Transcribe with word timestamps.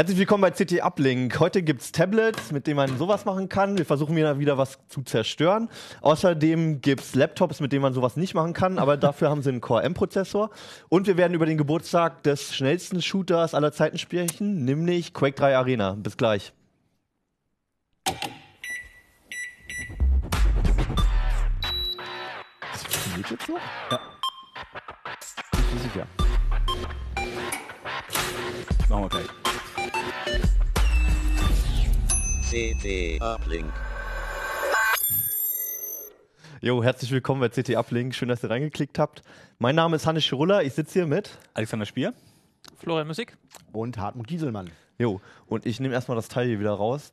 Herzlich 0.00 0.16
willkommen 0.16 0.40
bei 0.40 0.50
CT 0.50 0.82
Uplink. 0.82 1.38
Heute 1.40 1.62
gibt 1.62 1.82
es 1.82 1.92
Tablets, 1.92 2.52
mit 2.52 2.66
denen 2.66 2.76
man 2.76 2.96
sowas 2.96 3.26
machen 3.26 3.50
kann. 3.50 3.76
Wir 3.76 3.84
versuchen 3.84 4.16
wieder, 4.16 4.38
wieder 4.38 4.56
was 4.56 4.78
zu 4.88 5.02
zerstören. 5.02 5.68
Außerdem 6.00 6.80
gibt 6.80 7.02
es 7.02 7.14
Laptops, 7.14 7.60
mit 7.60 7.70
denen 7.70 7.82
man 7.82 7.92
sowas 7.92 8.16
nicht 8.16 8.32
machen 8.32 8.54
kann, 8.54 8.78
aber 8.78 8.96
dafür 8.96 9.28
haben 9.28 9.42
sie 9.42 9.50
einen 9.50 9.60
Core 9.60 9.82
M-Prozessor. 9.82 10.48
Und 10.88 11.06
wir 11.06 11.18
werden 11.18 11.34
über 11.34 11.44
den 11.44 11.58
Geburtstag 11.58 12.22
des 12.22 12.54
schnellsten 12.54 13.02
Shooters 13.02 13.52
aller 13.52 13.72
Zeiten 13.72 13.98
sprechen, 13.98 14.64
nämlich 14.64 15.12
Quake 15.12 15.36
3 15.36 15.58
Arena. 15.58 15.92
Bis 15.98 16.16
gleich. 16.16 16.54
Das 22.72 22.84
funktioniert 22.84 23.30
jetzt 23.32 23.46
so? 23.46 23.58
Ja. 23.90 24.00
Ich 25.52 25.66
bin 25.66 25.78
sicher. 25.82 26.06
Machen 28.88 29.02
wir 29.02 29.08
gleich. 29.10 29.49
CT 32.50 33.20
Uplink. 33.20 33.72
Jo, 36.60 36.82
herzlich 36.82 37.10
willkommen 37.10 37.40
bei 37.40 37.48
CT 37.48 37.76
Uplink. 37.76 38.14
Schön, 38.14 38.28
dass 38.28 38.42
ihr 38.42 38.50
reingeklickt 38.50 38.98
habt. 38.98 39.22
Mein 39.58 39.74
Name 39.74 39.96
ist 39.96 40.06
Hannes 40.06 40.24
Schirulla. 40.24 40.62
Ich 40.62 40.74
sitze 40.74 40.94
hier 41.00 41.06
mit. 41.06 41.30
Alexander 41.54 41.86
Spier. 41.86 42.12
Florian 42.78 43.06
Musik. 43.06 43.36
Und 43.72 43.98
Hartmut 43.98 44.26
Gieselmann. 44.26 44.70
Jo, 44.98 45.20
und 45.46 45.64
ich 45.66 45.80
nehme 45.80 45.94
erstmal 45.94 46.16
das 46.16 46.28
Teil 46.28 46.46
hier 46.46 46.60
wieder 46.60 46.72
raus. 46.72 47.12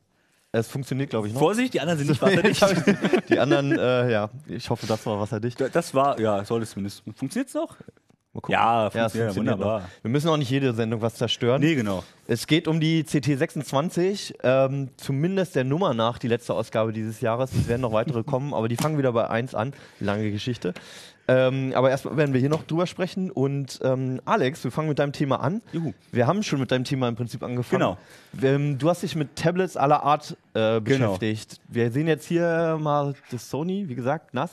Es 0.51 0.67
funktioniert, 0.67 1.09
glaube 1.09 1.27
ich, 1.27 1.33
noch. 1.33 1.39
Vorsicht, 1.39 1.73
die 1.73 1.81
anderen 1.81 1.99
sind 1.99 2.09
nicht 2.09 2.21
wasserdicht. 2.21 3.29
Die 3.29 3.39
anderen, 3.39 3.77
äh, 3.77 4.11
ja, 4.11 4.29
ich 4.47 4.69
hoffe, 4.69 4.87
das 4.87 5.05
war 5.05 5.19
wasserdicht. 5.19 5.59
das 5.73 5.93
war, 5.93 6.19
ja, 6.19 6.43
soll 6.45 6.61
es 6.63 6.71
zumindest. 6.71 7.03
Funktioniert's 7.15 7.53
noch? 7.53 7.77
Mal 8.37 8.41
gucken. 8.41 8.53
Ja, 8.53 8.87
es 8.87 8.93
funktioniert, 8.93 9.35
wunderbar. 9.35 9.79
noch. 9.81 9.87
Wir 10.03 10.11
müssen 10.11 10.29
auch 10.29 10.37
nicht 10.37 10.51
jede 10.51 10.71
Sendung 10.73 11.01
was 11.01 11.15
zerstören. 11.15 11.59
Nee, 11.59 11.73
genau. 11.73 12.03
Es 12.27 12.45
geht 12.45 12.67
um 12.67 12.79
die 12.79 13.03
CT26, 13.03 14.35
ähm, 14.43 14.89
zumindest 14.97 15.55
der 15.55 15.63
Nummer 15.63 15.95
nach, 15.95 16.19
die 16.19 16.27
letzte 16.27 16.53
Ausgabe 16.53 16.93
dieses 16.93 17.19
Jahres. 17.21 17.51
Es 17.53 17.67
werden 17.67 17.81
noch 17.81 17.93
weitere 17.93 18.21
kommen, 18.25 18.53
aber 18.53 18.67
die 18.67 18.75
fangen 18.75 18.97
wieder 18.99 19.11
bei 19.11 19.27
1 19.27 19.55
an. 19.55 19.73
Lange 19.99 20.29
Geschichte. 20.31 20.75
Ähm, 21.29 21.73
aber 21.75 21.89
erstmal 21.89 22.15
werden 22.15 22.33
wir 22.33 22.39
hier 22.39 22.49
noch 22.49 22.61
drüber 22.63 22.85
sprechen. 22.85 23.31
Und 23.31 23.79
ähm, 23.83 24.21
Alex, 24.25 24.63
wir 24.63 24.71
fangen 24.71 24.87
mit 24.89 24.99
deinem 24.99 25.13
Thema 25.13 25.37
an. 25.41 25.61
Juhu. 25.73 25.93
Wir 26.11 26.27
haben 26.27 26.43
schon 26.43 26.59
mit 26.59 26.71
deinem 26.71 26.83
Thema 26.85 27.07
im 27.09 27.15
Prinzip 27.15 27.41
angefangen. 27.43 27.79
Genau. 27.81 27.97
Ähm, 28.41 28.77
du 28.77 28.87
hast 28.87 29.01
dich 29.01 29.15
mit 29.15 29.35
Tablets 29.35 29.75
aller 29.77 30.03
Art 30.03 30.37
äh, 30.53 30.79
Genau. 30.79 30.83
beschäftigt. 30.83 31.59
Wir 31.67 31.91
sehen 31.91 32.07
jetzt 32.07 32.27
hier 32.27 32.77
mal 32.79 33.15
das 33.31 33.49
Sony, 33.49 33.89
wie 33.89 33.95
gesagt, 33.95 34.33
nass. 34.35 34.51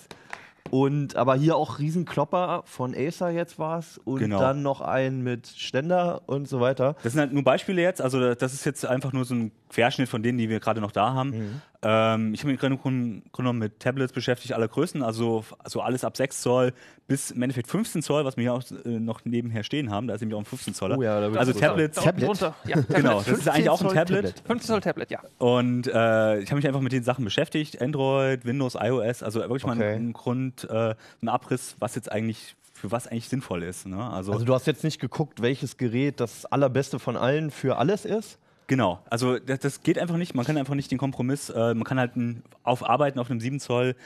Und 0.70 1.14
aber 1.16 1.34
hier 1.34 1.56
auch 1.56 1.78
Riesenklopper 1.78 2.62
von 2.64 2.94
Acer 2.96 3.30
jetzt 3.30 3.58
war 3.58 3.78
es. 3.78 3.98
Und 3.98 4.18
Genau. 4.20 4.40
dann 4.40 4.62
noch 4.62 4.80
ein 4.80 5.22
mit 5.22 5.46
Ständer 5.46 6.22
und 6.26 6.48
so 6.48 6.60
weiter. 6.60 6.96
Das 7.02 7.12
sind 7.12 7.20
halt 7.20 7.32
nur 7.32 7.44
Beispiele 7.44 7.82
jetzt. 7.82 8.00
Also, 8.00 8.34
das 8.34 8.54
ist 8.54 8.64
jetzt 8.64 8.84
einfach 8.86 9.12
nur 9.12 9.24
so 9.24 9.34
ein 9.34 9.52
Querschnitt 9.68 10.08
von 10.08 10.22
denen, 10.22 10.38
die 10.38 10.48
wir 10.48 10.60
gerade 10.60 10.80
noch 10.80 10.92
da 10.92 11.12
haben. 11.12 11.30
Mhm. 11.30 11.62
Ähm, 11.84 12.32
ich 12.34 12.40
habe 12.40 12.50
mich 12.50 12.60
gerade 12.60 12.76
Grunde 12.78 13.22
genommen 13.32 13.58
mit 13.58 13.78
Tablets 13.78 14.12
beschäftigt, 14.12 14.54
aller 14.54 14.68
Größen. 14.68 15.02
Also, 15.02 15.44
also 15.58 15.82
alles 15.82 16.02
ab 16.04 16.16
6 16.16 16.40
Zoll 16.40 16.72
bis 17.06 17.30
im 17.30 17.42
Endeffekt 17.42 17.68
15 17.68 18.02
Zoll, 18.02 18.24
was 18.24 18.36
wir 18.38 18.42
hier 18.42 18.54
auch 18.54 18.62
äh, 18.86 18.98
noch 18.98 19.24
nebenher 19.26 19.62
stehen 19.62 19.90
haben. 19.90 20.06
Da 20.08 20.14
ist 20.14 20.20
nämlich 20.22 20.34
auch 20.34 20.40
ein 20.40 20.46
15 20.46 20.72
Zoller. 20.74 20.96
Oh 20.96 21.02
ja, 21.02 21.18
also. 21.18 21.52
Tablets. 21.52 21.98
Tablet? 22.00 22.28
drunter. 22.28 22.54
Ja, 22.66 22.80
Genau, 22.88 23.18
das 23.18 23.28
ist 23.28 23.48
eigentlich 23.48 23.68
auch 23.68 23.80
ein 23.82 23.88
15 23.90 23.90
Zoll 23.90 23.94
Tablet. 23.94 24.24
Tablet. 24.36 24.46
15 24.46 24.66
Zoll 24.66 24.80
Tablet, 24.80 25.10
ja. 25.10 25.20
Und 25.38 25.86
äh, 25.86 26.40
ich 26.40 26.50
habe 26.50 26.56
mich 26.56 26.66
einfach 26.66 26.80
mit 26.80 26.92
den 26.92 27.04
Sachen 27.04 27.24
beschäftigt. 27.24 27.82
Android, 27.82 28.44
Windows, 28.46 28.74
iOS, 28.80 29.22
also 29.22 29.40
wirklich 29.40 29.66
mal 29.66 29.76
Okay. 29.76 29.94
ein, 29.94 30.08
ein 30.08 30.12
Grund, 30.14 30.64
äh, 30.70 30.94
ein 31.22 31.28
Abriss, 31.28 31.76
was 31.80 31.94
jetzt 31.96 32.10
eigentlich, 32.10 32.56
für 32.72 32.90
was 32.92 33.06
eigentlich 33.06 33.28
sinnvoll 33.28 33.62
ist. 33.62 33.86
Ne? 33.86 34.02
Also, 34.02 34.32
Also 34.32 34.44
du 34.44 34.54
hast 34.54 34.66
jetzt 34.66 34.84
nicht 34.84 35.00
geguckt, 35.00 35.42
welches 35.42 35.76
Gerät 35.76 36.20
das 36.20 36.46
allerbeste 36.46 36.98
von 36.98 37.16
allen 37.16 37.50
für 37.50 37.76
alles 37.76 38.04
ist? 38.04 38.38
Genau, 38.66 39.02
also 39.08 39.38
das, 39.38 39.60
das 39.60 39.82
geht 39.82 39.98
einfach 39.98 40.16
nicht. 40.16 40.34
Man 40.34 40.44
kann 40.44 40.56
einfach 40.56 40.74
nicht 40.74 40.90
den 40.90 40.98
Kompromiss, 40.98 41.50
äh, 41.50 41.74
man 41.74 41.84
kann 41.84 41.98
halt 41.98 42.16
ein, 42.16 42.42
aufarbeiten 42.62 43.18
auf 43.18 43.30
einem 43.30 43.40
7 43.40 43.60
Zoll. 43.60 43.96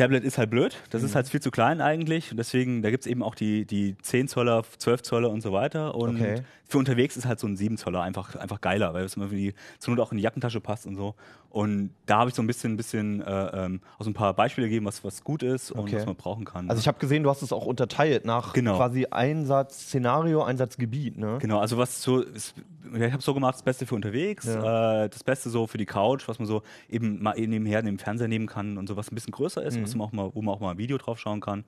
Tablet 0.00 0.24
ist 0.24 0.38
halt 0.38 0.50
blöd, 0.50 0.76
das 0.90 1.02
Mhm. 1.02 1.06
ist 1.08 1.14
halt 1.14 1.28
viel 1.28 1.40
zu 1.40 1.50
klein 1.50 1.80
eigentlich. 1.80 2.30
Und 2.30 2.36
deswegen, 2.38 2.82
da 2.82 2.90
gibt 2.90 3.04
es 3.04 3.06
eben 3.10 3.22
auch 3.22 3.34
die, 3.34 3.64
die 3.66 3.96
10 4.02 4.28
Zoller, 4.28 4.62
12 4.78 5.02
Zoller 5.02 5.30
und 5.30 5.40
so 5.42 5.52
weiter. 5.52 5.94
Und 5.94 6.16
Okay. 6.16 6.42
für 6.68 6.78
unterwegs 6.78 7.16
ist 7.16 7.26
halt 7.26 7.38
so 7.40 7.46
ein 7.46 7.56
7 7.56 7.76
Zoller 7.76 8.02
einfach, 8.02 8.36
einfach 8.36 8.60
geiler, 8.60 8.94
weil 8.94 9.04
es 9.04 9.14
immer 9.16 9.30
wie 9.30 9.54
zur 9.78 9.94
Not 9.94 10.04
auch 10.06 10.12
in 10.12 10.18
die 10.18 10.22
Jackentasche 10.24 10.60
passt 10.60 10.86
und 10.86 10.96
so. 10.96 11.14
Und 11.50 11.90
da 12.06 12.18
habe 12.18 12.30
ich 12.30 12.36
so 12.36 12.42
ein 12.42 12.46
bisschen, 12.46 12.76
bisschen 12.76 13.20
äh, 13.22 13.64
ähm, 13.64 13.80
aus 13.98 14.06
ein 14.06 14.14
paar 14.14 14.34
Beispiele 14.34 14.68
gegeben, 14.68 14.86
was, 14.86 15.02
was 15.02 15.24
gut 15.24 15.42
ist 15.42 15.72
und 15.72 15.80
Okay. 15.80 15.96
was 15.96 16.06
man 16.06 16.14
brauchen 16.14 16.44
kann. 16.44 16.70
Also 16.70 16.78
ich 16.80 16.86
habe 16.86 16.98
gesehen, 17.00 17.24
du 17.24 17.30
hast 17.30 17.42
es 17.42 17.52
auch 17.52 17.66
unterteilt 17.66 18.24
nach 18.24 18.52
Genau. 18.52 18.76
quasi 18.76 19.06
Einsatz-Szenario, 19.10 20.42
Einsatzgebiet, 20.44 21.18
ne? 21.18 21.38
Genau, 21.40 21.58
also 21.58 21.76
was 21.76 22.02
so, 22.02 22.24
ich 22.24 23.12
habe 23.12 23.22
so 23.22 23.34
gemacht, 23.34 23.54
das 23.54 23.62
Beste 23.62 23.84
für 23.84 23.94
unterwegs, 23.96 24.46
Ja. 24.46 25.04
äh, 25.04 25.08
das 25.08 25.24
Beste 25.24 25.50
so 25.50 25.66
für 25.66 25.76
die 25.78 25.86
Couch, 25.86 26.28
was 26.28 26.38
man 26.38 26.46
so 26.46 26.62
eben 26.88 27.20
mal 27.22 27.38
eben 27.38 27.50
nebenher 27.50 27.82
neben 27.82 27.96
dem 27.96 27.98
Fernseher 27.98 28.28
nehmen 28.28 28.46
kann 28.46 28.78
und 28.78 28.88
so 28.88 28.96
was 28.96 29.10
ein 29.10 29.14
bisschen 29.14 29.32
größer 29.32 29.62
ist, 29.62 29.80
was 29.82 29.89
man 29.98 30.08
auch 30.08 30.12
mal, 30.12 30.30
wo 30.34 30.42
man 30.42 30.54
auch 30.54 30.60
mal 30.60 30.72
ein 30.72 30.78
Video 30.78 30.98
drauf 30.98 31.18
schauen 31.18 31.40
kann. 31.40 31.64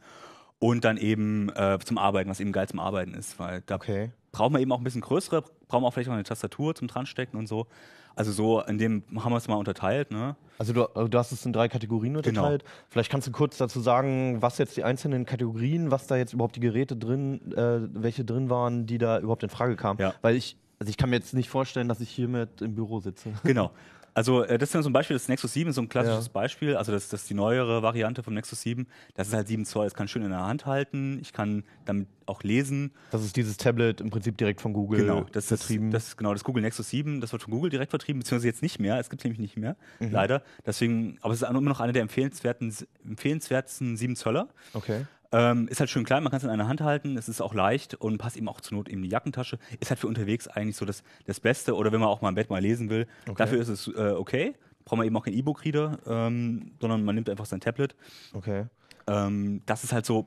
Und 0.58 0.84
dann 0.84 0.96
eben 0.96 1.48
äh, 1.56 1.78
zum 1.84 1.98
Arbeiten, 1.98 2.30
was 2.30 2.38
eben 2.38 2.52
geil 2.52 2.68
zum 2.68 2.78
Arbeiten 2.78 3.14
ist, 3.14 3.38
weil 3.40 3.62
da 3.66 3.74
Okay. 3.76 4.12
braucht 4.30 4.52
man 4.52 4.62
eben 4.62 4.70
auch 4.70 4.78
ein 4.78 4.84
bisschen 4.84 5.00
größere, 5.00 5.42
braucht 5.42 5.80
man 5.82 5.84
auch 5.84 5.92
vielleicht 5.92 6.08
auch 6.08 6.14
eine 6.14 6.22
Tastatur 6.22 6.74
zum 6.76 6.86
dranstecken 6.86 7.36
und 7.38 7.48
so. 7.48 7.66
Also 8.14 8.30
so, 8.30 8.60
in 8.60 8.78
dem 8.78 9.02
haben 9.18 9.32
wir 9.32 9.38
es 9.38 9.48
mal 9.48 9.56
unterteilt, 9.56 10.10
ne? 10.12 10.36
Also 10.58 10.72
du, 10.74 10.86
du 11.08 11.18
hast 11.18 11.32
es 11.32 11.44
in 11.46 11.52
drei 11.52 11.68
Kategorien 11.68 12.12
Genau. 12.12 12.28
unterteilt. 12.28 12.62
Vielleicht 12.90 13.10
kannst 13.10 13.26
du 13.26 13.32
kurz 13.32 13.56
dazu 13.56 13.80
sagen, 13.80 14.40
was 14.40 14.58
jetzt 14.58 14.76
die 14.76 14.84
einzelnen 14.84 15.24
Kategorien, 15.26 15.90
was 15.90 16.06
da 16.06 16.16
jetzt 16.16 16.32
überhaupt 16.34 16.54
die 16.54 16.60
Geräte 16.60 16.94
drin, 16.94 17.40
äh, 17.56 17.80
welche 17.94 18.24
drin 18.24 18.48
waren, 18.50 18.86
die 18.86 18.98
da 18.98 19.18
überhaupt 19.18 19.42
in 19.42 19.48
Frage 19.48 19.74
kamen. 19.76 19.98
Ja. 19.98 20.14
Weil 20.22 20.36
ich, 20.36 20.56
also 20.78 20.90
ich 20.90 20.96
kann 20.96 21.10
mir 21.10 21.16
jetzt 21.16 21.34
nicht 21.34 21.48
vorstellen, 21.48 21.88
dass 21.88 22.00
ich 22.00 22.10
hiermit 22.10 22.60
im 22.62 22.74
Büro 22.76 23.00
sitze. 23.00 23.30
Genau. 23.42 23.72
Also 24.14 24.42
äh, 24.44 24.58
das 24.58 24.68
ist 24.70 24.74
ja 24.74 24.82
so 24.82 24.90
ein 24.90 24.92
Beispiel, 24.92 25.14
das 25.16 25.28
Nexus 25.28 25.52
7 25.54 25.70
ist 25.70 25.76
so 25.76 25.82
ein 25.82 25.88
klassisches 25.88 26.26
Ja. 26.26 26.32
Beispiel. 26.32 26.76
Also 26.76 26.92
das, 26.92 27.08
das 27.08 27.22
ist 27.22 27.30
die 27.30 27.34
neuere 27.34 27.82
Variante 27.82 28.22
vom 28.22 28.34
Nexus 28.34 28.60
7. 28.62 28.86
Das 29.14 29.28
ist 29.28 29.34
halt 29.34 29.48
7 29.48 29.64
Zoll, 29.64 29.84
das 29.86 29.94
kann 29.94 30.06
schön 30.08 30.22
in 30.22 30.30
der 30.30 30.44
Hand 30.44 30.66
halten. 30.66 31.18
Ich 31.22 31.32
kann 31.32 31.64
damit 31.86 32.08
auch 32.26 32.42
lesen. 32.42 32.92
Das 33.10 33.24
ist 33.24 33.36
dieses 33.36 33.56
Tablet 33.56 34.00
im 34.00 34.10
Prinzip 34.10 34.36
direkt 34.36 34.60
von 34.60 34.72
Google 34.74 35.00
Genau, 35.00 35.24
das 35.32 35.46
vertrieben. 35.46 35.88
ist 35.88 35.94
das 35.94 36.08
ist 36.08 36.16
genau 36.18 36.32
das 36.34 36.44
Google 36.44 36.62
Nexus 36.62 36.90
7. 36.90 37.20
Das 37.20 37.32
wird 37.32 37.42
von 37.42 37.52
Google 37.52 37.70
direkt 37.70 37.90
vertrieben, 37.90 38.20
beziehungsweise 38.20 38.48
jetzt 38.48 38.62
nicht 38.62 38.78
mehr. 38.78 38.98
Es 38.98 39.08
gibt 39.10 39.24
nämlich 39.24 39.40
nicht 39.40 39.56
mehr, 39.56 39.76
Mhm. 39.98 40.10
leider. 40.12 40.42
Deswegen, 40.66 41.18
aber 41.22 41.32
es 41.32 41.40
ist 41.42 41.48
immer 41.48 41.60
noch 41.62 41.80
einer 41.80 41.92
der 41.92 42.02
empfehlenswerten, 42.02 42.72
empfehlenswertesten 43.04 43.96
7 43.96 44.16
Zöller. 44.16 44.48
okay. 44.74 45.06
Ähm, 45.32 45.66
ist 45.68 45.80
halt 45.80 45.88
schön 45.88 46.04
klein, 46.04 46.22
man 46.22 46.30
kann 46.30 46.38
es 46.38 46.44
in 46.44 46.50
einer 46.50 46.68
Hand 46.68 46.82
halten, 46.82 47.16
es 47.16 47.28
ist 47.28 47.40
auch 47.40 47.54
leicht 47.54 47.94
und 47.94 48.18
passt 48.18 48.36
eben 48.36 48.48
auch 48.48 48.60
zur 48.60 48.76
Not 48.76 48.88
in 48.88 49.02
die 49.02 49.08
Jackentasche. 49.08 49.58
Ist 49.80 49.90
halt 49.90 49.98
für 49.98 50.06
unterwegs 50.06 50.46
eigentlich 50.46 50.76
so 50.76 50.84
das, 50.84 51.02
das 51.24 51.40
Beste 51.40 51.74
oder 51.74 51.90
wenn 51.90 52.00
man 52.00 52.10
auch 52.10 52.20
mal 52.20 52.28
im 52.28 52.34
Bett 52.34 52.50
mal 52.50 52.60
lesen 52.60 52.90
will. 52.90 53.06
Dafür 53.36 53.60
ist 53.60 53.68
es 53.68 53.88
äh, 53.88 54.14
okay. 54.16 54.54
Braucht 54.84 54.98
man 54.98 55.06
eben 55.06 55.16
auch 55.16 55.24
kein 55.24 55.34
E-Book-Reader, 55.34 55.98
ähm, 56.06 56.72
sondern 56.80 57.04
man 57.04 57.14
nimmt 57.14 57.30
einfach 57.30 57.46
sein 57.46 57.60
Tablet. 57.60 57.94
Okay. 58.34 58.66
Ähm, 59.06 59.62
das 59.64 59.84
ist 59.84 59.92
halt 59.92 60.04
so, 60.04 60.26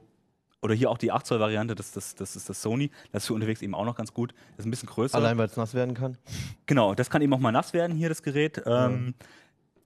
oder 0.62 0.74
hier 0.74 0.90
auch 0.90 0.98
die 0.98 1.12
8 1.12 1.26
Zoll 1.26 1.40
Variante, 1.40 1.76
das, 1.76 1.92
das, 1.92 2.16
das 2.16 2.36
ist 2.36 2.50
das 2.50 2.62
Sony. 2.62 2.90
Das 3.12 3.24
ist 3.24 3.28
für 3.28 3.34
unterwegs 3.34 3.62
eben 3.62 3.76
auch 3.76 3.86
noch 3.86 3.96
ganz 3.96 4.14
gut. 4.14 4.34
Das 4.52 4.60
ist 4.60 4.66
ein 4.66 4.72
bisschen 4.72 4.90
größer. 4.90 5.16
Allein 5.16 5.38
weil 5.38 5.46
es 5.46 5.56
nass 5.58 5.76
werden 5.76 5.94
kann. 5.94 6.18
Genau, 6.66 6.96
das 6.96 7.10
kann 7.10 7.22
eben 7.22 7.34
auch 7.34 7.40
mal 7.40 7.52
nass 7.52 7.74
werden 7.74 7.96
hier, 7.96 8.10
das 8.10 8.24
Gerät. 8.24 8.64
Ähm, 8.66 9.14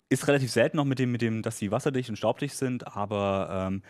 Ist 0.07 0.27
relativ 0.27 0.51
selten 0.51 0.77
noch 0.77 0.85
mit 0.85 0.97
dem, 0.97 1.11
mit 1.11 1.21
dem, 1.21 1.41
dass 1.41 1.57
die 1.57 1.69
wasserdicht 1.71 2.09
und 2.09 2.15
staubdicht 2.15 2.55
sind, 2.55 2.95
aber 2.95 3.67
ähm, 3.67 3.83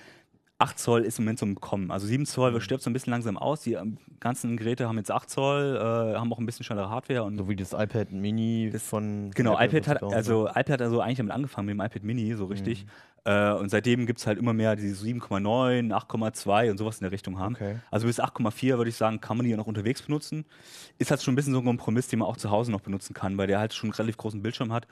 8 0.60 0.78
Zoll 0.78 1.02
ist 1.06 1.18
im 1.20 1.26
Moment 1.26 1.40
so 1.40 1.46
im 1.46 1.56
Kommen. 1.60 1.90
Also 1.90 2.06
7 2.06 2.26
Zoll 2.26 2.52
Mhm. 2.52 2.60
stirbt 2.60 2.84
so 2.84 2.90
ein 2.90 2.94
bisschen 2.94 3.12
langsam 3.12 3.38
aus. 3.38 3.62
Die 3.62 3.74
ähm, 3.74 3.98
ganzen 4.20 4.58
Geräte 4.58 4.88
haben 4.90 4.98
jetzt 4.98 5.10
8 5.10 5.30
Zoll, 5.30 5.78
äh, 5.78 6.18
haben 6.18 6.32
auch 6.34 6.38
ein 6.38 6.46
bisschen 6.46 6.66
schnellere 6.66 6.90
Hardware 6.90 7.24
und 7.24 7.38
So 7.38 7.48
wie 7.48 7.56
das 7.56 7.72
iPad 7.72 8.12
Mini 8.12 8.72
von. 8.78 9.32
Genau, 9.32 9.58
iPad 9.58 9.88
hat, 9.88 10.04
also 10.04 10.48
iPad 10.50 10.70
hat 10.70 10.82
also 10.82 11.00
eigentlich 11.00 11.18
damit 11.18 11.32
angefangen, 11.34 11.68
mit 11.68 11.76
dem 11.76 11.82
iPad 11.82 12.04
Mini, 12.04 12.34
so 12.36 12.46
richtig. 12.46 12.86
Mhm. 12.86 12.90
Äh, 13.32 13.54
und 13.54 13.70
seitdem 13.70 14.06
gibt 14.06 14.20
es 14.20 14.28
halt 14.28 14.38
immer 14.38 14.54
mehr, 14.54 14.76
die 14.76 14.90
so 14.90 15.06
7,9, 15.06 15.94
8,2 15.94 16.72
und 16.72 16.78
sowas 16.78 16.98
in 17.00 17.04
der 17.04 17.12
Richtung 17.12 17.40
haben. 17.40 17.56
Okay. 17.56 17.76
Also 17.90 18.08
bis 18.08 18.20
8,4 18.20 18.78
würde 18.78 18.90
ich 18.90 18.96
sagen, 18.98 19.22
kann 19.22 19.38
man 19.38 19.46
die 19.46 19.52
ja 19.52 19.58
noch 19.58 19.68
unterwegs 19.68 20.02
benutzen. 20.02 20.46
Ist 20.98 21.10
halt 21.12 21.22
schon 21.22 21.34
ein 21.34 21.36
bisschen 21.36 21.54
so 21.54 21.60
ein 21.60 21.66
Kompromiss, 21.66 22.08
den 22.10 22.20
man 22.20 22.28
auch 22.28 22.38
zu 22.38 22.50
Hause 22.50 22.72
noch 22.72 22.82
benutzen 22.82 23.14
kann, 23.14 23.38
weil 23.38 23.48
der 23.48 23.60
halt 23.60 23.74
schon 23.74 23.90
einen 23.90 23.96
relativ 23.96 24.18
großen 24.18 24.42
Bildschirm 24.42 24.74
hat. 24.74 24.88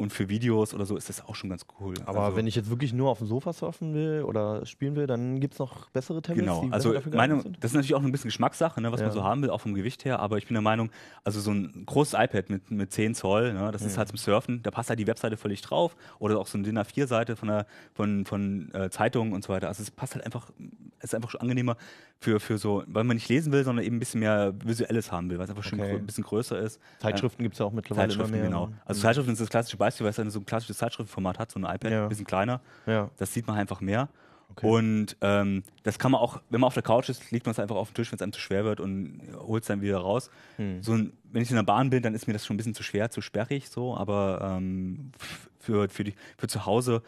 Und 0.00 0.12
für 0.12 0.28
Videos 0.28 0.74
oder 0.74 0.86
so 0.86 0.96
ist 0.96 1.08
das 1.08 1.24
auch 1.26 1.34
schon 1.34 1.50
ganz 1.50 1.66
cool. 1.80 1.92
Aber 2.06 2.20
also, 2.26 2.36
wenn 2.36 2.46
ich 2.46 2.54
jetzt 2.54 2.70
wirklich 2.70 2.92
nur 2.92 3.10
auf 3.10 3.18
dem 3.18 3.26
Sofa 3.26 3.52
surfen 3.52 3.94
will 3.94 4.22
oder 4.22 4.64
spielen 4.64 4.94
will, 4.94 5.08
dann 5.08 5.40
gibt 5.40 5.54
es 5.54 5.58
noch 5.58 5.90
bessere 5.90 6.22
Tablets, 6.22 6.46
Genau, 6.46 6.60
die 6.64 6.72
also 6.72 6.92
dafür 6.92 7.16
meine, 7.16 7.40
sind? 7.40 7.56
das 7.58 7.72
ist 7.72 7.74
natürlich 7.74 7.96
auch 7.96 8.02
ein 8.04 8.12
bisschen 8.12 8.28
Geschmackssache, 8.28 8.80
ne, 8.80 8.92
was 8.92 9.00
Ja. 9.00 9.06
man 9.06 9.12
so 9.12 9.24
haben 9.24 9.42
will, 9.42 9.50
auch 9.50 9.60
vom 9.60 9.74
Gewicht 9.74 10.04
her, 10.04 10.20
aber 10.20 10.38
ich 10.38 10.46
bin 10.46 10.54
der 10.54 10.62
Meinung, 10.62 10.90
also 11.24 11.40
so 11.40 11.50
ein 11.50 11.82
großes 11.84 12.14
iPad 12.16 12.48
mit, 12.48 12.70
mit 12.70 12.92
10 12.92 13.16
Zoll, 13.16 13.52
ne, 13.54 13.72
das 13.72 13.82
ist 13.82 13.94
Mhm. 13.94 13.98
halt 13.98 14.08
zum 14.10 14.18
Surfen, 14.18 14.62
da 14.62 14.70
passt 14.70 14.88
halt 14.88 15.00
die 15.00 15.08
Webseite 15.08 15.36
völlig 15.36 15.62
drauf 15.62 15.96
oder 16.20 16.38
auch 16.38 16.46
so 16.46 16.58
eine 16.58 16.64
DIN 16.64 16.78
A4-Seite 16.78 17.34
von, 17.34 17.48
der- 17.48 17.66
von, 17.92 18.24
von 18.24 18.72
äh, 18.74 18.90
Zeitungen 18.90 19.32
und 19.32 19.42
so 19.42 19.52
weiter. 19.52 19.66
Also 19.66 19.82
es 19.82 19.90
passt 19.90 20.14
halt 20.14 20.24
einfach, 20.24 20.48
ist 21.02 21.14
einfach 21.14 21.30
schon 21.30 21.40
angenehmer 21.40 21.76
für, 22.20 22.40
für 22.40 22.58
so, 22.58 22.82
weil 22.86 23.04
man 23.04 23.16
nicht 23.16 23.28
lesen 23.28 23.52
will, 23.52 23.64
sondern 23.64 23.84
eben 23.84 23.96
ein 23.96 24.00
bisschen 24.00 24.20
mehr 24.20 24.52
Visuelles 24.64 25.12
haben 25.12 25.30
will, 25.30 25.38
weil 25.38 25.44
es 25.44 25.50
einfach 25.50 25.62
schon 25.64 25.80
Okay. 25.80 25.96
ein 25.96 26.06
bisschen 26.06 26.24
größer 26.24 26.58
ist. 26.58 26.80
Zeitschriften 27.00 27.42
gibt 27.42 27.54
es 27.54 27.58
ja 27.60 27.66
auch 27.66 27.72
mittlerweile 27.72 28.08
Zeitschriften, 28.08 28.32
mehr. 28.32 28.44
genau. 28.44 28.70
Also 28.84 29.00
Zeitschriften 29.02 29.32
ist 29.32 29.40
das 29.40 29.48
klassische 29.50 29.76
Beispiel, 29.76 30.04
weil 30.04 30.10
es 30.10 30.16
dann 30.16 30.30
so 30.30 30.40
ein 30.40 30.46
klassisches 30.46 30.78
Zeitschriftenformat 30.78 31.38
hat, 31.38 31.50
so 31.50 31.60
ein 31.60 31.64
iPad, 31.64 31.90
Ja. 31.90 32.02
ein 32.04 32.08
bisschen 32.08 32.26
kleiner. 32.26 32.60
Ja. 32.86 33.10
Das 33.16 33.32
sieht 33.32 33.46
man 33.46 33.56
einfach 33.56 33.80
mehr. 33.80 34.08
Und 34.62 35.16
ähm, 35.20 35.62
das 35.84 35.98
kann 36.00 36.10
man 36.10 36.20
auch, 36.20 36.40
wenn 36.50 36.60
man 36.60 36.66
auf 36.68 36.74
der 36.74 36.82
Couch 36.82 37.08
ist, 37.10 37.30
legt 37.30 37.46
man 37.46 37.52
es 37.52 37.60
einfach 37.60 37.76
auf 37.76 37.90
den 37.90 37.94
Tisch, 37.94 38.10
wenn 38.10 38.16
es 38.16 38.22
einem 38.22 38.32
zu 38.32 38.40
schwer 38.40 38.64
wird 38.64 38.80
und 38.80 39.20
holt 39.36 39.62
es 39.62 39.68
dann 39.68 39.82
wieder 39.82 39.98
raus. 39.98 40.30
Hm. 40.56 40.82
So 40.82 40.94
ein, 40.94 41.12
wenn 41.30 41.42
ich 41.42 41.50
in 41.50 41.56
der 41.56 41.62
Bahn 41.62 41.90
bin, 41.90 42.02
dann 42.02 42.14
ist 42.14 42.26
mir 42.26 42.32
das 42.32 42.44
schon 42.44 42.54
ein 42.54 42.56
bisschen 42.56 42.74
zu 42.74 42.82
schwer, 42.82 43.10
zu 43.10 43.20
sperrig 43.20 43.68
so, 43.68 43.96
aber 43.96 44.56
ähm, 44.56 45.12
für, 45.60 45.88
für, 45.88 46.02
die, 46.02 46.14
für 46.38 46.48
zu 46.48 46.66
Hause 46.66 47.02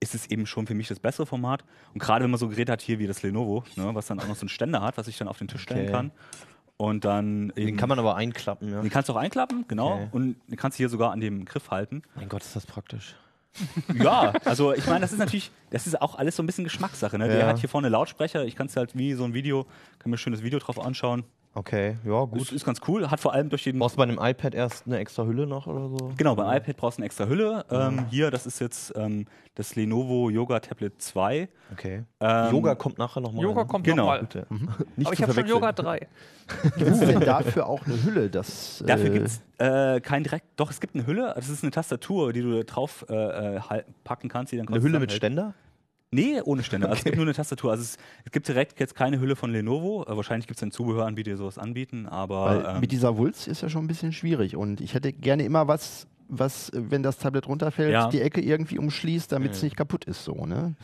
ist 0.00 0.14
es 0.14 0.26
eben 0.30 0.46
schon 0.46 0.66
für 0.66 0.74
mich 0.74 0.88
das 0.88 1.00
bessere 1.00 1.26
Format. 1.26 1.64
Und 1.92 2.00
gerade 2.00 2.22
wenn 2.24 2.30
man 2.30 2.38
so 2.38 2.48
Geräte 2.48 2.70
hat 2.72 2.82
hier 2.82 2.98
wie 2.98 3.06
das 3.06 3.22
Lenovo, 3.22 3.64
ne, 3.76 3.90
was 3.94 4.06
dann 4.06 4.20
auch 4.20 4.28
noch 4.28 4.36
so 4.36 4.42
einen 4.42 4.48
Ständer 4.48 4.80
hat, 4.82 4.96
was 4.96 5.08
ich 5.08 5.18
dann 5.18 5.28
auf 5.28 5.38
den 5.38 5.48
Tisch 5.48 5.62
stellen 5.62 5.82
Okay. 5.84 5.92
kann. 5.92 6.10
Und 6.76 7.04
dann 7.04 7.48
Den 7.56 7.68
eben, 7.68 7.76
kann 7.76 7.88
man 7.88 7.98
aber 7.98 8.14
einklappen, 8.14 8.70
ja. 8.70 8.80
den 8.82 8.90
kannst 8.90 9.08
du 9.08 9.12
auch 9.12 9.16
einklappen, 9.16 9.64
genau. 9.66 9.94
Okay. 9.94 10.08
Und 10.12 10.36
den 10.46 10.56
kannst 10.56 10.78
du 10.78 10.82
hier 10.82 10.88
sogar 10.88 11.10
an 11.10 11.18
dem 11.20 11.44
Griff 11.44 11.70
halten. 11.72 12.02
Mein 12.14 12.28
Gott, 12.28 12.42
ist 12.42 12.54
das 12.54 12.66
praktisch. 12.66 13.16
Ja, 13.94 14.32
also 14.44 14.72
ich 14.72 14.86
meine, 14.86 15.00
das 15.00 15.10
ist 15.12 15.18
natürlich, 15.18 15.50
das 15.70 15.88
ist 15.88 16.00
auch 16.00 16.14
alles 16.16 16.36
so 16.36 16.42
ein 16.44 16.46
bisschen 16.46 16.62
Geschmackssache. 16.62 17.18
Ne? 17.18 17.26
Der 17.26 17.38
Ja. 17.40 17.46
hat 17.48 17.58
hier 17.58 17.68
vorne 17.68 17.88
Lautsprecher, 17.88 18.44
ich 18.44 18.54
kann 18.54 18.68
es 18.68 18.76
halt 18.76 18.96
wie 18.96 19.14
so 19.14 19.24
ein 19.24 19.34
Video, 19.34 19.64
kann 19.98 20.10
mir 20.10 20.14
ein 20.14 20.18
schönes 20.18 20.42
Video 20.44 20.60
drauf 20.60 20.78
anschauen. 20.78 21.24
Okay, 21.58 21.96
ja, 22.04 22.24
Gut. 22.24 22.40
Ist, 22.40 22.52
ist 22.52 22.64
ganz 22.64 22.80
cool, 22.86 23.10
hat 23.10 23.18
vor 23.18 23.32
allem 23.32 23.48
durch 23.48 23.64
den. 23.64 23.80
Brauchst 23.80 23.96
du 23.96 23.98
bei 23.98 24.04
einem 24.04 24.18
iPad 24.20 24.54
erst 24.54 24.86
eine 24.86 24.98
extra 24.98 25.24
Hülle 25.24 25.44
noch 25.44 25.66
oder 25.66 25.88
so? 25.88 26.12
Genau, 26.16 26.36
beim 26.36 26.56
iPad 26.56 26.76
brauchst 26.76 26.98
du 26.98 27.00
eine 27.00 27.06
extra 27.06 27.26
Hülle. 27.26 27.64
Ähm, 27.72 28.06
hier, 28.10 28.30
das 28.30 28.46
ist 28.46 28.60
jetzt 28.60 28.92
ähm, 28.96 29.24
das 29.56 29.74
Lenovo 29.74 30.30
Yoga 30.30 30.60
Tablet 30.60 31.02
2. 31.02 31.48
Okay. 31.72 32.04
Ähm, 32.20 32.52
Yoga 32.52 32.76
kommt 32.76 32.98
nachher 32.98 33.20
nochmal. 33.20 33.42
Yoga 33.42 33.64
kommt 33.64 33.84
Genau. 33.84 34.04
nochmal. 34.04 34.20
Bitte. 34.20 34.46
Aber 35.02 35.12
ich 35.12 35.20
habe 35.20 35.32
schon. 35.34 35.46
Yoga 35.48 35.72
3. 35.72 36.06
Gibt 36.76 36.90
es 36.90 37.00
denn 37.00 37.20
dafür 37.20 37.66
auch 37.66 37.84
eine 37.86 38.04
Hülle? 38.04 38.30
Das, 38.30 38.84
Dafür 38.86 39.06
äh, 39.06 39.10
gibt 39.10 39.26
es 39.26 39.42
äh, 39.58 40.00
kein 40.00 40.22
direkt. 40.22 40.46
Doch, 40.54 40.70
es 40.70 40.78
gibt 40.80 40.94
eine 40.94 41.06
Hülle. 41.08 41.32
Das 41.34 41.48
ist 41.48 41.64
eine 41.64 41.72
Tastatur, 41.72 42.32
die 42.32 42.42
du 42.42 42.56
da 42.56 42.62
drauf 42.62 43.04
äh, 43.08 43.56
äh, 43.56 43.82
packen 44.04 44.28
kannst. 44.28 44.52
Die 44.52 44.58
dann 44.58 44.68
Eine 44.68 44.80
Hülle 44.80 45.00
mit 45.00 45.10
hält. 45.10 45.16
Ständer? 45.16 45.54
Nee, 46.10 46.40
ohne 46.42 46.62
Ständer. 46.62 46.88
Also 46.88 47.00
es 47.00 47.04
gibt 47.04 47.16
nur 47.16 47.26
eine 47.26 47.34
Tastatur. 47.34 47.70
Also 47.70 47.82
es, 47.82 47.98
es 48.24 48.32
gibt 48.32 48.48
direkt 48.48 48.80
jetzt 48.80 48.94
keine 48.94 49.20
Hülle 49.20 49.36
von 49.36 49.52
Lenovo. 49.52 50.04
Äh, 50.04 50.16
wahrscheinlich 50.16 50.46
gibt 50.46 50.56
es 50.56 50.60
dann 50.60 50.70
Zubehöranbieter, 50.70 51.32
die 51.32 51.36
sowas 51.36 51.58
anbieten. 51.58 52.06
Aber 52.06 52.44
Weil 52.64 52.74
ähm, 52.76 52.80
mit 52.80 52.92
dieser 52.92 53.16
Wulst 53.18 53.46
ist 53.46 53.60
ja 53.60 53.68
schon 53.68 53.84
ein 53.84 53.88
bisschen 53.88 54.12
schwierig 54.12 54.56
und 54.56 54.80
ich 54.80 54.94
hätte 54.94 55.12
gerne 55.12 55.44
immer 55.44 55.68
was, 55.68 56.06
was, 56.28 56.70
wenn 56.74 57.02
das 57.02 57.18
Tablet 57.18 57.46
runterfällt, 57.46 57.92
Ja. 57.92 58.08
die 58.08 58.22
Ecke 58.22 58.40
irgendwie 58.40 58.78
umschließt, 58.78 59.30
damit 59.32 59.52
es 59.52 59.60
Mhm. 59.62 59.66
nicht 59.66 59.76
kaputt 59.76 60.04
ist. 60.06 60.24
So, 60.24 60.46
ne? 60.46 60.74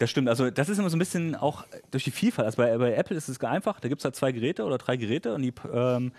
Das 0.00 0.10
stimmt, 0.10 0.28
also 0.28 0.50
das 0.50 0.68
ist 0.68 0.78
immer 0.78 0.90
so 0.90 0.96
ein 0.96 0.98
bisschen 1.00 1.36
auch 1.36 1.64
durch 1.92 2.04
die 2.04 2.10
Vielfalt. 2.10 2.46
Also 2.46 2.56
bei, 2.56 2.76
bei 2.78 2.94
Apple 2.94 3.16
ist 3.16 3.28
es 3.28 3.38
einfach, 3.42 3.78
da 3.80 3.88
gibt 3.88 4.00
es 4.00 4.04
halt 4.04 4.16
zwei 4.16 4.32
Geräte 4.32 4.64
oder 4.64 4.78
drei 4.78 4.96
Geräte 4.96 5.32
und 5.34 5.42
die, 5.42 5.52
ähm, 5.72 6.10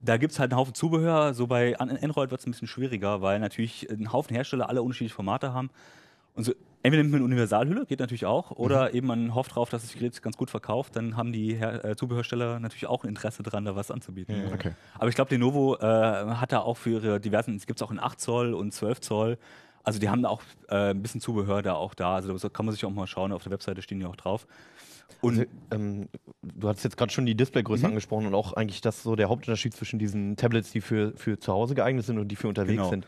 da 0.00 0.16
gibt 0.16 0.32
es 0.32 0.40
halt 0.40 0.50
einen 0.50 0.58
Haufen 0.58 0.74
Zubehör. 0.74 1.32
So 1.34 1.46
bei 1.46 1.78
An- 1.78 1.90
Android 1.90 2.30
wird 2.32 2.40
es 2.40 2.46
ein 2.46 2.50
bisschen 2.52 2.66
schwieriger, 2.68 3.20
weil 3.22 3.38
natürlich 3.38 3.88
ein 3.88 4.12
Haufen 4.12 4.34
Hersteller 4.34 4.68
alle 4.68 4.82
unterschiedliche 4.82 5.14
Formate 5.14 5.52
haben. 5.52 5.70
Und 6.34 6.44
so, 6.44 6.52
entweder 6.82 7.02
nimmt 7.02 7.12
man 7.12 7.18
eine 7.20 7.24
Universalhülle, 7.26 7.86
geht 7.86 8.00
natürlich 8.00 8.26
auch, 8.26 8.50
oder 8.52 8.94
eben 8.94 9.06
man 9.06 9.34
hofft 9.34 9.52
darauf, 9.52 9.70
dass 9.70 9.82
das 9.82 9.92
Gerät 9.94 10.20
ganz 10.22 10.36
gut 10.36 10.50
verkauft, 10.50 10.96
dann 10.96 11.16
haben 11.16 11.32
die 11.32 11.54
Her 11.54 11.84
äh, 11.84 11.96
Zubehörsteller 11.96 12.60
natürlich 12.60 12.86
auch 12.86 13.04
ein 13.04 13.08
Interesse 13.08 13.42
daran, 13.42 13.64
da 13.64 13.76
was 13.76 13.90
anzubieten. 13.90 14.36
Okay. 14.52 14.72
Aber 14.98 15.08
ich 15.08 15.14
glaube, 15.14 15.30
Lenovo 15.34 15.76
äh, 15.76 15.80
hat 15.82 16.52
da 16.52 16.60
auch 16.60 16.76
für 16.76 16.90
ihre 16.90 17.20
diversen, 17.20 17.54
es 17.56 17.66
gibt 17.66 17.78
es 17.80 17.82
auch 17.86 17.90
in 17.90 17.98
8 18.00 18.20
Zoll 18.20 18.54
und 18.54 18.72
12 18.72 19.00
Zoll. 19.00 19.38
Also 19.84 19.98
die 19.98 20.08
haben 20.08 20.22
da 20.22 20.28
auch 20.28 20.42
äh, 20.68 20.90
ein 20.90 21.02
bisschen 21.02 21.20
Zubehör 21.20 21.62
da 21.62 21.74
auch 21.74 21.94
da. 21.94 22.14
Also 22.14 22.36
da 22.36 22.48
kann 22.48 22.66
man 22.66 22.72
sich 22.74 22.84
auch 22.84 22.90
mal 22.90 23.06
schauen, 23.06 23.32
auf 23.32 23.42
der 23.42 23.50
Webseite 23.52 23.82
stehen 23.82 23.98
die 23.98 24.06
auch 24.06 24.14
drauf. 24.16 24.46
Und 25.20 25.38
Also, 25.40 25.44
ähm, 25.72 26.08
du 26.42 26.68
hast 26.68 26.84
jetzt 26.84 26.96
gerade 26.96 27.12
schon 27.12 27.26
die 27.26 27.34
Displaygröße 27.34 27.82
Mhm. 27.82 27.90
angesprochen 27.90 28.26
und 28.26 28.34
auch 28.34 28.52
eigentlich 28.54 28.80
das 28.80 29.02
so 29.02 29.16
der 29.16 29.28
Hauptunterschied 29.28 29.74
zwischen 29.74 29.98
diesen 29.98 30.36
Tablets, 30.36 30.70
die 30.72 30.80
für, 30.80 31.12
für 31.16 31.38
zu 31.38 31.52
Hause 31.52 31.74
geeignet 31.74 32.04
sind 32.06 32.18
und 32.18 32.28
die 32.28 32.36
für 32.36 32.48
unterwegs 32.48 32.76
Genau. 32.78 32.90
sind. 32.90 33.06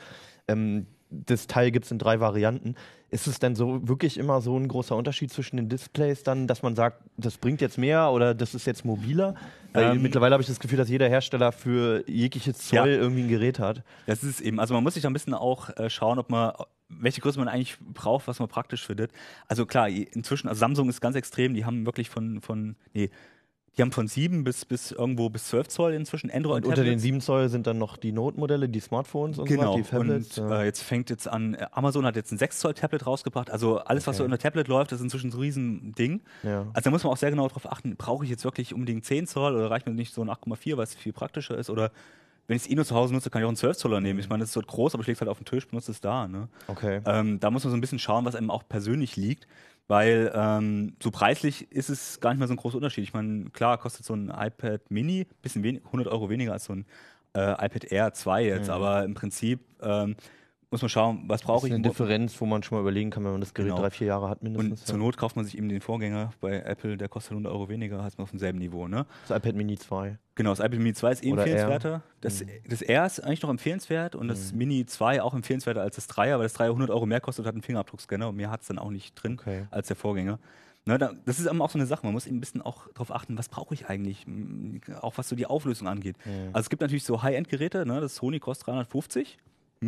Ähm, 0.48 0.86
das 1.26 1.46
Teil 1.46 1.70
gibt 1.70 1.84
es 1.86 1.90
in 1.90 1.98
drei 1.98 2.20
Varianten. 2.20 2.74
Ist 3.10 3.26
es 3.28 3.38
denn 3.38 3.54
so 3.54 3.86
wirklich 3.86 4.18
immer 4.18 4.40
so 4.40 4.58
ein 4.58 4.66
großer 4.66 4.96
Unterschied 4.96 5.32
zwischen 5.32 5.56
den 5.56 5.68
Displays 5.68 6.24
dann, 6.24 6.46
dass 6.48 6.62
man 6.62 6.74
sagt, 6.74 7.02
das 7.16 7.38
bringt 7.38 7.60
jetzt 7.60 7.78
mehr 7.78 8.10
oder 8.10 8.34
das 8.34 8.54
ist 8.54 8.66
jetzt 8.66 8.84
mobiler? 8.84 9.36
Ähm, 9.72 10.02
mittlerweile 10.02 10.32
habe 10.32 10.42
ich 10.42 10.48
das 10.48 10.58
Gefühl, 10.58 10.78
dass 10.78 10.88
jeder 10.88 11.08
Hersteller 11.08 11.52
für 11.52 12.02
jegliches 12.08 12.58
Zoll 12.58 12.78
Ja. 12.78 12.86
irgendwie 12.86 13.22
ein 13.22 13.28
Gerät 13.28 13.58
hat. 13.58 13.82
das 14.06 14.24
ist 14.24 14.40
eben, 14.40 14.58
also 14.58 14.74
man 14.74 14.82
muss 14.82 14.94
sich 14.94 15.02
da 15.02 15.10
ein 15.10 15.12
bisschen 15.12 15.34
auch 15.34 15.70
äh, 15.76 15.88
schauen, 15.90 16.18
ob 16.18 16.30
man, 16.30 16.52
welche 16.88 17.20
Größe 17.20 17.38
man 17.38 17.48
eigentlich 17.48 17.76
braucht, 17.80 18.26
was 18.26 18.38
man 18.40 18.48
praktisch 18.48 18.84
findet. 18.84 19.12
Also 19.46 19.64
klar, 19.66 19.88
inzwischen, 19.88 20.48
also 20.48 20.58
Samsung 20.58 20.88
ist 20.88 21.00
ganz 21.00 21.14
extrem, 21.16 21.54
die 21.54 21.64
haben 21.64 21.86
wirklich 21.86 22.10
von, 22.10 22.40
von 22.40 22.76
nee, 22.94 23.10
die 23.76 23.82
haben 23.82 23.90
von 23.92 24.06
7 24.06 24.44
bis, 24.44 24.64
bis 24.64 24.92
irgendwo 24.92 25.28
bis 25.30 25.46
12 25.48 25.68
Zoll 25.68 25.92
inzwischen 25.94 26.30
Android 26.30 26.64
Und 26.64 26.70
unter 26.70 26.82
den 26.82 26.90
Tablets. 26.98 27.02
7 27.02 27.20
Zoll 27.20 27.48
sind 27.48 27.66
dann 27.66 27.78
noch 27.78 27.96
die 27.96 28.12
Note-Modelle, 28.12 28.68
die 28.68 28.80
Smartphones 28.80 29.38
und 29.38 29.46
Genau, 29.48 29.72
so, 29.72 29.78
die 29.78 29.82
Tablets. 29.84 30.38
und 30.38 30.48
ja. 30.50 30.62
äh, 30.62 30.64
jetzt 30.64 30.82
fängt 30.82 31.10
jetzt 31.10 31.26
an, 31.26 31.54
äh, 31.54 31.66
Amazon 31.72 32.06
hat 32.06 32.14
jetzt 32.16 32.30
ein 32.32 32.38
6 32.38 32.58
Zoll 32.60 32.74
Tablet 32.74 33.06
rausgebracht, 33.06 33.50
also 33.50 33.78
alles, 33.78 34.06
was 34.06 34.16
so 34.16 34.22
Okay. 34.22 34.32
unter 34.32 34.38
Tablet 34.42 34.68
läuft, 34.68 34.92
ist 34.92 35.00
inzwischen 35.00 35.30
so 35.30 35.38
ein 35.38 35.40
riesen 35.40 35.92
Ding. 35.92 36.20
ja. 36.44 36.66
Also 36.72 36.84
da 36.84 36.90
muss 36.90 37.02
man 37.02 37.12
auch 37.12 37.16
sehr 37.16 37.30
genau 37.30 37.48
darauf 37.48 37.70
achten, 37.70 37.96
brauche 37.96 38.24
ich 38.24 38.30
jetzt 38.30 38.44
wirklich 38.44 38.72
unbedingt 38.74 39.04
10 39.04 39.26
Zoll 39.26 39.54
oder 39.56 39.70
reicht 39.70 39.86
mir 39.86 39.92
nicht 39.94 40.14
so 40.14 40.22
ein 40.22 40.30
8,4, 40.30 40.76
weil 40.76 40.84
es 40.84 40.94
viel 40.94 41.12
praktischer 41.12 41.58
ist 41.58 41.68
oder 41.70 41.90
wenn 42.46 42.56
ich 42.56 42.64
es 42.64 42.70
eh 42.70 42.74
nur 42.74 42.84
zu 42.84 42.94
Hause 42.94 43.14
nutze, 43.14 43.30
kann 43.30 43.40
ich 43.40 43.44
auch 43.46 43.48
einen 43.48 43.56
12 43.56 43.78
Zoller 43.78 44.00
nehmen. 44.02 44.20
Ich 44.20 44.28
meine, 44.28 44.40
das 44.40 44.50
ist 44.50 44.52
so 44.52 44.60
groß, 44.60 44.92
aber 44.94 45.00
ich 45.00 45.06
lege 45.06 45.14
es 45.16 45.20
halt 45.22 45.30
auf 45.30 45.38
den 45.38 45.46
Tisch, 45.46 45.66
benutze 45.66 45.90
es 45.92 46.02
da. 46.02 46.28
Ne? 46.28 46.48
Okay. 46.68 47.00
Ähm, 47.06 47.40
da 47.40 47.50
muss 47.50 47.64
man 47.64 47.70
so 47.70 47.76
ein 47.78 47.80
bisschen 47.80 47.98
schauen, 47.98 48.26
was 48.26 48.34
einem 48.34 48.50
auch 48.50 48.68
persönlich 48.68 49.16
liegt, 49.16 49.46
weil 49.88 50.32
ähm, 50.34 50.96
so 51.02 51.10
preislich 51.10 51.70
ist 51.72 51.90
es 51.90 52.20
gar 52.20 52.30
nicht 52.30 52.38
mehr 52.38 52.48
so 52.48 52.54
ein 52.54 52.58
großer 52.58 52.76
Unterschied. 52.76 53.04
Ich 53.04 53.12
meine, 53.14 53.50
klar 53.50 53.78
kostet 53.78 54.04
so 54.06 54.14
ein 54.14 54.28
iPad 54.30 54.90
Mini 54.90 55.26
bisschen 55.42 55.62
wenig, 55.62 55.84
100 55.86 56.08
Euro 56.08 56.30
weniger 56.30 56.52
als 56.52 56.64
so 56.64 56.72
ein 56.74 56.86
äh, 57.36 57.52
iPad 57.66 57.84
Air 57.92 58.12
2 58.14 58.44
jetzt, 58.44 58.68
Mhm. 58.68 58.72
aber 58.74 59.04
im 59.04 59.14
Prinzip 59.14 59.60
ähm, 59.82 60.16
muss 60.74 60.82
man 60.82 60.88
schauen, 60.88 61.22
was 61.28 61.40
Das 61.40 61.46
brauche 61.46 61.66
ist 61.68 61.70
ich. 61.70 61.74
eine 61.74 61.82
Differenz, 61.88 62.40
wo 62.40 62.46
man 62.46 62.64
schon 62.64 62.76
mal 62.76 62.82
überlegen 62.82 63.10
kann, 63.10 63.22
wenn 63.24 63.30
man 63.30 63.40
das 63.40 63.54
Gerät 63.54 63.70
Genau. 63.70 63.80
drei, 63.80 63.90
vier 63.90 64.08
Jahre 64.08 64.28
hat 64.28 64.42
mindestens. 64.42 64.80
Und 64.80 64.86
zur 64.88 64.98
Not 64.98 65.16
kauft 65.16 65.36
man 65.36 65.44
sich 65.44 65.56
eben 65.56 65.68
den 65.68 65.80
Vorgänger 65.80 66.32
bei 66.40 66.58
Apple, 66.62 66.96
der 66.96 67.08
kostet 67.08 67.30
100 67.32 67.52
Euro 67.52 67.68
weniger, 67.68 68.02
heißt 68.02 68.18
man 68.18 68.24
auf 68.24 68.30
demselben 68.30 68.58
Niveau. 68.58 68.88
Ne? 68.88 69.06
Das 69.28 69.38
iPad 69.38 69.54
Mini 69.54 69.78
2. 69.78 70.18
Genau, 70.34 70.50
das 70.50 70.58
iPad 70.58 70.78
Mini 70.78 70.92
2 70.94 71.12
ist 71.12 71.24
eh 71.24 71.32
Oder 71.32 71.42
empfehlenswerter. 71.46 72.02
Das, 72.20 72.40
Mhm. 72.42 72.48
das 72.68 72.82
R 72.82 73.06
ist 73.06 73.20
eigentlich 73.20 73.42
noch 73.42 73.50
empfehlenswert 73.50 74.16
und 74.16 74.26
das 74.26 74.52
Mini 74.52 74.84
2 74.84 75.22
auch 75.22 75.32
empfehlenswerter 75.32 75.80
als 75.82 75.94
das 75.94 76.08
3er, 76.08 76.38
weil 76.38 76.42
das 76.42 76.54
3er 76.56 76.70
100 76.72 76.90
Euro 76.90 77.06
mehr 77.06 77.20
kostet, 77.20 77.46
hat 77.46 77.54
einen 77.54 77.62
Fingerabdruckscanner 77.62 78.28
und 78.28 78.34
mehr 78.36 78.50
hat 78.50 78.62
es 78.62 78.66
dann 78.66 78.78
auch 78.78 78.90
nicht 78.90 79.14
drin 79.14 79.38
Okay. 79.40 79.66
als 79.70 79.86
der 79.86 79.96
Vorgänger. 79.96 80.40
Ne, 80.86 80.98
da, 80.98 81.12
das 81.24 81.38
ist 81.38 81.46
eben 81.46 81.62
auch 81.62 81.70
so 81.70 81.78
eine 81.78 81.86
Sache, 81.86 82.04
man 82.04 82.12
muss 82.12 82.26
eben 82.26 82.36
ein 82.36 82.40
bisschen 82.40 82.60
auch 82.60 82.88
darauf 82.92 83.10
achten, 83.10 83.38
was 83.38 83.48
brauche 83.48 83.72
ich 83.72 83.86
eigentlich, 83.88 84.26
auch 85.00 85.16
was 85.16 85.30
so 85.30 85.36
die 85.36 85.46
Auflösung 85.46 85.88
angeht. 85.88 86.16
Mhm. 86.26 86.48
Also 86.52 86.66
es 86.66 86.68
gibt 86.68 86.82
natürlich 86.82 87.04
so 87.04 87.22
High-End-Geräte, 87.22 87.86
ne, 87.86 88.00
das 88.02 88.16
Sony 88.16 88.38
kostet 88.40 88.66
350. 88.66 89.38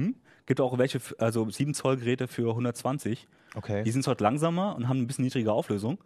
Hm? 0.04 0.14
Gibt 0.46 0.60
auch 0.60 0.78
welche, 0.78 1.00
also 1.18 1.48
7 1.50 1.74
Zoll 1.74 1.96
Geräte 1.96 2.28
für 2.28 2.50
120. 2.50 3.26
Okay. 3.54 3.82
Die 3.82 3.90
sind 3.90 4.06
halt 4.06 4.20
langsamer 4.20 4.76
und 4.76 4.88
haben 4.88 5.00
ein 5.00 5.06
bisschen 5.06 5.24
niedrigere 5.24 5.52
Auflösung. 5.52 5.98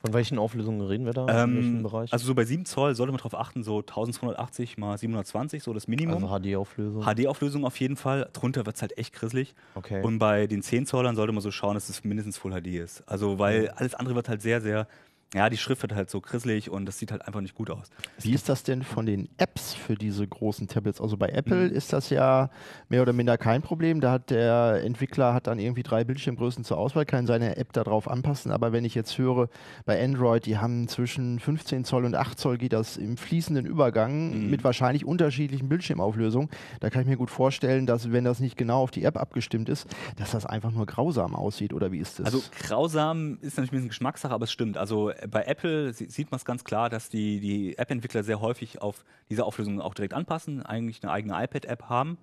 Von 0.00 0.12
welchen 0.12 0.38
Auflösungen 0.38 0.82
reden 0.82 1.06
wir 1.06 1.12
da? 1.14 1.22
In 1.22 1.50
Ähm, 1.50 1.54
welchem 1.56 1.82
Bereich? 1.82 2.12
also 2.12 2.26
so 2.26 2.34
bei 2.34 2.44
7 2.44 2.66
Zoll 2.66 2.94
sollte 2.94 3.10
man 3.12 3.18
darauf 3.18 3.34
achten, 3.34 3.62
so 3.62 3.78
1280 3.78 4.76
mal 4.76 4.98
720, 4.98 5.62
so 5.62 5.72
das 5.72 5.88
Minimum. 5.88 6.24
Also 6.24 6.38
HD-Auflösung. 6.38 7.02
HD-Auflösung 7.04 7.64
auf 7.64 7.78
jeden 7.80 7.96
Fall. 7.96 8.28
Drunter 8.34 8.66
wird 8.66 8.76
es 8.76 8.82
halt 8.82 8.98
echt 8.98 9.14
grisselig. 9.14 9.54
Okay. 9.74 10.02
Und 10.02 10.18
bei 10.18 10.46
den 10.46 10.62
10 10.62 10.84
Zollern 10.86 11.16
sollte 11.16 11.32
man 11.32 11.40
so 11.42 11.50
schauen, 11.50 11.74
dass 11.74 11.88
es 11.88 12.04
mindestens 12.04 12.36
Full 12.36 12.52
HD 12.52 12.66
ist. 12.78 13.02
Also, 13.08 13.38
weil 13.38 13.68
alles 13.70 13.94
andere 13.94 14.14
wird 14.14 14.28
halt 14.28 14.42
sehr, 14.42 14.60
sehr, 14.60 14.88
ja, 15.32 15.50
die 15.50 15.56
Schrift 15.56 15.82
wird 15.82 15.94
halt 15.94 16.10
so 16.10 16.20
grisselig 16.20 16.70
und 16.70 16.86
das 16.86 16.98
sieht 16.98 17.10
halt 17.10 17.26
einfach 17.26 17.40
nicht 17.40 17.54
gut 17.54 17.70
aus. 17.70 17.88
Wie 18.20 18.32
ist 18.34 18.48
das 18.48 18.62
denn 18.62 18.82
von 18.82 19.04
den 19.06 19.28
Apps 19.38 19.74
für 19.74 19.94
diese 19.96 20.26
großen 20.26 20.68
Tablets? 20.68 21.00
Also 21.00 21.16
bei 21.16 21.28
Apple 21.28 21.68
Mhm. 21.70 21.74
ist 21.74 21.92
das 21.92 22.10
ja 22.10 22.50
mehr 22.88 23.02
oder 23.02 23.12
minder 23.12 23.36
kein 23.36 23.62
Problem. 23.62 24.00
Da 24.00 24.12
hat 24.12 24.30
der 24.30 24.82
Entwickler 24.84 25.34
hat 25.34 25.46
dann 25.46 25.58
irgendwie 25.58 25.82
drei 25.82 26.04
Bildschirmgrößen 26.04 26.62
zur 26.64 26.78
Auswahl, 26.78 27.04
kann 27.04 27.26
seine 27.26 27.56
App 27.56 27.72
darauf 27.72 28.08
anpassen. 28.08 28.52
Aber 28.52 28.72
wenn 28.72 28.84
ich 28.84 28.94
jetzt 28.94 29.18
höre, 29.18 29.48
bei 29.86 30.02
Android, 30.02 30.46
die 30.46 30.58
haben 30.58 30.86
zwischen 30.88 31.40
15 31.40 31.84
Zoll 31.84 32.04
und 32.04 32.14
8 32.14 32.38
Zoll 32.38 32.58
geht 32.58 32.72
das 32.72 32.96
im 32.96 33.16
fließenden 33.16 33.66
Übergang 33.66 34.44
Mhm. 34.44 34.50
mit 34.50 34.62
wahrscheinlich 34.64 35.04
unterschiedlichen 35.04 35.68
Bildschirmauflösungen. 35.68 36.48
Da 36.80 36.90
kann 36.90 37.02
ich 37.02 37.08
mir 37.08 37.16
gut 37.16 37.30
vorstellen, 37.30 37.86
dass 37.86 38.12
wenn 38.12 38.24
das 38.24 38.40
nicht 38.40 38.56
genau 38.56 38.82
auf 38.82 38.90
die 38.90 39.04
App 39.04 39.16
abgestimmt 39.16 39.68
ist, 39.68 39.86
dass 40.16 40.30
das 40.30 40.46
einfach 40.46 40.70
nur 40.70 40.86
grausam 40.86 41.34
aussieht. 41.34 41.72
Oder 41.72 41.90
wie 41.92 41.98
ist 41.98 42.18
das? 42.20 42.26
Also 42.26 42.42
grausam 42.60 43.38
ist 43.40 43.56
natürlich 43.56 43.70
ein 43.72 43.76
bisschen 43.76 43.88
Geschmackssache, 43.88 44.32
aber 44.32 44.44
es 44.44 44.52
stimmt. 44.52 44.76
Also 44.76 45.10
bei 45.30 45.44
Apple 45.44 45.92
sie- 45.92 46.06
sieht 46.10 46.30
man 46.30 46.36
es 46.36 46.44
ganz 46.44 46.64
klar, 46.64 46.88
dass 46.90 47.08
die, 47.08 47.40
die 47.40 47.78
App-Entwickler 47.78 48.22
sehr 48.24 48.40
häufig 48.40 48.80
auf 48.82 49.04
diese 49.30 49.44
Auflösung 49.44 49.80
auch 49.80 49.94
direkt 49.94 50.14
anpassen, 50.14 50.62
eigentlich 50.62 51.02
eine 51.02 51.12
eigene 51.12 51.42
iPad-App 51.44 51.84
haben. 51.88 52.18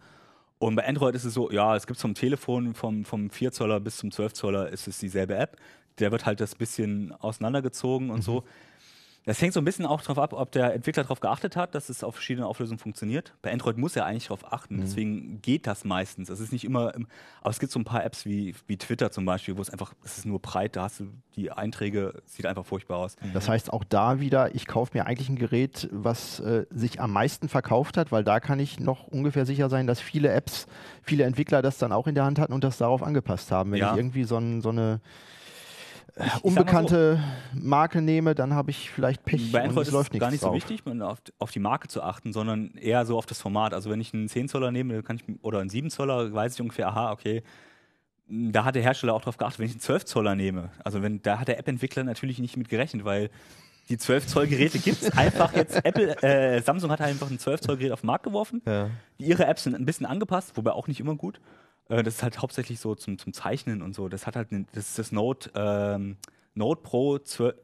Und 0.60 0.75
bei 0.75 0.88
Android 0.88 1.15
ist 1.15 1.24
es 1.25 1.33
so, 1.33 1.50
ja, 1.51 1.75
es 1.75 1.88
gibt 1.88 2.00
vom 2.00 2.13
Telefon, 2.13 2.74
vom, 2.75 3.03
vom 3.03 3.29
4 3.29 3.51
Zoller 3.51 3.79
bis 3.79 3.98
zum 3.98 4.12
12 4.12 4.33
Zoller 4.33 4.69
ist 4.69 4.88
es 4.88 5.00
dieselbe 5.00 5.36
App. 5.36 5.57
Der 6.00 6.12
wird 6.12 6.25
halt 6.25 6.39
das 6.39 6.55
bisschen 6.55 7.12
auseinandergezogen 7.13 8.10
und 8.12 8.21
so. 8.24 8.43
Das 9.25 9.40
hängt 9.40 9.54
so 9.54 9.62
ein 9.62 9.66
bisschen 9.66 9.86
auch 9.86 10.01
darauf 10.01 10.18
ab, 10.18 10.34
ob 10.34 10.51
der 10.51 10.74
Entwickler 10.74 11.04
darauf 11.04 11.20
geachtet 11.20 11.56
hat, 11.56 11.75
dass 11.75 11.90
es 11.90 12.04
auf 12.04 12.16
verschiedenen 12.16 12.48
Auflösungen 12.48 12.80
funktioniert. 12.80 13.34
Bei 13.44 13.51
Android 13.54 13.78
muss 13.78 13.96
er 13.96 14.06
eigentlich 14.06 14.25
darauf 14.30 14.51
achten, 14.51 14.80
deswegen 14.82 15.42
geht 15.44 15.68
das 15.68 15.84
meistens. 15.84 16.30
Es 16.30 16.40
ist 16.40 16.51
nicht 16.51 16.63
immer, 16.63 16.96
im, 16.96 17.08
aber 17.42 17.51
es 17.51 17.60
gibt 17.60 17.72
so 17.72 17.80
ein 17.80 17.84
paar 17.84 18.04
Apps 18.04 18.25
wie, 18.25 18.56
wie 18.66 18.78
Twitter 18.78 19.12
zum 19.12 19.25
Beispiel, 19.25 19.58
wo 19.58 19.62
es 19.62 19.70
einfach, 19.70 19.94
es 20.04 20.18
ist 20.18 20.25
nur 20.25 20.40
breit, 20.40 20.75
da 20.75 20.84
hast 20.84 21.01
du 21.01 21.06
die 21.36 21.51
Einträge, 21.51 22.22
sieht 22.25 22.48
einfach 22.48 22.66
furchtbar 22.66 22.98
aus. 22.98 23.16
Das 23.34 23.48
heißt 23.48 23.72
auch 23.72 23.84
da 23.84 24.20
wieder, 24.20 24.56
ich 24.56 24.66
kaufe 24.66 24.98
mir 24.98 25.06
eigentlich 25.06 25.30
ein 25.30 25.36
Gerät, 25.38 25.88
was 25.92 26.40
äh, 26.40 26.66
sich 26.72 27.00
am 27.00 27.12
meisten 27.13 27.48
verkauft 27.48 27.98
hat, 27.98 28.12
weil 28.12 28.24
da 28.24 28.40
kann 28.40 28.60
ich 28.60 28.80
noch 28.80 29.08
ungefähr 29.08 29.46
sicher 29.46 29.70
sein, 29.70 29.86
dass 29.86 30.01
viele 30.01 30.30
Apps, 30.30 30.66
viele 31.04 31.25
Entwickler 31.25 31.62
das 31.62 31.78
dann 31.78 31.92
auch 31.92 32.08
in 32.08 32.16
der 32.16 32.25
Hand 32.25 32.40
hatten 32.40 32.54
und 32.54 32.63
das 32.63 32.80
darauf 32.80 33.04
angepasst 33.04 33.51
haben. 33.51 33.72
Wenn 33.72 33.80
Ja. 33.80 33.92
ich 33.92 33.98
irgendwie 33.98 34.24
so, 34.24 34.38
ein, 34.38 34.62
so 34.62 34.70
eine 34.70 35.00
ich 36.15 36.44
unbekannte 36.44 37.20
Marke 37.53 38.01
nehme, 38.01 38.36
dann 38.36 38.53
habe 38.53 38.72
ich 38.72 38.89
vielleicht 38.89 39.24
Pech 39.24 39.51
Bei 39.51 39.62
und 39.62 39.70
Android 39.70 39.84
es 39.84 39.88
ist 39.89 39.94
läuft 39.94 40.13
es 40.13 40.20
gar 40.20 40.32
nicht 40.32 40.41
so 40.41 40.48
drauf. 40.48 40.56
wichtig, 40.56 40.82
auf, 41.01 41.22
auf 41.39 41.51
die 41.51 41.60
Marke 41.60 41.88
zu 41.88 42.03
achten, 42.03 42.34
sondern 42.34 42.74
eher 42.75 43.06
so 43.06 43.18
auf 43.18 43.25
das 43.25 43.39
Format. 43.39 43.74
Also 43.74 43.89
wenn 43.89 44.01
ich 44.01 44.13
einen 44.13 44.27
10 44.27 44.50
Zoller 44.50 44.72
nehme, 44.72 45.03
kann 45.03 45.18
ich, 45.18 45.24
oder 45.44 45.60
einen 45.60 45.70
7 45.70 45.89
Zoller, 45.89 46.34
weiß 46.34 46.56
ich 46.56 46.62
ungefähr, 46.62 46.88
aha, 46.88 47.12
okay, 47.12 47.44
da 48.27 48.63
hat 48.63 48.75
der 48.75 48.84
Hersteller 48.84 49.13
auch 49.13 49.22
drauf 49.22 49.38
geachtet, 49.38 49.60
wenn 49.60 49.65
ich 49.65 49.74
einen 49.74 49.82
12 49.82 50.06
Zoller 50.06 50.36
nehme. 50.36 50.70
Also 50.84 51.01
wenn, 51.01 51.22
da 51.22 51.39
hat 51.39 51.48
der 51.48 51.60
App-Entwickler 51.60 52.03
natürlich 52.03 52.39
nicht 52.39 52.56
mit 52.58 52.70
gerechnet, 52.70 53.03
weil 53.03 53.30
die 53.89 53.98
12 53.98 54.27
Zoll 54.27 54.48
Geräte 54.48 54.80
gibt 54.80 55.01
es 55.01 55.12
einfach 55.18 55.53
jetzt. 55.53 55.84
Apple, 55.84 56.15
äh, 56.24 56.62
Samsung 56.62 56.91
hat 56.91 57.01
einfach 57.01 57.30
ein 57.30 57.39
12 57.39 57.62
Zoll 57.62 57.77
Gerät 57.77 57.91
auf 57.91 58.01
den 58.01 58.08
Markt 58.08 58.24
geworfen. 58.24 58.62
Ja. 58.65 58.89
Ihre 59.18 59.46
Apps 59.46 59.63
sind 59.63 59.75
ein 59.75 59.86
bisschen 59.86 60.06
angepasst, 60.06 60.56
wobei 60.56 60.72
auch 60.72 60.88
nicht 60.88 61.00
immer 61.00 61.15
gut. 61.15 61.41
Äh, 61.91 62.03
das 62.03 62.15
ist 62.15 62.24
halt 62.24 62.41
hauptsächlich 62.41 62.79
so 62.79 62.95
zum, 62.95 63.17
zum 63.17 63.33
Zeichnen 63.33 63.81
und 63.81 63.93
so. 63.93 64.07
Das 64.07 64.25
hat 64.25 64.36
halt, 64.36 64.51
ne, 64.51 64.65
das 64.74 64.89
ist 64.89 65.00
das 65.00 65.12
Note, 65.12 65.51
ähm, 65.53 66.17
Note 66.55 66.81
Pro 66.81 67.19
12, 67.19 67.55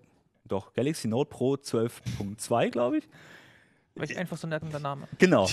doch, 0.45 0.73
Galaxy 0.73 1.07
Note 1.07 1.29
Pro 1.29 1.53
12.2, 1.53 2.69
glaube 2.69 2.97
ich. 2.99 3.07
Welch 3.95 4.15
einfach 4.15 4.37
so 4.37 4.45
ein 4.45 4.51
netter 4.51 4.79
Name. 4.79 5.07
Genau. 5.17 5.47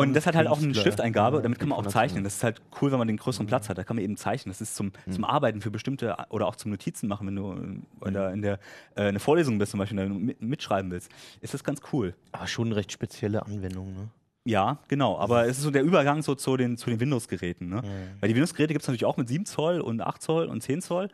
Und 0.00 0.14
das 0.14 0.26
hat 0.26 0.34
halt 0.34 0.48
auch 0.48 0.60
eine. 0.60 0.74
Stifteingabe, 0.74 1.42
damit 1.42 1.60
kann 1.60 1.68
man 1.68 1.78
auch 1.78 1.86
zeichnen. 1.86 2.24
Das 2.24 2.36
ist 2.36 2.42
halt 2.42 2.60
cool, 2.80 2.90
wenn 2.90 2.98
man 2.98 3.06
den 3.06 3.18
größeren 3.18 3.46
Platz 3.46 3.68
hat. 3.68 3.78
Da 3.78 3.84
kann 3.84 3.94
man 3.94 4.04
eben 4.04 4.16
zeichnen. 4.16 4.50
Das 4.50 4.60
ist 4.60 4.74
zum, 4.74 4.90
zum 5.08 5.24
Arbeiten 5.24 5.60
für 5.60 5.70
bestimmte 5.70 6.16
oder 6.30 6.48
auch 6.48 6.56
zum 6.56 6.72
Notizen 6.72 7.06
machen, 7.06 7.28
wenn 7.28 7.36
du 7.36 7.52
äh, 7.52 8.04
oder 8.08 8.32
in 8.32 8.42
der 8.42 8.58
äh, 8.96 9.02
eine 9.02 9.20
Vorlesung 9.20 9.58
bist 9.58 9.70
zum 9.70 9.78
Beispiel, 9.78 9.96
wenn 9.98 10.08
du 10.08 10.14
mit, 10.16 10.42
mitschreiben 10.42 10.90
willst. 10.90 11.08
Ist 11.40 11.54
das 11.54 11.62
ganz 11.62 11.82
cool. 11.92 12.14
Aber 12.32 12.48
schon 12.48 12.66
eine 12.66 12.76
recht 12.76 12.90
spezielle 12.90 13.46
Anwendung, 13.46 13.94
ne? 13.94 14.08
Ja, 14.44 14.78
genau. 14.88 15.18
Aber 15.18 15.46
es 15.46 15.56
ist 15.58 15.62
so 15.64 15.70
der 15.70 15.82
Übergang 15.82 16.22
so 16.22 16.34
zu 16.34 16.56
den, 16.56 16.76
zu 16.76 16.90
den 16.90 17.00
Windows-Geräten. 17.00 17.68
Ne? 17.68 17.82
Weil 18.20 18.28
die 18.28 18.34
Windows-Geräte 18.34 18.74
gibt 18.74 18.82
es 18.82 18.88
natürlich 18.88 19.06
auch 19.06 19.16
mit 19.16 19.28
7 19.28 19.46
Zoll 19.46 19.80
und 19.80 20.00
8 20.02 20.20
Zoll 20.22 20.46
und 20.46 20.62
10 20.62 20.82
Zoll. 20.82 21.08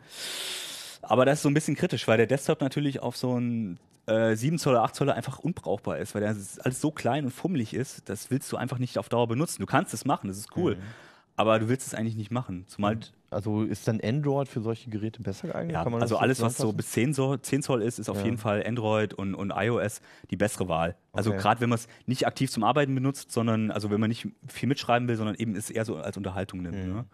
Aber 1.01 1.25
das 1.25 1.39
ist 1.39 1.43
so 1.43 1.49
ein 1.49 1.53
bisschen 1.53 1.75
kritisch, 1.75 2.07
weil 2.07 2.17
der 2.17 2.27
Desktop 2.27 2.61
natürlich 2.61 2.99
auf 2.99 3.15
so 3.17 3.39
ein 3.39 3.79
äh, 4.05 4.35
7 4.35 4.57
Zoll 4.59 4.73
oder 4.73 4.83
8 4.83 4.95
Zoll 4.95 5.11
einfach 5.11 5.39
unbrauchbar 5.39 5.97
ist, 5.97 6.13
weil 6.13 6.21
der 6.21 6.29
alles 6.29 6.81
so 6.81 6.91
klein 6.91 7.25
und 7.25 7.31
fummelig 7.31 7.73
ist, 7.73 8.07
das 8.09 8.29
willst 8.31 8.51
du 8.51 8.57
einfach 8.57 8.77
nicht 8.79 8.97
auf 8.97 9.09
Dauer 9.09 9.27
benutzen. 9.27 9.61
Du 9.61 9.65
kannst 9.65 9.93
es 9.93 10.05
machen, 10.05 10.27
das 10.27 10.37
ist 10.37 10.55
cool. 10.57 10.77
Aber 11.37 11.57
du 11.59 11.69
willst 11.69 11.87
es 11.87 11.93
eigentlich 11.93 12.17
nicht 12.17 12.31
machen. 12.31 12.65
Zumal 12.67 12.97
Also 13.31 13.63
ist 13.63 13.87
dann 13.87 14.01
Android 14.01 14.49
für 14.49 14.59
solche 14.59 14.89
Geräte 14.89 15.21
besser 15.21 15.47
geeignet? 15.47 15.73
ja, 15.73 15.83
also 15.85 16.17
alles, 16.17 16.41
was 16.41 16.57
so 16.57 16.73
bis 16.73 16.91
10 16.91 17.13
Zoll, 17.13 17.41
10 17.41 17.61
Zoll 17.63 17.81
ist, 17.81 17.97
ist 17.97 18.09
auf 18.09 18.17
Ja. 18.19 18.25
jeden 18.25 18.37
Fall 18.37 18.61
Android 18.67 19.13
und, 19.13 19.35
und 19.35 19.53
iOS 19.55 20.01
die 20.29 20.35
bessere 20.35 20.67
Wahl. 20.67 20.97
Also 21.13 21.31
Okay. 21.31 21.39
gerade 21.41 21.61
wenn 21.61 21.69
man 21.69 21.77
es 21.77 21.87
nicht 22.05 22.27
aktiv 22.27 22.51
zum 22.51 22.63
Arbeiten 22.65 22.93
benutzt, 22.93 23.31
sondern 23.31 23.71
also 23.71 23.89
wenn 23.89 24.01
man 24.01 24.09
nicht 24.09 24.27
viel 24.47 24.67
mitschreiben 24.67 25.07
will, 25.07 25.15
sondern 25.15 25.35
eben 25.37 25.55
es 25.55 25.69
eher 25.69 25.85
so 25.85 25.95
als 25.95 26.17
Unterhaltung 26.17 26.61
nimmt. 26.61 26.85
Mhm. 26.85 26.93
Ne? 26.93 27.05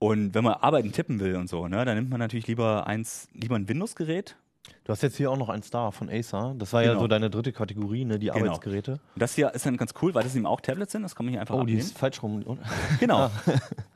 Und 0.00 0.34
wenn 0.34 0.42
man 0.44 0.54
Arbeiten 0.54 0.90
tippen 0.92 1.20
will 1.20 1.36
und 1.36 1.48
so, 1.48 1.68
ne, 1.68 1.84
dann 1.84 1.96
nimmt 1.96 2.10
man 2.10 2.18
natürlich 2.20 2.46
lieber 2.48 2.86
eins, 2.88 3.28
lieber 3.32 3.54
ein 3.56 3.68
Windows-Gerät. 3.68 4.36
Du 4.84 4.92
hast 4.92 5.02
jetzt 5.02 5.16
hier 5.16 5.30
auch 5.30 5.36
noch 5.36 5.48
eins 5.48 5.70
da 5.70 5.90
von 5.90 6.08
Acer. 6.10 6.54
Das 6.58 6.72
war 6.72 6.82
ja 6.82 6.90
Genau. 6.90 7.00
so 7.02 7.08
deine 7.08 7.28
dritte 7.30 7.52
Kategorie, 7.52 8.04
ne? 8.04 8.18
Die 8.18 8.26
Genau. 8.26 8.38
Arbeitsgeräte. 8.38 8.92
Und 8.92 9.00
das 9.22 9.34
hier 9.34 9.52
ist 9.54 9.66
dann 9.66 9.76
ganz 9.76 9.92
cool, 10.02 10.14
weil 10.14 10.22
das 10.24 10.34
eben 10.34 10.46
auch 10.46 10.60
Tablets 10.60 10.92
sind, 10.92 11.02
das 11.02 11.14
kann 11.14 11.26
man 11.26 11.32
hier 11.32 11.40
einfach 11.40 11.54
Oh, 11.54 11.58
die 11.58 11.72
abnehmen. 11.74 11.80
ist 11.80 11.98
falsch 11.98 12.22
rum. 12.22 12.58
Genau. 13.00 13.30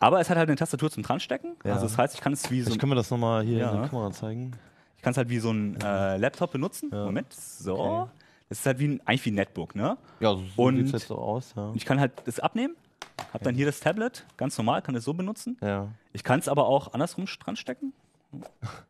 Aber 0.00 0.20
es 0.20 0.28
hat 0.30 0.36
halt 0.36 0.48
eine 0.48 0.56
Tastatur 0.56 0.90
zum 0.90 1.02
Dranstecken. 1.02 1.56
Ja. 1.64 1.74
Also 1.74 1.86
das 1.86 1.96
heißt, 1.98 2.14
ich 2.14 2.20
kann 2.20 2.32
es 2.32 2.50
wie 2.50 2.60
so 2.60 2.66
Vielleicht 2.66 2.80
können 2.80 2.92
wir 2.92 2.96
das 2.96 3.10
nochmal 3.10 3.42
hier 3.44 3.58
Ja. 3.58 3.70
in 3.72 3.80
der 3.80 3.88
Kamera 3.88 4.10
zeigen. 4.12 4.52
Ich 4.96 5.02
kann 5.02 5.12
es 5.12 5.16
halt 5.16 5.28
wie 5.30 5.38
so 5.38 5.50
ein 5.50 5.76
äh, 5.80 6.16
Laptop 6.16 6.52
benutzen. 6.52 6.90
Ja. 6.92 7.04
Moment, 7.04 7.32
so. 7.32 7.78
Okay. 7.78 8.10
Das 8.48 8.58
ist 8.60 8.66
halt 8.66 8.78
wie 8.78 8.88
ein, 8.88 9.00
eigentlich 9.06 9.24
wie 9.24 9.30
ein 9.30 9.34
Netbook, 9.36 9.74
ne? 9.74 9.96
Ja, 10.20 10.34
so 10.34 10.62
Und- 10.62 10.76
sieht 10.76 10.86
es 10.86 10.92
jetzt 10.92 11.08
so 11.08 11.16
aus. 11.16 11.54
Ja. 11.56 11.72
Ich 11.74 11.84
kann 11.86 11.98
halt 11.98 12.12
das 12.26 12.38
abnehmen, 12.38 12.76
habe 13.32 13.42
dann 13.44 13.54
hier 13.54 13.64
das 13.66 13.80
Tablet, 13.80 14.26
ganz 14.36 14.58
normal, 14.58 14.82
kann 14.82 14.94
es 14.94 15.04
so 15.04 15.14
benutzen. 15.14 15.56
ja. 15.62 15.88
Ich 16.12 16.22
kann 16.24 16.38
es 16.38 16.48
aber 16.48 16.66
auch 16.66 16.92
andersrum 16.92 17.24
dran 17.42 17.56
stecken 17.56 17.94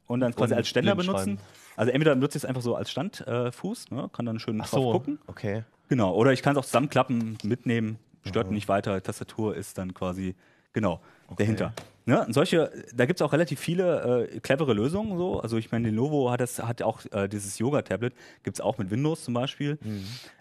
und 0.06 0.20
dann 0.20 0.34
quasi 0.34 0.52
Und 0.52 0.58
als 0.58 0.68
Ständer 0.68 0.94
benutzen. 0.94 1.38
Also 1.76 1.90
entweder 1.92 2.14
benutze 2.14 2.38
ich 2.38 2.44
es 2.44 2.49
einfach 2.49 2.62
so 2.62 2.76
als 2.76 2.90
Standfuß, 2.90 3.87
äh, 3.90 3.94
ne? 3.94 4.11
kann 4.12 4.26
dann 4.26 4.38
schön 4.38 4.61
Ach 4.61 4.68
drauf 4.68 4.82
so, 4.82 4.92
gucken. 4.92 5.18
okay. 5.26 5.64
Genau. 5.88 6.14
Oder 6.14 6.32
ich 6.32 6.42
kann 6.42 6.52
es 6.52 6.58
auch 6.58 6.64
zusammenklappen, 6.64 7.38
mitnehmen, 7.42 7.99
stört 8.26 8.50
nicht 8.50 8.68
weiter. 8.68 9.02
Tastatur 9.02 9.56
ist 9.56 9.78
dann 9.78 9.94
quasi, 9.94 10.34
genau, 10.72 11.00
dahinter. 11.37 11.72
Ne? 12.04 12.26
Solche, 12.30 12.70
da 12.94 13.06
gibt 13.06 13.20
es 13.20 13.22
auch 13.25 13.32
relativ 13.32 13.61
viele 13.61 14.28
äh, 14.28 14.40
clevere 14.40 14.75
Lösungen. 14.75 15.16
So. 15.16 15.40
Also 15.40 15.56
ich 15.56 15.70
meine, 15.70 15.88
Lenovo 15.88 16.30
hat 16.30 16.40
das, 16.40 16.58
hat 16.62 16.82
auch 16.82 17.00
äh, 17.12 17.28
dieses 17.28 17.58
Yoga-Tablet, 17.58 18.12
gibt 18.42 18.56
es 18.56 18.61
auch 18.61 18.76
mit 18.78 18.90
Windows 18.90 19.25
zum 19.25 19.34
Beispiel. 19.34 19.78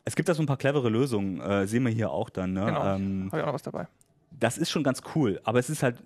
Es 0.03 0.15
gibt 0.15 0.27
da 0.27 0.33
so 0.33 0.41
ein 0.41 0.47
paar 0.47 0.57
clevere 0.57 0.89
Lösungen, 0.89 1.39
äh, 1.39 1.67
sehen 1.67 1.83
wir 1.83 1.91
hier 1.91 2.11
auch 2.11 2.29
dann. 2.29 2.53
Ne? 2.53 2.65
Genau. 2.65 2.95
Ähm, 2.95 3.27
Habe 3.27 3.37
ich 3.37 3.43
auch 3.43 3.47
noch 3.47 3.53
was 3.53 3.61
dabei. 3.63 3.87
das 4.31 4.57
ist 4.57 4.71
schon 4.71 4.83
ganz 4.83 5.01
cool, 5.15 5.39
aber 5.43 5.59
es 5.59 5.69
ist 5.69 5.83
halt 5.83 5.97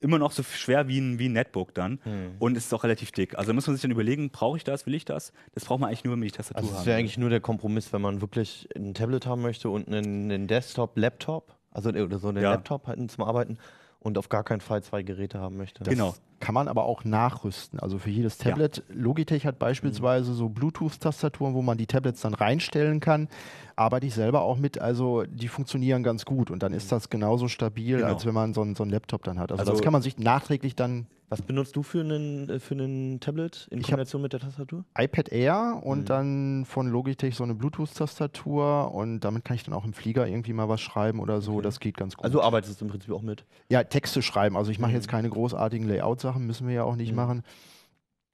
immer 0.00 0.18
noch 0.18 0.32
so 0.32 0.42
schwer 0.42 0.88
wie 0.88 0.98
ein, 0.98 1.18
wie 1.18 1.28
ein 1.28 1.32
Netbook 1.32 1.74
dann. 1.74 2.00
Hm. 2.04 2.32
Und 2.38 2.56
es 2.56 2.66
ist 2.66 2.74
auch 2.74 2.84
relativ 2.84 3.12
dick. 3.12 3.36
Also 3.36 3.48
da 3.50 3.54
muss 3.54 3.66
man 3.66 3.76
sich 3.76 3.82
dann 3.82 3.90
überlegen, 3.90 4.30
brauche 4.30 4.56
ich 4.56 4.64
das, 4.64 4.86
will 4.86 4.94
ich 4.94 5.04
das? 5.04 5.32
Das 5.54 5.64
braucht 5.64 5.80
man 5.80 5.88
eigentlich 5.88 6.04
nur, 6.04 6.14
wenn 6.14 6.22
ich 6.22 6.32
Tastatur 6.32 6.62
Also 6.62 6.74
habe. 6.76 6.86
wäre 6.86 6.98
eigentlich 6.98 7.18
nur 7.18 7.30
der 7.30 7.40
Kompromiss, 7.40 7.92
wenn 7.92 8.00
man 8.02 8.20
wirklich 8.20 8.68
ein 8.76 8.94
Tablet 8.94 9.26
haben 9.26 9.42
möchte 9.42 9.68
und 9.70 9.88
einen, 9.88 10.30
einen 10.30 10.46
Desktop, 10.48 10.96
Laptop, 10.96 11.54
also 11.70 11.90
oder 11.90 12.18
so 12.18 12.28
einen 12.28 12.42
Ja. 12.42 12.52
Laptop 12.52 12.86
halt 12.86 13.10
zum 13.10 13.24
Arbeiten 13.24 13.58
und 14.00 14.16
auf 14.18 14.28
gar 14.28 14.42
keinen 14.44 14.60
Fall 14.60 14.82
zwei 14.82 15.02
Geräte 15.02 15.38
haben 15.38 15.56
möchte. 15.56 15.84
Genau. 15.84 16.14
Kann 16.40 16.54
man 16.54 16.68
aber 16.68 16.84
auch 16.84 17.04
nachrüsten. 17.04 17.78
Also 17.80 17.98
für 17.98 18.08
jedes 18.08 18.38
Tablet. 18.38 18.82
Logitech 18.88 19.44
hat 19.44 19.58
beispielsweise 19.58 20.32
so 20.32 20.48
Bluetooth-Tastaturen, 20.48 21.52
wo 21.52 21.60
man 21.60 21.76
die 21.76 21.86
Tablets 21.86 22.22
dann 22.22 22.32
reinstellen 22.32 23.00
kann. 23.00 23.28
Arbeite 23.76 24.06
ich 24.06 24.14
selber 24.14 24.40
auch 24.40 24.56
mit. 24.56 24.80
Also 24.80 25.24
die 25.28 25.48
funktionieren 25.48 26.02
ganz 26.02 26.24
gut. 26.24 26.50
Und 26.50 26.62
dann 26.62 26.72
ist 26.72 26.90
das 26.92 27.10
genauso 27.10 27.46
stabil, 27.48 27.98
Genau. 27.98 28.08
als 28.08 28.24
wenn 28.24 28.32
man 28.34 28.54
so, 28.54 28.62
einen- 28.62 28.74
so 28.74 28.82
einen 28.84 28.90
Laptop 28.90 29.22
dann 29.24 29.38
hat. 29.38 29.50
Also, 29.52 29.60
Also- 29.60 29.72
das 29.72 29.82
kann 29.82 29.92
man 29.92 30.00
sich 30.00 30.18
nachträglich 30.18 30.74
dann 30.74 31.06
Was 31.30 31.42
benutzt 31.42 31.76
du 31.76 31.84
für 31.84 32.00
einen, 32.00 32.48
äh, 32.50 32.58
für 32.58 32.74
einen 32.74 33.20
Tablet 33.20 33.68
in 33.70 33.78
Ich 33.78 33.84
Kombination 33.86 34.20
mit 34.20 34.32
der 34.32 34.40
Tastatur? 34.40 34.84
iPad 34.98 35.30
Air 35.30 35.80
und 35.84 36.00
Mhm. 36.00 36.04
dann 36.06 36.64
von 36.66 36.88
Logitech 36.88 37.36
so 37.36 37.44
eine 37.44 37.54
Bluetooth-Tastatur 37.54 38.92
und 38.92 39.20
damit 39.20 39.44
kann 39.44 39.54
ich 39.54 39.62
dann 39.62 39.72
auch 39.74 39.84
im 39.84 39.92
Flieger 39.92 40.26
irgendwie 40.26 40.52
mal 40.52 40.68
was 40.68 40.80
schreiben 40.80 41.20
oder 41.20 41.40
so. 41.40 41.54
Okay. 41.54 41.62
Das 41.62 41.78
geht 41.80 41.96
ganz 41.96 42.16
gut. 42.16 42.24
Also 42.24 42.38
du 42.38 42.44
arbeitest 42.44 42.82
im 42.82 42.88
Prinzip 42.88 43.12
auch 43.12 43.22
mit. 43.22 43.44
ja, 43.68 43.84
Texte 43.84 44.22
schreiben. 44.22 44.56
Also 44.56 44.70
ich 44.72 44.80
mache 44.80 44.90
Mhm. 44.90 44.96
jetzt 44.96 45.08
keine 45.08 45.30
großartigen 45.30 45.86
Layout-Sachen, 45.88 46.44
müssen 46.46 46.66
wir 46.66 46.74
ja 46.74 46.82
auch 46.84 46.96
nicht 46.96 47.10
Mhm. 47.10 47.16
machen. 47.16 47.42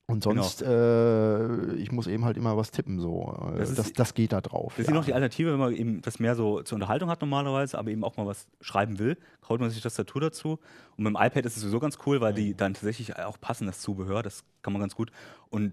Und 0.09 0.23
Genau. 0.23 0.43
sonst, 0.43 0.63
äh, 0.63 1.75
ich 1.75 1.91
muss 1.91 2.07
eben 2.07 2.25
halt 2.25 2.37
immer 2.37 2.57
was 2.57 2.71
tippen, 2.71 3.01
so. 3.01 3.35
Äh, 3.55 3.59
Das 3.59 3.75
Das, 3.75 3.87
ist- 3.89 3.99
das, 3.99 4.15
geht 4.15 4.33
da 4.33 4.41
drauf. 4.41 4.75
Das 4.77 4.83
ist 4.85 4.89
ja. 4.91 4.95
noch 4.95 5.05
die 5.05 5.13
Alternative, 5.13 5.51
wenn 5.53 5.59
man 5.59 5.75
eben 5.75 6.01
das 6.03 6.21
mehr 6.21 6.37
so 6.37 6.63
zur 6.63 6.77
Unterhaltung 6.77 7.11
hat 7.11 7.21
normalerweise, 7.21 7.77
aber 7.77 7.91
eben 7.91 8.05
auch 8.05 8.17
mal 8.17 8.25
was 8.27 8.47
schreiben 8.61 9.01
will, 9.01 9.17
haut 9.49 9.59
man 9.59 9.69
sich 9.71 9.79
die 9.79 9.83
Tastatur 9.83 10.21
dazu. 10.21 10.61
Und 10.97 11.05
mit 11.05 11.07
dem 11.13 11.17
iPad 11.17 11.45
ist 11.45 11.57
es 11.57 11.63
sowieso 11.63 11.81
ganz 11.81 11.99
cool, 12.07 12.21
weil 12.21 12.35
die 12.35 12.55
dann 12.57 12.75
tatsächlich 12.75 13.17
auch 13.19 13.41
passen, 13.41 13.67
das 13.67 13.81
Zubehör, 13.81 14.23
das 14.23 14.45
kann 14.63 14.73
man 14.73 14.81
ganz 14.81 14.95
gut. 14.95 15.11
Und 15.51 15.73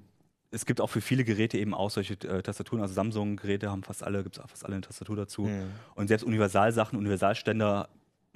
es 0.50 0.66
gibt 0.66 0.82
auch 0.82 0.90
für 0.90 1.02
viele 1.02 1.24
Geräte 1.24 1.60
eben 1.60 1.76
auch 1.76 1.92
solche 1.92 2.14
äh, 2.28 2.42
Tastaturen, 2.42 2.82
also 2.82 2.94
Samsung-Geräte 2.96 3.70
haben 3.70 3.84
fast 3.84 4.04
alle, 4.04 4.24
gibt 4.24 4.38
es 4.38 4.44
auch 4.44 4.50
fast 4.50 4.66
alle 4.66 4.74
eine 4.76 4.82
Tastatur 4.82 5.16
dazu. 5.16 5.44
Mhm. 5.44 5.66
Und 5.94 6.08
selbst 6.08 6.24
Universalsachen, 6.24 6.98
Universalständer 6.98 7.88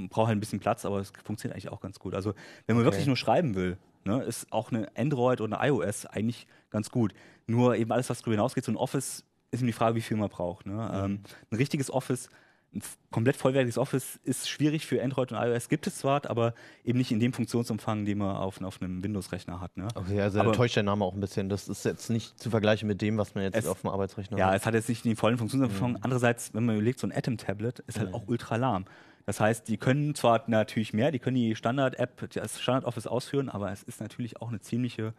braucht 0.10 0.28
halt 0.28 0.38
ein 0.38 0.40
bisschen 0.40 0.60
Platz, 0.60 0.86
aber 0.86 1.00
es 1.00 1.12
funktioniert 1.24 1.56
eigentlich 1.56 1.70
auch 1.72 1.80
ganz 1.82 1.98
gut. 1.98 2.14
Also 2.14 2.36
wenn 2.68 2.76
man 2.76 2.86
Okay. 2.86 2.94
wirklich 2.94 3.08
nur 3.08 3.16
schreiben 3.18 3.56
will, 3.56 3.78
ne, 4.08 4.24
ist 4.24 4.52
auch 4.52 4.72
eine 4.72 4.88
Android 4.98 5.42
oder 5.42 5.60
eine 5.62 5.70
iOS 5.70 6.06
eigentlich 6.08 6.48
ganz 6.70 6.90
gut. 6.90 7.14
Nur 7.46 7.76
eben 7.76 7.92
alles, 7.92 8.10
was 8.10 8.20
darüber 8.20 8.34
hinausgeht, 8.36 8.66
so 8.66 8.72
ein 8.72 8.78
Office, 8.78 9.24
ist 9.52 9.60
eben 9.60 9.68
die 9.68 9.74
Frage, 9.74 9.96
wie 9.96 10.02
viel 10.02 10.18
man 10.18 10.30
braucht. 10.30 10.66
Ne? 10.66 10.92
Ähm, 10.94 11.20
ein 11.52 11.56
richtiges 11.56 11.90
Office, 11.92 12.30
ein 12.76 12.82
komplett 13.12 13.38
vollwertiges 13.38 13.78
Office 13.78 14.20
ist 14.24 14.50
schwierig 14.50 14.86
für 14.86 15.02
Android 15.02 15.32
und 15.32 15.38
iOS, 15.38 15.70
gibt 15.70 15.88
es 15.88 15.98
zwar, 16.00 16.30
aber 16.30 16.54
eben 16.84 16.98
nicht 16.98 17.12
in 17.14 17.20
dem 17.22 17.32
Funktionsumfang, 17.32 18.04
den 18.04 18.18
man 18.18 18.36
auf, 18.36 18.62
auf 18.62 18.82
einem 18.82 19.02
Windows-Rechner 19.04 19.62
hat. 19.62 19.78
Ne? 19.78 19.88
Okay, 19.96 20.20
also 20.20 20.42
Aber- 20.42 20.52
täuscht 20.52 20.76
der 20.76 20.84
Name 20.84 21.06
auch 21.06 21.14
ein 21.14 21.22
bisschen. 21.22 21.48
Das 21.48 21.70
ist 21.70 21.86
jetzt 21.86 22.10
nicht 22.10 22.38
zu 22.38 22.50
vergleichen 22.50 22.88
mit 22.90 23.02
dem, 23.02 23.18
was 23.18 23.36
man 23.36 23.46
jetzt 23.46 23.56
Es- 23.56 23.68
auf 23.68 23.82
dem 23.82 23.90
Arbeitsrechner 23.90 24.38
Ja, 24.38 24.48
hat. 24.48 24.58
es 24.60 24.66
hat 24.66 24.74
jetzt 24.74 24.90
nicht 24.90 25.06
den 25.06 25.16
vollen 25.16 25.38
Funktionsumfang. 25.38 25.98
Andererseits, 26.02 26.54
wenn 26.54 26.66
man 26.66 26.76
überlegt, 26.76 27.00
so 27.00 27.08
ein 27.08 27.14
Atom-Tablet 27.16 27.80
ist 27.88 28.00
halt 28.00 28.14
auch 28.14 28.28
ultra 28.28 28.58
lahm. 28.58 28.84
Das 29.28 29.40
heißt, 29.42 29.68
die 29.68 29.76
können 29.78 30.16
zwar 30.16 30.42
natürlich 30.48 30.94
mehr, 30.94 31.12
die 31.12 31.20
können 31.20 31.36
die 31.36 31.54
Standard-App, 31.56 32.30
das 32.34 32.60
Standard-Office 32.62 33.06
ausführen, 33.08 33.50
aber 33.50 33.72
es 33.74 33.84
ist 33.84 34.00
natürlich 34.00 34.42
auch 34.42 34.48
eine 34.50 34.62
ziemliche 34.62 35.14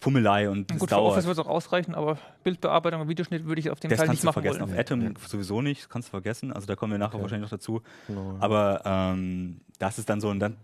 Fummelei 0.00 0.50
und 0.50 0.70
es 0.70 0.78
Gut, 0.80 0.90
dauert. 0.90 1.12
Office 1.12 1.24
wird 1.26 1.38
es 1.38 1.44
auch 1.44 1.48
ausreichen, 1.48 1.94
aber 1.94 2.18
Bildbearbeitung 2.42 3.00
und 3.02 3.08
Videoschnitt 3.08 3.44
würde 3.44 3.60
ich 3.60 3.70
auf 3.70 3.78
den 3.78 3.88
das 3.90 3.98
kannst 4.00 4.10
nicht 4.12 4.22
du 4.24 4.26
machen 4.26 4.42
vergessen. 4.42 4.60
wollen. 4.62 4.72
Auf 4.72 4.78
Atom 4.78 5.14
sowieso 5.28 5.62
nicht, 5.62 5.82
das 5.82 5.88
kannst 5.88 6.08
du 6.08 6.10
vergessen. 6.10 6.52
Also 6.52 6.66
da 6.66 6.74
kommen 6.74 6.90
wir 6.92 6.98
nachher 6.98 7.14
Okay. 7.14 7.22
wahrscheinlich 7.22 7.48
noch 7.50 7.56
dazu. 7.56 7.82
Genau. 8.08 8.36
Aber 8.40 8.82
ähm, 8.84 9.60
das 9.78 9.98
ist 10.00 10.10
dann 10.10 10.20
so, 10.20 10.28
und 10.28 10.40
dann, 10.40 10.56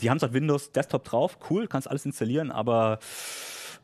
die 0.00 0.10
haben 0.10 0.18
zwar 0.20 0.34
Windows 0.34 0.70
Desktop 0.72 1.04
drauf, 1.04 1.38
cool, 1.48 1.66
kannst 1.68 1.88
alles 1.88 2.04
installieren, 2.04 2.52
aber 2.52 2.98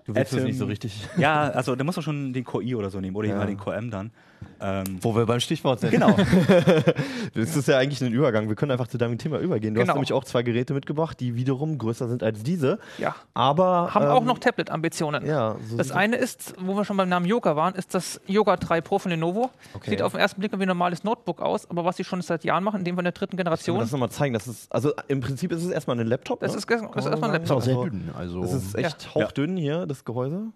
du 0.04 0.14
willst 0.14 0.32
es 0.34 0.38
Atom- 0.40 0.44
nicht 0.44 0.58
so 0.58 0.66
richtig. 0.66 1.08
ja, 1.16 1.40
also 1.50 1.74
da 1.74 1.82
muss 1.84 1.96
man 1.96 2.02
schon 2.02 2.32
den 2.34 2.44
Core 2.44 2.62
i 2.62 2.74
oder 2.74 2.90
so 2.90 3.00
nehmen 3.00 3.16
oder 3.16 3.28
Ja. 3.28 3.44
den 3.46 3.56
Core 3.56 3.76
M 3.76 3.90
dann. 3.90 4.12
Ähm, 4.60 4.98
Wo 5.00 5.14
wir 5.16 5.26
beim 5.26 5.40
Stichwort 5.40 5.80
sind. 5.80 5.90
genau. 5.90 6.16
Das 7.34 7.56
ist 7.56 7.66
ja 7.68 7.78
eigentlich 7.78 8.00
ein 8.00 8.12
Übergang. 8.12 8.48
Wir 8.48 8.54
können 8.56 8.70
einfach 8.70 8.86
zu 8.86 8.96
deinem 8.98 9.18
Thema 9.18 9.38
übergehen. 9.38 9.74
Du 9.74 9.80
Genau. 9.80 9.90
hast 9.90 9.96
nämlich 9.96 10.12
auch 10.12 10.24
zwei 10.24 10.42
Geräte 10.42 10.72
mitgebracht, 10.74 11.18
die 11.18 11.34
wiederum 11.34 11.78
größer 11.78 12.08
sind 12.08 12.22
als 12.22 12.42
diese. 12.42 12.78
Ja. 12.98 13.14
Aber. 13.34 13.92
Haben 13.94 14.06
auch 14.06 14.20
ähm, 14.20 14.26
noch 14.26 14.38
Tablet-Ambitionen. 14.38 15.26
Ja, 15.26 15.56
so 15.68 15.76
Das 15.76 15.90
eine 15.90 16.16
ist, 16.16 16.54
wo 16.60 16.76
wir 16.76 16.84
schon 16.84 16.96
beim 16.96 17.08
Namen 17.08 17.26
Yoga 17.26 17.56
waren, 17.56 17.74
ist 17.74 17.94
das 17.94 18.20
Yoga 18.26 18.56
3 18.56 18.80
Pro 18.80 18.98
von 18.98 19.10
Lenovo. 19.10 19.50
Okay. 19.74 19.90
Sieht 19.90 20.02
auf 20.02 20.12
den 20.12 20.20
ersten 20.20 20.40
Blick 20.40 20.52
wie 20.58 20.62
ein 20.62 20.68
normales 20.68 21.02
Notebook 21.04 21.40
aus, 21.40 21.68
aber 21.68 21.84
was 21.84 21.96
sie 21.96 22.04
schon 22.04 22.22
seit 22.22 22.44
Jahren 22.44 22.62
machen, 22.64 22.78
in 22.80 22.84
dem 22.84 22.94
von 22.94 23.04
der 23.04 23.12
dritten 23.12 23.36
Kann 23.36 23.44
man 23.46 23.54
Generation, 23.56 23.78
das 23.80 23.90
nochmal 23.92 24.10
zeigen? 24.10 24.34
Das 24.34 24.46
ist, 24.46 24.72
also 24.72 24.92
im 25.08 25.20
Prinzip 25.20 25.50
ist 25.52 25.64
es 25.64 25.70
erstmal 25.70 25.98
ein 25.98 26.06
Laptop. 26.06 26.40
Das 26.40 26.52
ne? 26.52 26.58
ist 26.58 26.66
Kann 26.66 26.88
das 26.94 27.04
ist 27.04 27.10
erstmal 27.10 27.30
ein 27.30 27.34
sagen. 27.34 27.44
Ist 27.44 27.50
auch 27.50 27.62
sehr 27.62 27.76
Also, 27.76 27.84
dünn. 27.90 28.10
Also 28.16 28.40
Das 28.42 28.52
ist 28.54 28.74
echt 28.76 29.14
hauchdünn 29.14 29.56
hier, 29.56 29.86
das 29.86 30.04
Gehäuse. 30.04 30.46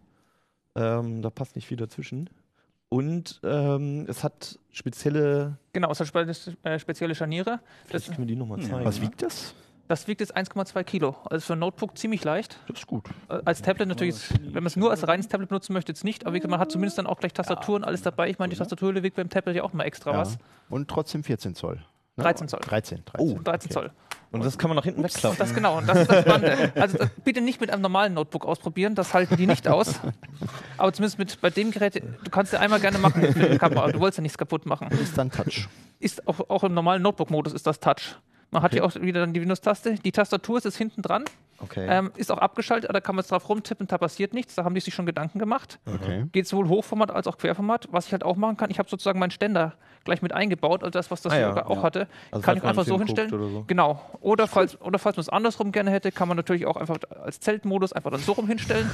Ähm, 0.76 1.22
da 1.22 1.30
passt 1.30 1.56
nicht 1.56 1.66
viel 1.66 1.76
dazwischen. 1.76 2.30
Und 2.90 3.40
ähm, 3.44 4.06
es 4.08 4.24
hat 4.24 4.58
spezielle. 4.70 5.58
genau, 5.72 5.90
es 5.90 6.00
hat 6.00 6.06
spe 6.06 6.20
äh, 6.62 6.78
spezielle 6.78 7.14
Scharniere. 7.14 7.60
Das, 7.60 7.60
Vielleicht 7.86 8.06
können 8.06 8.18
wir 8.18 8.26
die 8.26 8.36
nochmal 8.36 8.60
zeigen. 8.60 8.84
was 8.84 9.00
wiegt 9.02 9.22
das? 9.22 9.54
das 9.88 10.06
wiegt 10.06 10.20
jetzt 10.20 10.36
1,2 10.36 10.84
Kilo. 10.84 11.16
Also 11.30 11.46
für 11.46 11.52
ein 11.54 11.58
Notebook 11.60 11.96
ziemlich 11.96 12.22
leicht. 12.24 12.58
Das 12.68 12.78
ist 12.80 12.86
gut. 12.86 13.06
Äh, 13.30 13.40
Als 13.44 13.62
Tablet 13.62 13.88
natürlich, 13.88 14.14
ist- 14.16 14.34
wenn 14.42 14.52
man 14.52 14.66
es 14.66 14.76
nur 14.76 14.90
als 14.90 15.06
reines 15.08 15.28
Tablet 15.28 15.48
benutzen 15.48 15.72
möchte, 15.72 15.92
jetzt 15.92 16.04
nicht. 16.04 16.24
Aber 16.26 16.34
wie 16.34 16.38
gesagt, 16.40 16.50
man 16.50 16.60
hat 16.60 16.70
zumindest 16.72 16.98
dann 16.98 17.06
auch 17.06 17.18
gleich 17.20 17.32
Tastatur 17.32 17.76
und 17.76 17.84
alles 17.84 18.02
dabei. 18.02 18.28
Ich 18.30 18.38
meine, 18.38 18.50
die 18.52 18.58
Tastatur 18.58 18.94
wiegt 19.02 19.16
beim 19.16 19.28
Tablet 19.30 19.56
ja 19.56 19.62
auch 19.64 19.72
mal 19.72 19.84
extra 19.84 20.12
Ja. 20.12 20.18
was. 20.18 20.38
Und 20.70 20.88
trotzdem 20.88 21.24
14 21.24 21.54
Zoll. 21.54 21.82
Ne? 22.18 22.24
13 22.24 22.48
Zoll. 22.48 22.60
13, 22.60 23.04
13. 23.04 23.20
Oh, 23.20 23.38
13 23.42 23.70
okay. 23.70 23.74
Zoll. 23.74 23.90
Und 24.30 24.44
das 24.44 24.58
kann 24.58 24.68
man 24.68 24.76
nach 24.76 24.84
hinten 24.84 25.02
wegklappen. 25.02 25.38
Das 25.38 25.54
genau, 25.54 25.80
das 25.80 26.00
ist 26.00 26.10
das 26.10 26.20
Spannende. 26.24 26.72
Also 26.80 26.98
das, 26.98 27.08
bitte 27.24 27.40
nicht 27.40 27.60
mit 27.60 27.70
einem 27.70 27.80
normalen 27.80 28.12
Notebook 28.12 28.44
ausprobieren, 28.44 28.94
das 28.94 29.14
halten 29.14 29.36
die 29.36 29.46
nicht 29.46 29.66
aus. 29.68 30.00
Aber 30.76 30.92
zumindest 30.92 31.18
mit 31.18 31.40
bei 31.40 31.48
dem 31.48 31.70
Gerät, 31.70 31.94
du 31.96 32.30
kannst 32.30 32.52
ja 32.52 32.60
einmal 32.60 32.80
gerne 32.80 32.98
machen 32.98 33.22
mit 33.22 33.36
der 33.36 33.58
Kamera, 33.58 33.90
du 33.90 34.00
wolltest 34.00 34.18
ja 34.18 34.22
nichts 34.22 34.36
kaputt 34.36 34.66
machen. 34.66 34.88
Ist 34.90 35.16
dann 35.16 35.30
Touch. 35.30 35.68
Ist 35.98 36.28
auch, 36.28 36.50
auch 36.50 36.64
im 36.64 36.74
normalen 36.74 37.02
Notebook-Modus 37.02 37.54
ist 37.54 37.66
das 37.66 37.80
Touch. 37.80 38.16
Man 38.50 38.62
hat 38.62 38.72
hier 38.72 38.84
auch 38.84 38.94
wieder 38.94 39.20
dann 39.20 39.34
die 39.34 39.40
Windows-Taste. 39.42 39.96
Die 39.96 40.12
Tastatur 40.12 40.58
ist 40.58 40.64
jetzt 40.64 40.76
hinten 40.78 41.02
dran, 41.02 41.24
Okay. 41.60 41.86
ähm, 41.90 42.12
ist 42.16 42.30
auch 42.30 42.38
abgeschaltet, 42.38 42.90
da 42.94 43.00
kann 43.00 43.16
man 43.16 43.22
jetzt 43.24 43.32
drauf 43.32 43.48
rumtippen, 43.48 43.86
da 43.88 43.98
passiert 43.98 44.32
nichts. 44.32 44.54
Da 44.54 44.64
haben 44.64 44.74
die 44.74 44.80
sich 44.80 44.94
schon 44.94 45.06
Gedanken 45.06 45.38
gemacht. 45.38 45.78
Okay. 45.86 46.24
Geht 46.32 46.46
sowohl 46.46 46.68
Hochformat 46.68 47.10
als 47.10 47.26
auch 47.26 47.36
Querformat. 47.36 47.88
Was 47.90 48.06
ich 48.06 48.12
halt 48.12 48.22
auch 48.24 48.36
machen 48.36 48.56
kann, 48.56 48.70
ich 48.70 48.78
habe 48.78 48.88
sozusagen 48.88 49.18
meinen 49.18 49.32
Ständer 49.32 49.74
gleich 50.04 50.22
mit 50.22 50.32
eingebaut, 50.32 50.82
also 50.84 50.92
das, 50.92 51.10
was 51.10 51.20
das 51.20 51.32
Ah 51.32 51.38
ja, 51.38 51.48
sogar 51.48 51.68
auch 51.68 51.76
ja. 51.78 51.82
hatte, 51.82 52.08
Also 52.30 52.42
kann 52.44 52.56
ich 52.56 52.62
man 52.62 52.70
einfach 52.70 52.84
so 52.86 52.96
hinstellen. 52.96 53.34
oder 53.34 53.48
so. 53.48 53.64
Genau. 53.66 54.00
Oder 54.20 54.46
falls, 54.48 54.80
oder 54.80 54.98
falls 54.98 55.16
man 55.16 55.22
es 55.22 55.28
andersrum 55.28 55.72
gerne 55.72 55.90
hätte, 55.90 56.10
kann 56.12 56.28
man 56.28 56.36
natürlich 56.36 56.64
auch 56.64 56.76
einfach 56.76 56.96
als 57.22 57.40
Zeltmodus 57.40 57.92
einfach 57.92 58.10
dann 58.12 58.20
so 58.20 58.32
rum 58.32 58.46
hinstellen. 58.46 58.88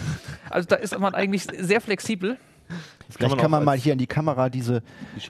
Also 0.51 0.67
da 0.67 0.77
ist 0.77 0.99
man 0.99 1.15
eigentlich 1.15 1.43
sehr 1.45 1.81
flexibel. 1.81 2.39
Das 3.07 3.17
Vielleicht 3.19 3.37
kann 3.37 3.47
auch 3.47 3.51
man 3.51 3.65
mal 3.65 3.77
hier 3.77 3.93
in 3.93 3.99
die 3.99 4.07
Kamera 4.07 4.49
diese, 4.49 4.81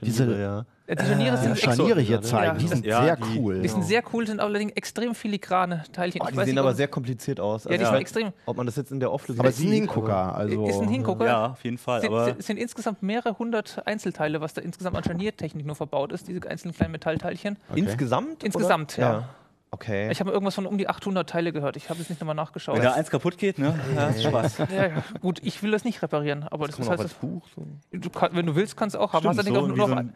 die 0.01 0.05
diese 0.05 0.23
Scharniere, 0.23 0.41
ja. 0.41 0.65
Äh, 0.87 0.95
Die 0.95 1.03
Scharniere 1.03 1.35
ja, 1.35 1.37
sind, 1.37 1.57
Scharniere 1.57 1.99
hier 2.01 2.15
Ja, 2.17 2.21
zeigen. 2.21 2.57
Die 2.59 2.67
sind 2.67 2.85
ja, 2.85 3.03
sehr 3.03 3.15
die- 3.15 3.39
cool. 3.39 3.61
die 3.61 3.67
sind 3.67 3.83
sehr 3.85 4.03
cool, 4.13 4.27
sind 4.27 4.39
allerdings 4.39 4.71
extrem 4.73 5.15
filigrane 5.15 5.83
Teilchen. 5.91 6.21
Oh, 6.21 6.27
die 6.29 6.35
sehen 6.35 6.45
nicht, 6.45 6.57
aber 6.59 6.75
sehr 6.75 6.87
kompliziert 6.87 7.39
aus. 7.39 7.63
Ja, 7.63 7.71
die 7.71 7.79
Also, 7.79 7.91
sind 7.91 8.01
extrem. 8.01 8.33
Ob 8.45 8.57
man 8.57 8.67
das 8.67 8.75
jetzt 8.75 8.91
in 8.91 8.99
der 8.99 9.09
Auflösung 9.09 9.39
aber 9.39 9.49
es 9.49 9.55
ist 9.57 9.61
ein 9.63 9.69
sieht, 9.69 9.73
Hingucker. 9.79 10.35
Also, 10.35 10.67
ist 10.67 10.79
ein 10.81 10.89
Hingucker. 10.89 11.25
ja, 11.25 11.45
auf 11.53 11.63
jeden 11.63 11.79
Fall. 11.79 12.01
Sind, 12.01 12.11
Aber 12.11 12.25
sind, 12.25 12.43
sind 12.43 12.57
insgesamt 12.57 13.01
mehrere 13.01 13.37
hundert 13.39 13.81
Einzelteile, 13.87 14.41
was 14.41 14.53
da 14.53 14.61
insgesamt 14.61 14.95
an 14.95 15.03
Scharniertechnik 15.03 15.65
nur 15.65 15.75
verbaut 15.75 16.11
ist, 16.11 16.27
diese 16.27 16.47
einzelnen 16.47 16.75
kleinen 16.75 16.91
Metallteilchen. 16.91 17.57
aber 17.67 17.77
Insgesamt? 17.79 18.43
Insgesamt, 18.43 18.97
oder? 18.99 19.07
ja. 19.07 19.29
Okay. 19.75 20.09
Ich 20.09 20.21
habe 20.21 20.31
irgendwas 20.31 20.55
von 20.55 20.65
um 20.65 20.77
die 20.77 20.87
800 20.87 21.29
Teile 21.29 21.51
gehört. 21.51 21.75
Ich 21.75 21.89
habe 21.89 21.99
jetzt 21.99 22.09
nicht 22.09 22.21
nochmal 22.21 22.33
nachgeschaut. 22.35 22.77
wenn 22.77 22.83
da 22.83 22.93
eins 22.93 23.09
kaputt 23.09 23.37
geht, 23.37 23.59
ne? 23.59 23.77
Ja, 23.93 24.07
ist 24.07 24.23
Spaß. 24.23 24.57
Ja, 24.59 24.87
ja, 24.87 25.03
gut, 25.19 25.39
ich 25.43 25.61
will 25.63 25.71
das 25.71 25.83
nicht 25.83 26.01
reparieren, 26.01 26.43
aber 26.49 26.67
das 26.67 26.79
man 26.79 26.87
auch 26.87 26.91
halt 26.91 27.01
als 27.01 27.13
Buch 27.15 27.45
so. 27.55 27.67
Du 27.91 28.09
kann, 28.09 28.29
wenn 28.33 28.45
du 28.45 28.55
willst, 28.55 28.77
kannst 28.77 28.95
du 28.95 28.99
auch 28.99 29.11
haben. 29.13 29.23
Stimmt, 29.23 29.37
Hast 29.39 29.45
so 29.47 29.53
nur 29.67 29.75
noch, 29.75 29.87
so 29.89 29.93
ein- 29.95 30.15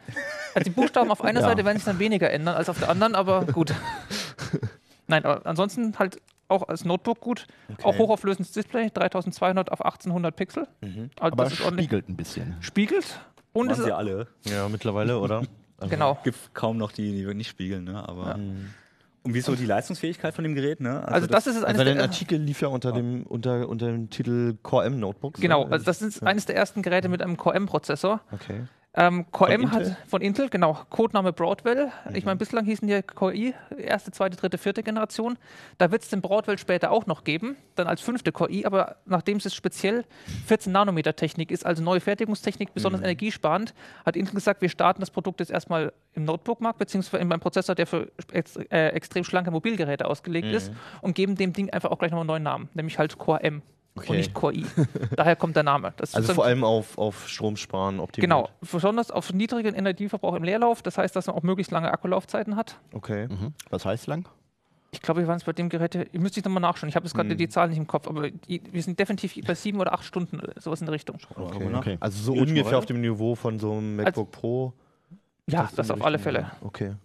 also 0.55 0.63
die 0.63 0.69
Buchstaben 0.69 1.11
auf 1.11 1.21
einer 1.23 1.41
Ja. 1.41 1.47
Seite 1.47 1.65
werden 1.65 1.75
sich 1.77 1.85
dann 1.85 1.99
weniger 1.99 2.31
ändern 2.31 2.55
als 2.55 2.69
auf 2.69 2.79
der 2.79 2.89
anderen, 2.89 3.15
aber 3.15 3.43
gut. 3.53 3.73
Nein, 5.07 5.25
aber 5.25 5.45
ansonsten 5.45 5.97
halt 5.99 6.21
auch 6.47 6.67
als 6.67 6.85
Notebook 6.85 7.19
gut. 7.19 7.45
Auch 7.83 7.97
hochauflösendes 7.97 8.51
Display, 8.53 8.89
3200 8.93 9.71
auf 9.71 9.83
1800 9.83 10.35
Pixel. 10.35 10.67
Also 10.81 11.03
aber 11.19 11.43
das 11.43 11.53
ist 11.53 11.61
ordentlich. 11.61 11.85
spiegelt 11.87 12.09
ein 12.09 12.15
bisschen. 12.15 12.55
Spiegelt. 12.61 13.19
Und 13.53 13.65
es 13.71 13.77
Machen 13.77 13.79
ist, 13.81 13.85
sie 13.87 13.91
alle. 13.95 14.27
Ja, 14.45 14.69
mittlerweile, 14.69 15.19
oder? 15.19 15.43
Also, 15.81 15.91
genau. 15.91 16.17
Gibt 16.25 16.53
kaum 16.53 16.75
noch 16.75 16.91
die, 16.91 17.13
die 17.13 17.33
nicht 17.33 17.47
spiegeln, 17.47 17.85
ne? 17.85 18.05
Aber. 18.05 18.37
Und 19.23 19.33
wie 19.33 19.39
ist 19.39 19.45
so 19.45 19.55
die 19.55 19.65
Leistungsfähigkeit 19.65 20.33
von 20.33 20.43
dem 20.43 20.55
Gerät, 20.55 20.79
ne? 20.79 21.05
Also 21.07 21.27
das, 21.27 21.45
ist 21.45 21.57
es 21.57 21.63
eines 21.63 21.79
Also 21.79 21.83
dein 21.83 21.95
der, 21.95 22.03
Artikel 22.03 22.39
lief 22.39 22.61
ja 22.61 22.69
unter 22.69 22.91
dem, 22.91 23.23
unter, 23.23 23.67
unter 23.67 23.88
dem 23.88 24.09
Titel 24.09 24.55
Core 24.63 24.85
M 24.85 24.99
Notebooks. 24.99 25.41
genau, 25.41 25.65
ne? 25.65 25.73
also 25.73 25.85
das 25.85 26.01
ist 26.01 26.23
eines 26.23 26.45
der 26.45 26.55
ersten 26.55 26.81
Geräte 26.81 27.09
mit 27.09 27.21
einem 27.21 27.35
Core 27.35 27.55
M-Prozessor. 27.55 28.21
Okay. 28.31 28.63
Ähm, 28.96 29.27
Core 29.31 29.51
Von 29.51 29.62
M 29.62 29.72
hat 29.72 29.81
Intel? 29.81 29.98
von 30.08 30.22
Intel, 30.22 30.50
genau, 30.50 30.79
Codename 30.89 31.31
Broadwell. 31.31 31.91
Ich 32.13 32.24
Mhm. 32.24 32.25
meine, 32.25 32.38
bislang 32.38 32.65
hießen 32.65 32.88
die 32.88 33.03
Core 33.03 33.36
i, 33.36 33.53
erste, 33.77 34.12
zweite, 34.12 34.36
dritte, 34.36 34.58
vierte 34.58 34.81
Generation. 34.81 35.38
Da 35.77 35.91
wird 35.91 36.01
es 36.01 36.10
den 36.10 36.22
Broadwell 36.22 36.58
später 36.58 36.90
auch 36.90 37.05
noch 37.05 37.24
geben, 37.24 37.55
dann 37.75 37.85
als 37.85 38.01
fünfte 38.01 38.31
Core 38.31 38.50
i, 38.51 38.66
aber 38.66 38.96
nachdem 39.05 39.37
es 39.37 39.44
jetzt 39.44 39.53
speziell 39.55 40.05
14 40.48 40.72
Nanometer 40.74 41.16
Technik 41.16 41.51
ist, 41.51 41.68
also 41.68 41.83
neue 41.83 42.00
Fertigungstechnik, 42.00 42.70
Mhm. 42.70 42.74
besonders 42.74 43.01
energiesparend, 43.01 43.75
hat 44.07 44.16
Intel 44.16 44.33
gesagt, 44.33 44.61
wir 44.63 44.70
starten 44.70 45.01
das 45.01 45.11
Produkt 45.11 45.40
jetzt 45.40 45.51
erstmal 45.51 45.94
im 46.16 46.25
Notebook-Markt, 46.25 46.79
beziehungsweise 46.79 47.22
in 47.22 47.31
einem 47.31 47.42
Prozessor, 47.42 47.75
der 47.75 47.85
für 47.85 48.11
ex 48.33 48.55
äh, 48.55 48.87
extrem 48.90 49.24
schlanke 49.24 49.51
Mobilgeräte 49.51 50.05
ausgelegt 50.07 50.48
Mhm. 50.48 50.53
ist 50.55 50.72
und 51.01 51.13
geben 51.13 51.35
dem 51.35 51.53
Ding 51.53 51.70
einfach 51.70 51.92
auch 51.92 52.00
gleich 52.00 52.11
noch 52.11 52.20
einen 52.22 52.27
neuen 52.27 52.44
Namen, 52.44 52.70
nämlich 52.74 52.98
halt 52.98 53.20
Core 53.20 53.44
M. 53.44 53.61
Okay. 54.00 54.12
Und 54.12 54.18
nicht 54.18 54.33
Core 54.33 54.53
i. 54.53 54.66
Daher 55.16 55.35
kommt 55.35 55.55
der 55.55 55.64
Name. 55.64 55.94
Das 55.98 56.16
Also 56.16 56.33
vor 56.33 56.46
allem 56.46 56.64
auf, 56.64 56.98
auf 56.98 57.27
Stromsparen 57.27 58.00
optimiert. 58.00 58.29
Genau, 58.29 58.50
besonders 58.72 59.12
auf 59.12 59.33
niedrigen 59.33 59.75
Energieverbrauch 59.75 60.35
im 60.35 60.44
Leerlauf. 60.44 60.81
Das 60.81 60.98
heißt, 60.98 61.16
dass 61.16 61.27
man 61.27 61.35
auch 61.35 61.44
möglichst 61.44 61.72
lange 61.72 61.92
Akkulaufzeiten 61.92 62.55
hat. 62.55 62.79
Okay. 62.94 63.27
Mhm. 63.27 63.53
Was 63.70 63.85
heißt 63.85 64.07
lang? 64.07 64.27
Ich 64.92 65.01
glaube, 65.01 65.22
wir 65.22 65.27
waren 65.27 65.38
es 65.38 65.44
bei 65.44 65.53
dem 65.53 65.70
Gerät, 65.70 65.94
ich 65.96 66.20
müsste 66.20 66.40
ich 66.40 66.46
nochmal 66.46 66.62
nachschauen. 66.62 66.90
Ich 66.90 66.96
habe 66.96 67.05
jetzt 67.05 67.14
gerade 67.14 67.35
die 67.35 67.48
Zahlen 67.48 67.70
nicht 67.70 67.77
im 67.77 67.85
Kopf, 67.85 68.07
aber 68.07 68.24
wir 68.48 68.81
sind 68.81 69.00
definitiv 69.00 69.35
bei 69.46 69.53
sieben 69.53 69.79
oder 69.79 69.94
acht 69.94 70.03
Stunden, 70.03 70.40
äh, 70.40 70.59
sowas 70.59 70.79
in 70.79 70.88
der 70.88 70.94
Richtung. 70.94 71.18
Okay. 71.35 71.70
Okay. 71.75 71.98
Also 72.00 72.24
so 72.24 72.33
ungefähr 72.33 72.66
oder? 72.66 72.77
auf 72.79 72.85
dem 72.88 73.01
Niveau 73.01 73.35
von 73.35 73.59
so 73.59 73.74
einem 73.74 73.98
MacBook 73.98 74.31
Pro. 74.31 74.74
Ja, 75.48 75.62
in 75.70 75.75
das 75.75 75.88
die 75.88 75.94
auf 75.94 76.03
alle 76.03 76.18
Fälle. 76.18 76.51
Okay. 76.62 76.96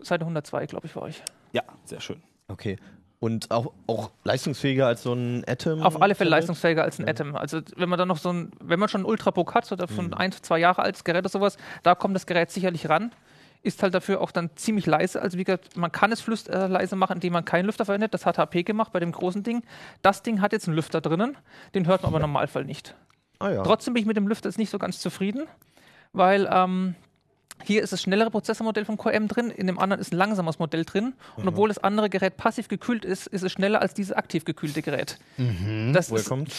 Seite 0.00 0.24
102, 0.24 0.66
glaube 0.66 0.86
ich, 0.86 0.92
für 0.92 1.02
euch. 1.02 1.22
Ja, 1.52 1.62
sehr 1.84 2.00
schön. 2.00 2.22
Okay. 2.48 2.78
Und 3.22 3.52
auch, 3.52 3.72
auch 3.86 4.10
leistungsfähiger 4.24 4.84
als 4.84 5.04
so 5.04 5.12
ein 5.12 5.44
Atom? 5.46 5.80
Auf 5.80 6.02
alle 6.02 6.16
Fälle 6.16 6.30
leistungsfähiger 6.30 6.82
als 6.82 6.98
ein 6.98 7.08
Atom. 7.08 7.36
Also 7.36 7.60
wenn 7.76 7.88
man 7.88 7.96
dann 7.96 8.08
noch 8.08 8.16
so 8.16 8.32
ein, 8.32 8.50
wenn 8.58 8.80
man 8.80 8.88
schon 8.88 9.02
ein 9.02 9.04
Ultrabook 9.04 9.54
hat 9.54 9.70
oder 9.70 9.86
von 9.86 10.12
ein, 10.12 10.32
zwei 10.32 10.58
Jahre 10.58 10.82
altes 10.82 11.04
Gerät 11.04 11.20
oder 11.20 11.28
sowas, 11.28 11.56
da 11.84 11.94
kommt 11.94 12.16
das 12.16 12.26
Gerät 12.26 12.50
sicherlich 12.50 12.88
ran. 12.88 13.12
Ist 13.62 13.80
halt 13.84 13.94
dafür 13.94 14.22
auch 14.22 14.32
dann 14.32 14.50
ziemlich 14.56 14.86
leise. 14.86 15.22
Also 15.22 15.38
wie 15.38 15.44
gesagt, 15.44 15.76
man 15.76 15.92
kann 15.92 16.10
es 16.10 16.20
flüst, 16.20 16.48
äh, 16.48 16.66
leise 16.66 16.96
machen, 16.96 17.12
indem 17.12 17.34
man 17.34 17.44
keinen 17.44 17.66
Lüfter 17.66 17.84
verwendet. 17.84 18.12
Das 18.12 18.26
hat 18.26 18.38
HP 18.38 18.64
gemacht 18.64 18.92
bei 18.92 18.98
dem 18.98 19.12
großen 19.12 19.44
Ding. 19.44 19.62
Das 20.02 20.24
Ding 20.24 20.40
hat 20.40 20.50
jetzt 20.50 20.66
einen 20.66 20.74
Lüfter 20.74 21.00
drinnen, 21.00 21.36
den 21.76 21.86
hört 21.86 22.02
man 22.02 22.08
aber 22.08 22.16
im 22.16 22.22
Normalfall 22.22 22.64
nicht. 22.64 22.96
Ah 23.38 23.50
ja. 23.50 23.62
Trotzdem 23.62 23.94
bin 23.94 24.00
ich 24.00 24.06
mit 24.08 24.16
dem 24.16 24.26
Lüfter 24.26 24.48
jetzt 24.48 24.58
nicht 24.58 24.70
so 24.70 24.78
ganz 24.78 24.98
zufrieden, 24.98 25.46
weil 26.12 26.50
ähm, 26.52 26.96
hier 27.64 27.82
ist 27.82 27.92
das 27.92 28.02
schnellere 28.02 28.30
Prozessormodell 28.30 28.84
vom 28.84 28.96
Core 28.96 29.14
M 29.14 29.28
drin, 29.28 29.50
in 29.50 29.66
dem 29.66 29.78
anderen 29.78 30.00
ist 30.00 30.12
ein 30.12 30.16
langsames 30.16 30.58
Modell 30.58 30.84
drin. 30.84 31.14
Und 31.36 31.48
obwohl 31.48 31.68
das 31.68 31.78
andere 31.78 32.10
Gerät 32.10 32.36
passiv 32.36 32.68
gekühlt 32.68 33.04
ist, 33.04 33.26
ist 33.26 33.42
es 33.42 33.52
schneller 33.52 33.80
als 33.80 33.94
dieses 33.94 34.12
aktiv 34.12 34.44
gekühlte 34.44 34.82
Gerät. 34.82 35.18
Das, 35.92 36.10
Woher 36.10 36.24
kommt? 36.24 36.52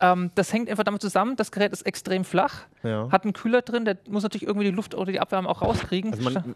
ähm, 0.00 0.30
das 0.34 0.52
hängt 0.52 0.68
einfach 0.70 0.84
damit 0.84 1.02
zusammen, 1.02 1.36
das 1.36 1.52
Gerät 1.52 1.72
ist 1.72 1.82
extrem 1.82 2.24
flach, 2.24 2.62
Ja. 2.82 3.08
hat 3.10 3.24
einen 3.24 3.32
Kühler 3.32 3.62
drin, 3.62 3.84
der 3.84 3.98
muss 4.08 4.22
natürlich 4.22 4.46
irgendwie 4.46 4.66
die 4.66 4.74
Luft 4.74 4.94
oder 4.94 5.12
die 5.12 5.20
Abwärme 5.20 5.48
auch 5.48 5.62
rauskriegen. 5.62 6.12
Also 6.12 6.22
man, 6.30 6.54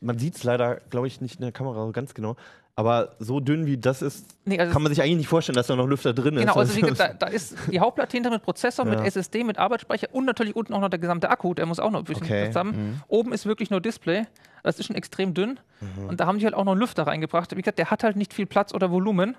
man 0.00 0.18
sieht 0.18 0.36
es 0.36 0.44
leider, 0.44 0.76
glaube 0.90 1.06
ich, 1.06 1.20
nicht 1.20 1.36
in 1.36 1.42
der 1.42 1.52
Kamera 1.52 1.90
ganz 1.92 2.14
genau. 2.14 2.36
Aber 2.76 3.14
so 3.20 3.38
dünn 3.38 3.66
wie 3.66 3.78
das 3.78 4.02
ist, 4.02 4.26
Nee, 4.44 4.58
also 4.58 4.72
kann 4.72 4.82
man 4.82 4.90
sich 4.92 5.00
eigentlich 5.00 5.18
nicht 5.18 5.28
vorstellen, 5.28 5.54
dass 5.54 5.68
da 5.68 5.76
noch 5.76 5.86
Lüfter 5.86 6.12
drin 6.12 6.34
ist. 6.34 6.40
Genau, 6.40 6.54
also 6.54 6.74
wie 6.76 6.80
gesagt, 6.80 7.22
da, 7.22 7.26
da 7.26 7.32
ist 7.32 7.56
die 7.70 7.78
Hauptplatte 7.78 8.16
hinter 8.16 8.30
mit 8.30 8.42
Prozessor, 8.42 8.84
mit 8.84 8.98
Ja. 8.98 9.04
SSD, 9.04 9.44
mit 9.44 9.58
Arbeitsspeicher 9.58 10.08
und 10.12 10.24
natürlich 10.24 10.56
unten 10.56 10.74
auch 10.74 10.80
noch 10.80 10.88
der 10.88 10.98
gesamte 10.98 11.30
Akku, 11.30 11.54
der 11.54 11.66
muss 11.66 11.78
auch 11.78 11.92
noch 11.92 12.00
ein 12.00 12.04
bisschen 12.04 12.24
Okay. 12.24 12.46
zusammen. 12.48 13.00
Oben 13.06 13.32
ist 13.32 13.46
wirklich 13.46 13.70
nur 13.70 13.80
Display, 13.80 14.24
das 14.64 14.80
ist 14.80 14.86
schon 14.86 14.96
extrem 14.96 15.34
dünn. 15.34 15.60
Und 16.08 16.18
da 16.18 16.26
haben 16.26 16.38
die 16.38 16.44
halt 16.46 16.54
auch 16.54 16.64
noch 16.64 16.72
einen 16.72 16.80
Lüfter 16.80 17.06
reingebracht. 17.06 17.54
Wie 17.56 17.60
gesagt, 17.62 17.78
der 17.78 17.90
hat 17.92 18.02
halt 18.02 18.16
nicht 18.16 18.34
viel 18.34 18.46
Platz 18.46 18.74
oder 18.74 18.90
Volumen. 18.90 19.36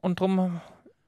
Und 0.00 0.20
drum, 0.20 0.60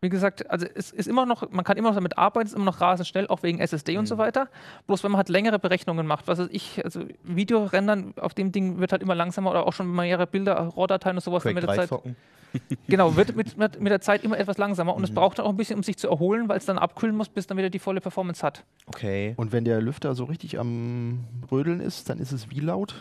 wie 0.04 0.08
gesagt, 0.10 0.48
also 0.50 0.66
es 0.74 0.92
ist 0.92 1.08
immer 1.08 1.26
noch, 1.26 1.50
man 1.50 1.64
kann 1.64 1.76
immer 1.76 1.88
noch 1.88 1.96
damit 1.96 2.16
arbeiten, 2.18 2.46
es 2.46 2.52
ist 2.52 2.56
immer 2.56 2.66
noch 2.66 2.80
rasend 2.80 3.08
schnell, 3.08 3.26
auch 3.26 3.42
wegen 3.42 3.58
SSD 3.58 3.96
und 3.96 4.06
so 4.06 4.18
weiter. 4.18 4.48
Bloß 4.86 5.02
wenn 5.02 5.10
man 5.10 5.16
halt 5.16 5.28
längere 5.30 5.58
Berechnungen 5.58 6.06
macht, 6.06 6.28
was 6.28 6.38
weiß 6.38 6.48
ich, 6.52 6.84
also 6.84 7.00
Videorendern 7.24 8.14
auf 8.20 8.34
dem 8.34 8.52
Ding 8.52 8.78
wird 8.78 8.92
halt 8.92 9.02
immer 9.02 9.14
langsamer 9.14 9.50
oder 9.50 9.66
auch 9.66 9.72
schon 9.72 9.90
mehrere 9.92 10.26
Bilder, 10.26 10.54
RAW-Dateien 10.76 11.16
und 11.16 11.22
sowas 11.24 11.42
dann 11.42 11.54
Quake 11.54 11.66
mit 11.66 11.68
der 11.68 11.74
3 11.74 11.82
Zeit. 11.82 11.88
zocken. 11.88 12.16
Genau, 12.86 13.16
wird 13.16 13.34
mit, 13.34 13.56
mit, 13.58 13.80
mit 13.80 13.90
der 13.90 14.00
Zeit 14.00 14.22
immer 14.22 14.38
etwas 14.38 14.58
langsamer 14.58 14.94
und 14.94 15.00
Mhm. 15.00 15.04
es 15.06 15.14
braucht 15.14 15.40
auch 15.40 15.48
ein 15.48 15.56
bisschen, 15.56 15.76
um 15.76 15.82
sich 15.82 15.96
zu 15.96 16.08
erholen, 16.08 16.48
weil 16.48 16.58
es 16.58 16.66
dann 16.66 16.78
abkühlen 16.78 17.16
muss, 17.16 17.28
bis 17.28 17.48
dann 17.48 17.56
wieder 17.58 17.70
die 17.70 17.80
volle 17.80 18.00
Performance 18.00 18.46
hat. 18.46 18.62
Okay. 18.86 19.34
Und 19.36 19.50
wenn 19.52 19.64
der 19.64 19.80
Lüfter 19.80 20.14
so 20.14 20.24
richtig 20.24 20.58
am 20.60 21.24
Rödeln 21.50 21.80
ist, 21.80 22.08
dann 22.10 22.18
ist 22.20 22.30
es 22.30 22.50
wie 22.50 22.60
laut? 22.60 22.94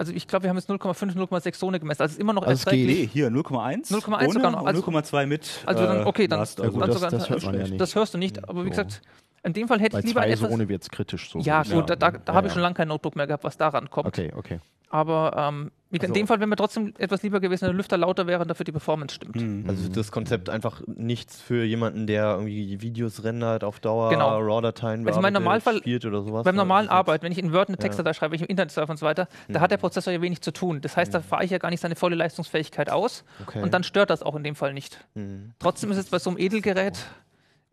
Also 0.00 0.14
ich 0.14 0.26
glaube, 0.26 0.44
wir 0.44 0.48
haben 0.48 0.56
jetzt 0.56 0.70
0,5, 0.70 1.14
0,6 1.14 1.58
Zone 1.58 1.78
gemessen. 1.78 2.00
Also 2.00 2.12
es 2.12 2.16
ist 2.16 2.20
immer 2.22 2.32
noch 2.32 2.42
Also 2.44 2.54
es 2.54 2.64
geht. 2.64 2.72
erträglich. 2.88 2.98
Nee, 3.00 3.06
hier 3.12 3.28
0,1. 3.30 3.90
0,1 3.92 4.24
ohne 4.24 4.32
sogar 4.32 4.50
noch, 4.50 4.64
also- 4.64 4.80
0,2 4.80 5.26
mit. 5.26 5.46
Also 5.66 5.84
dann, 5.84 6.06
okay, 6.06 6.26
dann, 6.26 6.38
Last, 6.38 6.58
Ja 6.58 6.64
also 6.64 6.72
gut, 6.72 6.82
dann 6.82 6.88
das- 6.90 6.96
sogar, 7.00 7.10
das 7.10 7.28
hört 7.28 7.44
man 7.44 7.54
ja 7.54 7.62
nicht. 7.68 7.78
Das 7.82 7.94
hörst 7.94 8.14
du 8.14 8.18
nicht, 8.18 8.48
aber 8.48 8.60
wie 8.64 8.68
So. 8.68 8.70
gesagt, 8.70 9.02
In 9.42 9.52
dem 9.54 9.68
Fall 9.68 9.78
hätte 9.80 9.92
Bei 9.92 9.98
ich 10.00 10.04
lieber 10.06 10.20
zwei 10.20 10.30
etwas. 10.30 10.50
Zone 10.50 10.68
wird 10.68 10.82
es 10.82 10.90
kritisch. 10.90 11.30
So 11.30 11.38
ja, 11.40 11.62
gut, 11.62 11.72
ich 11.72 11.80
da, 11.86 11.96
da, 11.96 12.10
da 12.12 12.18
Ja, 12.26 12.34
habe 12.34 12.46
ich 12.46 12.50
ja. 12.50 12.54
schon 12.54 12.62
lange 12.62 12.74
kein 12.74 12.88
Notebook 12.88 13.16
mehr 13.16 13.26
gehabt, 13.26 13.42
was 13.44 13.56
daran 13.58 13.88
kommt. 13.88 14.06
Okay, 14.06 14.30
okay. 14.36 14.58
Aber 14.92 15.32
ähm, 15.36 15.70
gesagt, 15.90 15.92
in 15.92 16.00
Also- 16.02 16.14
dem 16.14 16.26
Fall 16.26 16.38
wäre 16.40 16.48
mir 16.48 16.56
trotzdem 16.56 16.92
etwas 16.98 17.22
lieber 17.22 17.38
gewesen, 17.40 17.62
wenn 17.62 17.68
der 17.70 17.76
Lüfter 17.76 17.96
lauter 17.96 18.26
wäre 18.26 18.42
und 18.42 18.48
dafür 18.48 18.64
die 18.64 18.72
Performance 18.72 19.14
stimmt. 19.14 19.36
Mhm. 19.36 19.64
Also 19.68 19.88
das 19.88 20.10
Konzept 20.10 20.50
einfach 20.50 20.82
nichts 20.86 21.40
für 21.40 21.62
jemanden, 21.64 22.06
der 22.08 22.32
irgendwie 22.32 22.80
Videos 22.82 23.22
rendert 23.24 23.62
auf 23.64 23.78
Dauer, 23.80 24.10
Genau. 24.10 24.38
RAW-Dateien 24.40 25.06
Also 25.06 25.20
im 25.20 25.22
bearbeitet, 25.22 25.32
Normalfall- 25.34 25.78
spielt 25.78 26.04
oder 26.04 26.22
sowas. 26.22 26.44
Beim 26.44 26.56
Ja, 26.56 26.62
normalen 26.62 26.88
Arbeit, 26.88 27.22
wenn 27.22 27.30
ich 27.32 27.38
in 27.38 27.52
Word 27.52 27.68
eine 27.68 27.76
Ja. 27.78 27.82
Textdatei 27.82 28.12
schreibe, 28.14 28.32
wenn 28.32 28.36
ich 28.36 28.42
im 28.42 28.48
Internet 28.48 28.72
surfe 28.72 28.90
und 28.90 28.98
so 28.98 29.06
weiter, 29.06 29.28
da 29.48 29.60
hat 29.60 29.70
der 29.70 29.76
Prozessor 29.78 30.12
ja 30.12 30.20
wenig 30.20 30.40
zu 30.42 30.52
tun. 30.52 30.80
Das 30.80 30.96
heißt, 30.96 31.14
da 31.14 31.20
fahre 31.20 31.44
ich 31.44 31.50
ja 31.52 31.58
gar 31.58 31.70
nicht 31.70 31.80
seine 31.80 31.94
volle 31.96 32.16
Leistungsfähigkeit 32.16 32.90
aus 32.90 33.24
Okay. 33.46 33.62
und 33.62 33.72
dann 33.72 33.84
stört 33.84 34.10
das 34.10 34.22
auch 34.24 34.34
in 34.34 34.42
dem 34.42 34.56
Fall 34.56 34.74
nicht. 34.74 35.04
Mhm. 35.14 35.52
Trotzdem 35.60 35.90
ist 35.92 35.98
es 35.98 36.06
bei 36.10 36.18
so 36.18 36.30
einem 36.30 36.38
Edelgerät 36.38 36.98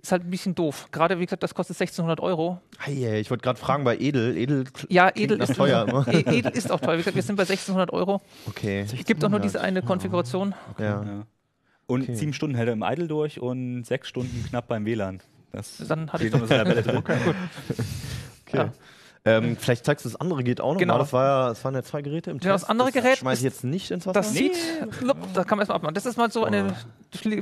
ist 0.08 0.12
halt 0.12 0.24
ein 0.24 0.30
bisschen 0.30 0.56
doof. 0.56 0.88
Gerade, 0.91 1.20
wie 1.20 1.26
gesagt, 1.26 1.43
das 1.43 1.54
kostet 1.54 1.76
1600 1.76 2.20
Euro. 2.20 2.60
Hey, 2.80 3.20
ich 3.20 3.30
wollte 3.30 3.43
gerade 3.43 3.60
fragen, 3.60 3.84
bei 3.84 3.98
Edel, 3.98 4.36
Edel 4.38 4.63
Ja, 4.89 5.12
Edel 5.13 5.41
ist 5.41 5.56
teuer 5.56 5.88
immer. 5.88 6.08
E- 6.13 6.20
Edel 6.38 6.52
ist 6.54 6.72
auch 6.72 6.80
teuer. 6.80 6.93
Wie 6.93 6.98
gesagt, 7.00 7.15
wir 7.15 7.24
sind 7.24 7.36
bei 7.36 7.43
1600 7.43 7.91
Euro. 7.93 8.22
Okay. 8.48 8.82
Es 8.91 9.06
gibt 9.06 9.24
auch 9.24 9.30
nur 9.30 9.39
diese 9.39 9.62
eine 9.62 9.82
Konfiguration. 9.82 10.56
Ja. 10.80 11.04
Ja. 11.04 11.24
Und 11.88 12.02
Okay. 12.04 12.15
sieben 12.15 12.34
Stunden 12.34 12.56
hält 12.56 12.67
er 12.67 12.74
im 12.74 12.84
Idle 12.84 13.08
durch 13.08 13.39
und 13.39 13.84
sechs 13.86 14.08
Stunden 14.10 14.46
knapp 14.50 14.67
beim 14.67 14.86
WLAN. 14.86 15.22
Das 15.54 15.78
Dann 15.88 16.12
hatte 16.12 16.24
ich 16.26 16.30
steht 16.30 16.41
noch 16.41 16.50
in 16.50 16.65
der 16.65 16.65
Tabelle 16.65 16.84
drin. 16.84 17.04
Okay. 18.48 18.58
Ja. 18.58 18.72
Ähm, 19.26 19.58
vielleicht 19.58 19.84
zeigst 19.86 20.06
du 20.06 20.10
das 20.10 20.15
andere 20.22 20.41
geht 20.41 20.62
auch 20.62 20.74
noch 20.74 20.80
Genau. 20.80 20.93
mal. 20.93 21.00
Das, 21.00 21.12
war 21.12 21.26
ja, 21.26 21.50
das 21.50 21.65
waren 21.65 21.76
ja 21.76 21.84
zwei 21.84 22.02
Geräte 22.02 22.32
im 22.32 22.39
das 22.39 22.62
Test. 22.62 22.70
andere 22.70 22.93
Gerät 22.93 23.17
schmeiß 23.17 23.39
ich 23.39 23.43
jetzt 23.43 23.63
nicht 23.65 23.91
ins 23.91 24.06
Wasser. 24.06 24.13
Das 24.22 24.32
sieht, 24.34 24.56
Lup, 25.02 25.17
da 25.34 25.43
kann 25.43 25.58
man 25.58 25.63
erstmal 25.63 25.76
abmachen. 25.78 25.96
Das 25.96 26.06
ist 26.06 26.17
mal 26.17 26.32
so 26.32 26.46
eine 26.46 26.74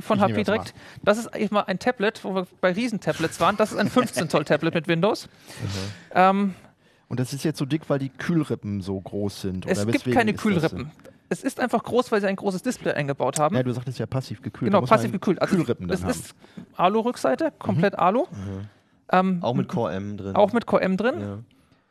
von 0.00 0.18
Ich 0.18 0.22
HP 0.22 0.34
das 0.34 0.44
direkt. 0.44 0.74
Das 1.02 1.18
ist 1.18 1.28
eigentlich 1.28 1.50
mal 1.50 1.62
ein 1.62 1.78
Tablet, 1.78 2.24
wo 2.24 2.34
wir 2.34 2.46
bei 2.60 2.72
Riesentablets 2.72 3.40
waren. 3.40 3.56
Das 3.56 3.72
ist 3.72 3.78
ein 3.78 3.88
15 3.88 4.28
Zoll 4.28 4.44
Tablet 4.44 4.74
mit 4.74 4.88
Windows. 4.88 5.28
Ähm, 6.14 6.54
Und 7.08 7.20
das 7.20 7.32
ist 7.32 7.44
jetzt 7.44 7.58
so 7.58 7.64
dick, 7.64 7.88
weil 7.88 7.98
die 7.98 8.08
Kühlrippen 8.10 8.80
so 8.80 9.00
groß 9.00 9.42
sind. 9.42 9.66
es 9.66 9.82
oder 9.82 9.92
gibt 9.92 10.10
keine 10.12 10.32
das? 10.32 10.42
Kühlrippen. 10.42 10.90
Es 11.28 11.42
ist 11.42 11.58
einfach 11.58 11.82
groß, 11.82 12.12
weil 12.12 12.20
sie 12.20 12.28
ein 12.28 12.36
großes 12.36 12.62
Display 12.62 12.92
eingebaut 12.92 13.40
haben. 13.40 13.56
Ja, 13.56 13.62
du 13.64 13.72
sagtest 13.72 13.98
ja 13.98 14.06
passiv 14.06 14.42
gekühlt. 14.42 14.70
genau, 14.70 14.84
passiv 14.86 15.10
gekühlt. 15.10 15.42
Also 15.42 15.56
Kühlrippen 15.56 15.90
haben. 15.90 16.08
ist 16.08 16.34
Alu-Rückseite, 16.76 17.52
komplett 17.58 17.98
Alu. 17.98 18.26
Ähm, 19.10 19.38
Auch 19.42 19.54
mit 19.54 19.68
Core 19.68 19.92
M 19.94 20.16
drin. 20.16 20.36
auch 20.36 20.52
mit 20.52 20.66
Core 20.66 20.82
M 20.82 20.96
drin. 20.96 21.20
Ja. 21.20 21.38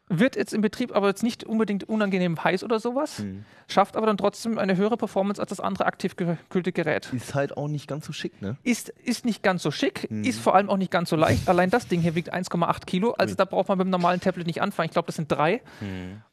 Wird 0.07 0.35
jetzt 0.35 0.53
im 0.53 0.61
Betrieb 0.61 0.95
aber 0.95 1.07
jetzt 1.07 1.23
nicht 1.23 1.43
unbedingt 1.43 1.85
unangenehm 1.89 2.43
heiß 2.43 2.63
oder 2.63 2.79
sowas. 2.79 3.17
Hm. 3.19 3.43
Schafft 3.67 3.97
aber 3.97 4.05
dann 4.05 4.17
trotzdem 4.17 4.59
eine 4.59 4.77
höhere 4.77 4.97
Performance 4.97 5.41
als 5.41 5.49
das 5.49 5.59
andere 5.59 5.87
aktiv 5.87 6.15
gekühlte 6.15 6.71
Gerät. 6.71 7.11
Ist 7.11 7.33
halt 7.33 7.57
auch 7.57 7.67
nicht 7.67 7.87
ganz 7.87 8.05
so 8.05 8.13
schick, 8.13 8.39
ne? 8.39 8.57
Ist, 8.61 8.89
ist 8.89 9.25
nicht 9.25 9.41
ganz 9.41 9.63
so 9.63 9.71
schick, 9.71 10.09
Mhm. 10.11 10.23
ist 10.23 10.39
vor 10.39 10.53
allem 10.53 10.69
auch 10.69 10.77
nicht 10.77 10.91
ganz 10.91 11.09
so 11.09 11.15
leicht. 11.15 11.49
Allein 11.49 11.71
das 11.71 11.87
Ding 11.87 12.01
hier 12.01 12.13
wiegt 12.13 12.31
1,8 12.31 12.85
Kilo, 12.85 13.13
also 13.13 13.33
da 13.33 13.45
braucht 13.45 13.67
man 13.67 13.79
dem 13.79 13.89
normalen 13.89 14.19
Tablet 14.21 14.45
nicht 14.45 14.61
anfangen. 14.61 14.85
Ich 14.85 14.91
glaube, 14.93 15.07
das 15.07 15.15
sind 15.15 15.31
drei. 15.31 15.61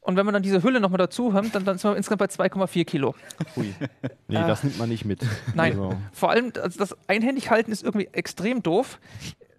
Mhm. 0.03 0.09
Und 0.09 0.17
wenn 0.17 0.25
man 0.25 0.33
dann 0.33 0.43
diese 0.43 0.63
Hülle 0.63 0.79
nochmal 0.79 0.97
dazu 0.97 1.33
hat, 1.33 1.45
dann, 1.53 1.63
dann 1.65 1.77
sind 1.77 1.91
wir 1.91 1.97
insgesamt 1.97 2.19
bei 2.19 2.25
2,4 2.45 2.85
Kilo. 2.85 3.15
Hui. 3.55 3.73
Nee, 4.27 4.35
Äh, 4.37 4.47
das 4.47 4.63
nimmt 4.63 4.77
man 4.77 4.89
nicht 4.89 5.05
mit. 5.05 5.21
Nein, 5.55 5.71
Also, 5.73 5.95
vor 6.11 6.29
allem 6.31 6.51
also 6.61 6.77
das 6.79 6.95
einhändig 7.07 7.49
halten 7.49 7.71
ist 7.71 7.83
irgendwie 7.83 8.09
extrem 8.11 8.61
doof. 8.63 8.99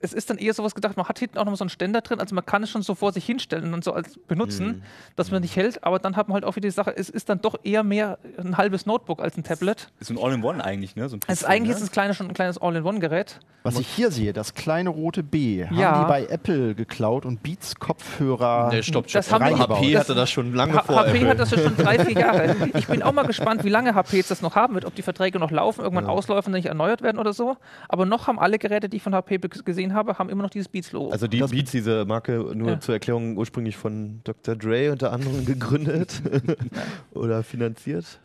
Es 0.01 0.13
ist 0.13 0.29
dann 0.29 0.37
eher 0.37 0.53
sowas 0.53 0.75
gedacht, 0.75 0.99
man 0.99 1.09
hat 1.09 1.19
hinten 1.19 1.39
auch 1.39 1.47
noch 1.47 1.57
so 1.57 1.65
einen 1.65 1.71
Ständer 1.71 2.03
drin, 2.03 2.21
also 2.21 2.35
man 2.35 2.45
kann 2.45 2.63
es 2.63 2.69
schon 2.69 2.83
so 2.83 2.95
vor 2.95 3.13
sich 3.15 3.25
hinstellen 3.25 3.73
und 3.73 3.83
so 3.85 3.95
als 3.95 4.19
benutzen, 4.29 4.67
Mhm. 4.67 4.83
dass 5.17 5.31
man 5.31 5.41
nicht 5.41 5.57
hält, 5.57 5.83
aber 5.83 5.99
dann 5.99 6.15
hat 6.15 6.29
man 6.29 6.35
halt 6.35 6.45
auch 6.45 6.57
wieder 6.57 6.69
die 6.69 6.75
Sache, 6.75 6.95
es 6.95 7.09
ist 7.09 7.31
dann 7.31 7.41
doch 7.41 7.55
eher 7.65 7.83
mehr 7.83 8.19
ein 8.37 8.59
halbes 8.59 8.85
Notebook 8.85 9.23
als 9.23 9.39
ein 9.39 9.45
Tablet. 9.45 9.89
Ist 10.01 10.11
ein 10.11 10.19
All-in-One 10.19 10.63
eigentlich, 10.63 10.95
ne? 10.95 11.09
So 11.09 11.17
ein 11.17 11.21
Es 11.27 11.39
ist 11.41 11.45
eigentlich 11.47 11.71
ne? 11.71 11.77
ist 11.77 11.83
es 11.85 11.91
kleine, 11.91 12.13
schon 12.13 12.27
ein 12.29 12.35
kleines 12.35 12.59
All-in-One-Gerät. 12.59 13.41
was 13.63 13.79
ich 13.79 13.87
hier 13.89 14.11
sehe, 14.11 14.35
das 14.35 14.53
kleine 14.53 14.91
rote 14.91 15.23
B, 15.23 15.65
haben 15.65 15.79
Ja. 15.79 16.03
die 16.03 16.07
bei 16.11 16.27
Apple 16.27 16.75
geklaut 16.75 17.25
und 17.25 17.43
Beats 17.43 17.75
Kopfhörer. 17.77 18.69
Nee, 18.75 18.83
stopp, 18.83 19.07
Das 19.11 19.33
haben 19.33 19.43
wir- 19.47 19.59
HP 19.59 19.93
das- 19.95 20.03
hatte 20.03 20.15
das 20.15 20.29
schon 20.35 20.53
lange 20.55 20.75
H 20.75 20.83
vor 20.83 20.97
HP 20.97 21.11
Apple. 21.17 21.29
hat 21.29 21.39
das 21.39 21.51
ja 21.53 21.59
schon 21.59 21.77
drei, 21.77 21.99
vier 22.05 22.21
Jahre. 22.21 22.57
Ich 22.75 22.87
bin 22.87 23.03
auch 23.03 23.13
mal 23.13 23.25
gespannt, 23.27 23.65
wie 23.65 23.69
lange 23.71 23.95
HP 23.95 24.19
jetzt 24.19 24.31
das 24.31 24.43
noch 24.43 24.55
haben 24.57 24.75
wird, 24.75 24.85
ob 24.85 24.95
die 24.95 25.03
Verträge 25.03 25.39
noch 25.39 25.51
laufen, 25.51 25.81
irgendwann 25.83 26.07
ausläufen 26.07 26.49
und 26.51 26.57
nicht 26.57 26.67
erneuert 26.67 27.01
werden 27.03 27.19
oder 27.19 27.33
so. 27.33 27.57
Aber 27.89 28.05
noch 28.05 28.27
haben 28.27 28.39
alle 28.39 28.59
Geräte, 28.59 28.89
die 28.89 28.99
ich 28.99 29.03
von 29.03 29.15
HP 29.15 29.39
gesehen 29.39 29.95
habe, 29.95 30.19
haben 30.19 30.29
immer 30.29 30.43
noch 30.43 30.51
dieses 30.51 30.69
Beats-Logo. 30.69 31.11
Also 31.11 31.27
die 31.27 31.39
Das- 31.39 31.51
Beats, 31.51 31.71
diese 31.71 32.05
Marke, 32.05 32.33
nur 32.55 32.71
Ja. 32.73 32.81
zur 32.81 32.95
Erklärung, 32.95 33.37
ursprünglich 33.39 33.77
von 33.77 34.21
Dr. 34.25 34.57
Dre 34.57 34.93
unter 34.93 35.13
anderem 35.13 35.45
gegründet 35.47 36.21
oder 37.13 37.43
finanziert. 37.43 38.19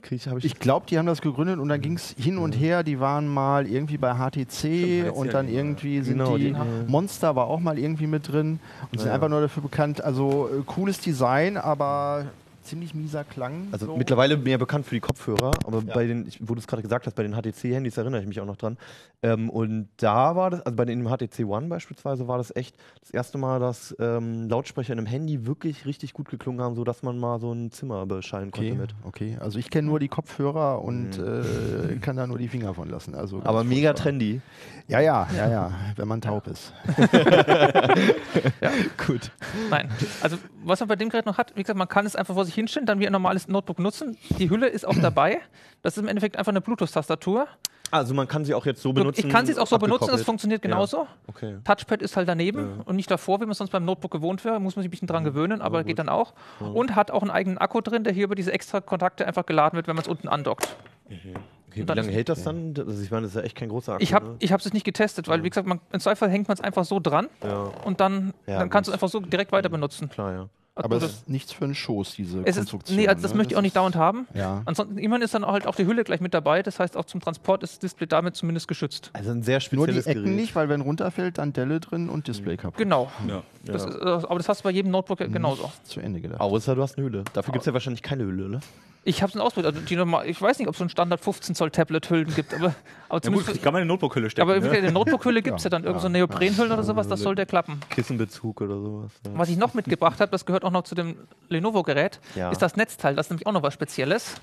Krieg 0.00 0.26
ich, 0.38 0.44
ich, 0.44 0.58
glaube, 0.58 0.86
die 0.88 0.96
haben 0.98 1.04
das 1.04 1.20
gegründet 1.20 1.58
und 1.58 1.68
dann 1.68 1.80
ging 1.82 1.94
es 1.96 2.14
hin 2.18 2.38
und 2.38 2.52
her. 2.52 2.82
Die 2.82 2.98
waren 2.98 3.28
mal 3.28 3.66
irgendwie 3.66 3.98
bei 3.98 4.14
HTC 4.14 4.48
Stimmt, 4.48 5.10
und 5.12 5.34
dann 5.34 5.48
ja. 5.48 5.58
irgendwie 5.58 6.00
sind 6.00 6.16
Genau, 6.18 6.38
die. 6.38 6.56
Monster 6.86 7.36
war 7.36 7.46
auch 7.46 7.60
mal 7.60 7.78
irgendwie 7.78 8.06
mit 8.06 8.28
drin 8.28 8.58
und 8.90 8.98
sind 8.98 9.08
Ja. 9.08 9.14
einfach 9.14 9.28
nur 9.28 9.42
dafür 9.42 9.62
bekannt. 9.62 10.02
Also 10.02 10.48
äh, 10.48 10.62
cooles 10.64 10.98
Design, 10.98 11.58
aber 11.58 12.24
ziemlich 12.66 12.94
mieser 12.94 13.24
Klang. 13.24 13.68
Also 13.72 13.86
so. 13.86 13.96
mittlerweile 13.96 14.36
mehr 14.36 14.58
bekannt 14.58 14.86
für 14.86 14.94
die 14.94 15.00
Kopfhörer, 15.00 15.52
aber 15.64 15.82
Ja. 15.86 15.94
bei 15.94 16.06
den, 16.06 16.26
ich, 16.26 16.38
wo 16.46 16.54
du 16.54 16.60
es 16.60 16.66
gerade 16.66 16.82
gesagt 16.82 17.06
hast, 17.06 17.14
bei 17.14 17.22
den 17.22 17.34
HTC-Handys 17.34 17.96
erinnere 17.96 18.20
ich 18.20 18.26
mich 18.28 18.40
auch 18.40 18.46
noch 18.46 18.56
dran. 18.56 18.76
Ähm, 19.22 19.48
und 19.50 19.88
da 19.96 20.36
war 20.36 20.50
das, 20.50 20.60
also 20.60 20.76
bei 20.76 20.84
dem 20.84 21.06
HTC 21.08 21.44
One 21.46 21.68
beispielsweise 21.68 22.28
war 22.28 22.38
das 22.38 22.54
echt 22.54 22.76
das 23.00 23.10
erste 23.10 23.38
Mal, 23.38 23.60
dass 23.60 23.96
ähm, 23.98 24.48
Lautsprecher 24.48 24.92
in 24.92 24.98
einem 24.98 25.06
Handy 25.06 25.46
wirklich 25.46 25.86
richtig 25.86 26.12
gut 26.12 26.28
geklungen 26.28 26.60
haben, 26.60 26.74
sodass 26.74 27.02
man 27.02 27.18
mal 27.18 27.40
so 27.40 27.52
ein 27.52 27.70
Zimmer 27.70 28.04
beschallen 28.06 28.50
konnte 28.50 28.70
Okay, 28.72 28.78
mit. 28.78 28.94
okay, 29.04 29.36
also 29.40 29.58
ich 29.58 29.70
kenne 29.70 29.88
nur 29.88 30.00
die 30.00 30.08
Kopfhörer 30.08 30.82
und 30.82 31.18
äh, 31.18 31.96
kann 32.00 32.16
da 32.16 32.26
nur 32.26 32.38
die 32.38 32.48
Finger 32.48 32.74
von 32.74 32.88
lassen. 32.90 33.14
Also 33.14 33.40
Aber 33.44 33.64
mega 33.64 33.90
furchtbar. 33.90 34.02
trendy. 34.02 34.40
Ja, 34.88 35.00
ja, 35.00 35.26
ja, 35.36 35.50
ja, 35.50 35.72
wenn 35.96 36.08
man 36.08 36.20
taub 36.20 36.46
ist. 36.46 36.72
Gut. 39.06 39.30
Nein. 39.70 39.88
Also, 40.22 40.36
was 40.64 40.80
man 40.80 40.88
bei 40.88 40.96
dem 40.96 41.08
Gerät 41.08 41.26
noch 41.26 41.38
hat, 41.38 41.52
wie 41.56 41.62
gesagt, 41.62 41.78
man 41.78 41.88
kann 41.88 42.06
es 42.06 42.16
einfach 42.16 42.34
vor 42.34 42.44
sich 42.44 42.55
hinstellen, 42.56 42.86
dann 42.86 42.98
wie 43.00 43.06
ein 43.06 43.12
normales 43.12 43.46
Notebook 43.48 43.78
nutzen. 43.78 44.16
Die 44.38 44.50
Hülle 44.50 44.66
ist 44.68 44.84
auch 44.86 44.96
dabei. 45.00 45.38
Das 45.82 45.96
ist 45.96 46.02
im 46.02 46.08
Endeffekt 46.08 46.36
einfach 46.36 46.50
eine 46.52 46.60
Bluetooth-Tastatur. 46.60 47.46
Also 47.92 48.14
man 48.14 48.26
kann 48.26 48.44
sie 48.44 48.52
auch 48.52 48.66
jetzt 48.66 48.82
so 48.82 48.92
benutzen. 48.92 49.26
Ich 49.26 49.32
kann 49.32 49.46
sie 49.46 49.56
auch 49.56 49.66
so 49.68 49.78
benutzen, 49.78 50.08
das 50.10 50.22
funktioniert 50.22 50.64
Ja. 50.64 50.70
genauso. 50.70 51.06
Okay. 51.28 51.58
Touchpad 51.62 52.02
ist 52.02 52.16
halt 52.16 52.28
daneben 52.28 52.58
Ja. 52.78 52.82
und 52.84 52.96
nicht 52.96 53.08
davor, 53.10 53.40
wie 53.40 53.46
man 53.46 53.54
sonst 53.54 53.70
beim 53.70 53.84
Notebook 53.84 54.10
gewohnt 54.10 54.44
wäre. 54.44 54.58
Muss 54.58 54.74
man 54.74 54.82
sich 54.82 54.88
ein 54.88 54.90
bisschen 54.90 55.06
dran 55.06 55.22
gewöhnen, 55.22 55.62
aber 55.62 55.78
gut. 55.78 55.86
geht 55.86 55.98
dann 56.00 56.08
auch. 56.08 56.34
Und 56.58 56.96
hat 56.96 57.12
auch 57.12 57.22
einen 57.22 57.30
eigenen 57.30 57.58
Akku 57.58 57.80
drin, 57.82 58.02
der 58.02 58.12
hier 58.12 58.24
über 58.24 58.34
diese 58.34 58.52
extra 58.52 58.80
Kontakte 58.80 59.24
einfach 59.26 59.46
geladen 59.46 59.76
wird, 59.76 59.86
wenn 59.86 59.94
man 59.94 60.02
es 60.02 60.08
unten 60.08 60.26
andockt. 60.26 60.76
Okay, 61.06 61.34
Und 61.82 61.88
wie 61.88 61.92
lange 61.94 62.10
hält 62.10 62.28
das 62.28 62.42
dann? 62.42 62.74
Also 62.76 63.00
ich 63.02 63.10
meine, 63.12 63.22
das 63.22 63.32
ist 63.32 63.36
ja 63.36 63.42
echt 63.42 63.54
kein 63.56 63.68
großer 63.68 63.92
Akku. 63.94 64.02
Ich 64.02 64.12
habe 64.14 64.26
ne? 64.40 64.56
es 64.58 64.72
nicht 64.72 64.84
getestet, 64.84 65.28
weil, 65.28 65.44
wie 65.44 65.50
gesagt, 65.50 65.68
man, 65.68 65.78
im 65.92 66.00
Zweifel 66.00 66.28
hängt 66.28 66.48
man 66.48 66.56
es 66.56 66.60
einfach 66.62 66.84
so 66.84 66.98
dran 66.98 67.28
Ja, 67.44 67.70
und 67.84 68.00
dann, 68.00 68.32
Ja, 68.46 68.58
dann 68.58 68.70
kannst 68.70 68.88
du 68.88 68.90
es 68.90 68.94
einfach 68.94 69.08
so 69.08 69.20
direkt 69.20 69.52
weiter 69.52 69.68
benutzen. 69.68 70.08
klar, 70.08 70.32
ja. 70.32 70.48
Aber 70.84 70.96
es 70.96 71.02
das, 71.02 71.10
ist 71.12 71.28
nichts 71.28 71.52
für 71.52 71.64
einen 71.64 71.74
Schoß, 71.74 72.14
diese 72.16 72.40
es 72.40 72.50
ist, 72.50 72.56
Konstruktion. 72.56 72.96
nee, 72.98 73.08
also 73.08 73.22
das 73.22 73.32
ne? 73.32 73.38
möchte 73.38 73.54
ich 73.54 73.56
auch 73.56 73.62
nicht 73.62 73.70
ist- 73.70 73.76
dauernd 73.76 73.96
haben. 73.96 74.26
Ja. 74.34 74.62
Ansonsten, 74.66 74.98
immerhin 74.98 75.22
ist 75.22 75.32
dann 75.34 75.42
auch 75.42 75.52
halt 75.52 75.66
auch 75.66 75.74
die 75.74 75.86
Hülle 75.86 76.04
gleich 76.04 76.20
mit 76.20 76.34
dabei. 76.34 76.62
Das 76.62 76.78
heißt, 76.78 76.96
auch 76.96 77.06
zum 77.06 77.20
Transport 77.20 77.62
ist 77.62 77.72
das 77.72 77.78
Display 77.78 78.06
damit 78.06 78.36
zumindest 78.36 78.68
geschützt. 78.68 79.10
Also 79.14 79.30
ein 79.30 79.42
sehr 79.42 79.60
Nur 79.72 79.86
die 79.86 79.92
spezielles 79.94 80.06
Ecken 80.06 80.24
Gerät. 80.24 80.36
nicht, 80.36 80.54
weil 80.54 80.68
wenn 80.68 80.82
runterfällt, 80.82 81.38
dann 81.38 81.52
Delle 81.54 81.80
drin 81.80 82.08
und 82.10 82.28
Display 82.28 82.56
kaputt. 82.58 82.76
Genau. 82.78 83.10
Ja. 83.26 83.42
Das 83.64 83.84
Ja. 83.84 83.88
ist, 83.88 83.96
äh, 83.96 84.04
aber 84.28 84.36
das 84.36 84.48
hast 84.50 84.60
du 84.60 84.64
bei 84.64 84.70
jedem 84.70 84.90
Notebook 84.92 85.18
genauso. 85.18 85.62
Nicht 85.64 85.86
Zu 85.86 86.00
Ende 86.00 86.20
gedacht. 86.20 86.40
Außer 86.40 86.74
du 86.74 86.82
hast 86.82 86.98
eine 86.98 87.06
Hülle. 87.06 87.24
Dafür 87.32 87.52
gibt 87.52 87.62
es 87.62 87.66
ja 87.66 87.72
wahrscheinlich 87.72 88.02
keine 88.02 88.24
Hülle, 88.24 88.48
ne? 88.48 88.60
Ich 89.08 89.22
habe 89.22 89.30
es 89.32 89.38
ausprobiert. 89.38 89.72
Also 89.72 89.86
die 89.86 89.94
normal, 89.94 90.28
ich 90.28 90.42
weiß 90.42 90.58
nicht, 90.58 90.66
ob 90.66 90.74
es 90.74 90.78
so 90.78 90.84
ein 90.84 90.88
Standard 90.88 91.20
15 91.20 91.54
Zoll 91.54 91.70
Tablet-Hüllen 91.70 92.34
gibt, 92.34 92.52
aber, 92.52 92.74
aber 93.08 93.24
Ja, 93.24 93.30
gut, 93.30 93.46
kann 93.62 93.72
man 93.72 93.74
in 93.74 93.76
eine 93.76 93.86
Notebook-Hülle 93.86 94.28
stecken. 94.30 94.50
aber 94.50 94.58
ne? 94.58 94.68
eine 94.68 94.90
Notebook-Hülle 94.90 95.42
gibt 95.42 95.58
es 95.58 95.64
ja. 95.64 95.70
dann 95.70 95.84
irgend 95.84 96.02
so 96.02 96.08
Neoprenhüllen 96.08 96.72
oder 96.72 96.82
sowas, 96.82 97.06
das 97.06 97.20
sollte 97.20 97.46
klappen. 97.46 97.78
Kissenbezug 97.88 98.62
oder 98.62 98.80
sowas. 98.80 99.12
Ja. 99.24 99.30
Was 99.38 99.48
ich 99.48 99.58
noch 99.58 99.74
mitgebracht 99.74 100.18
habe, 100.20 100.32
das 100.32 100.44
gehört 100.44 100.64
auch 100.64 100.72
noch 100.72 100.82
zu 100.82 100.96
dem 100.96 101.16
Lenovo-Gerät, 101.48 102.18
Ja. 102.34 102.50
ist 102.50 102.60
das 102.60 102.74
Netzteil. 102.74 103.14
Das 103.14 103.26
ist 103.26 103.30
nämlich 103.30 103.46
auch 103.46 103.52
noch 103.52 103.62
was 103.62 103.74
Spezielles. 103.74 104.40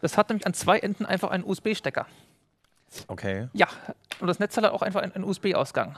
Das 0.00 0.18
hat 0.18 0.28
nämlich 0.28 0.44
an 0.44 0.54
zwei 0.54 0.80
Enden 0.80 1.06
einfach 1.06 1.30
einen 1.30 1.44
USB-Stecker. 1.44 2.06
Okay. 3.06 3.46
Ja, 3.52 3.68
und 4.18 4.26
das 4.26 4.40
Netzteil 4.40 4.64
hat 4.64 4.72
auch 4.72 4.82
einfach 4.82 5.02
einen, 5.02 5.12
einen 5.12 5.22
USB-Ausgang. 5.24 5.96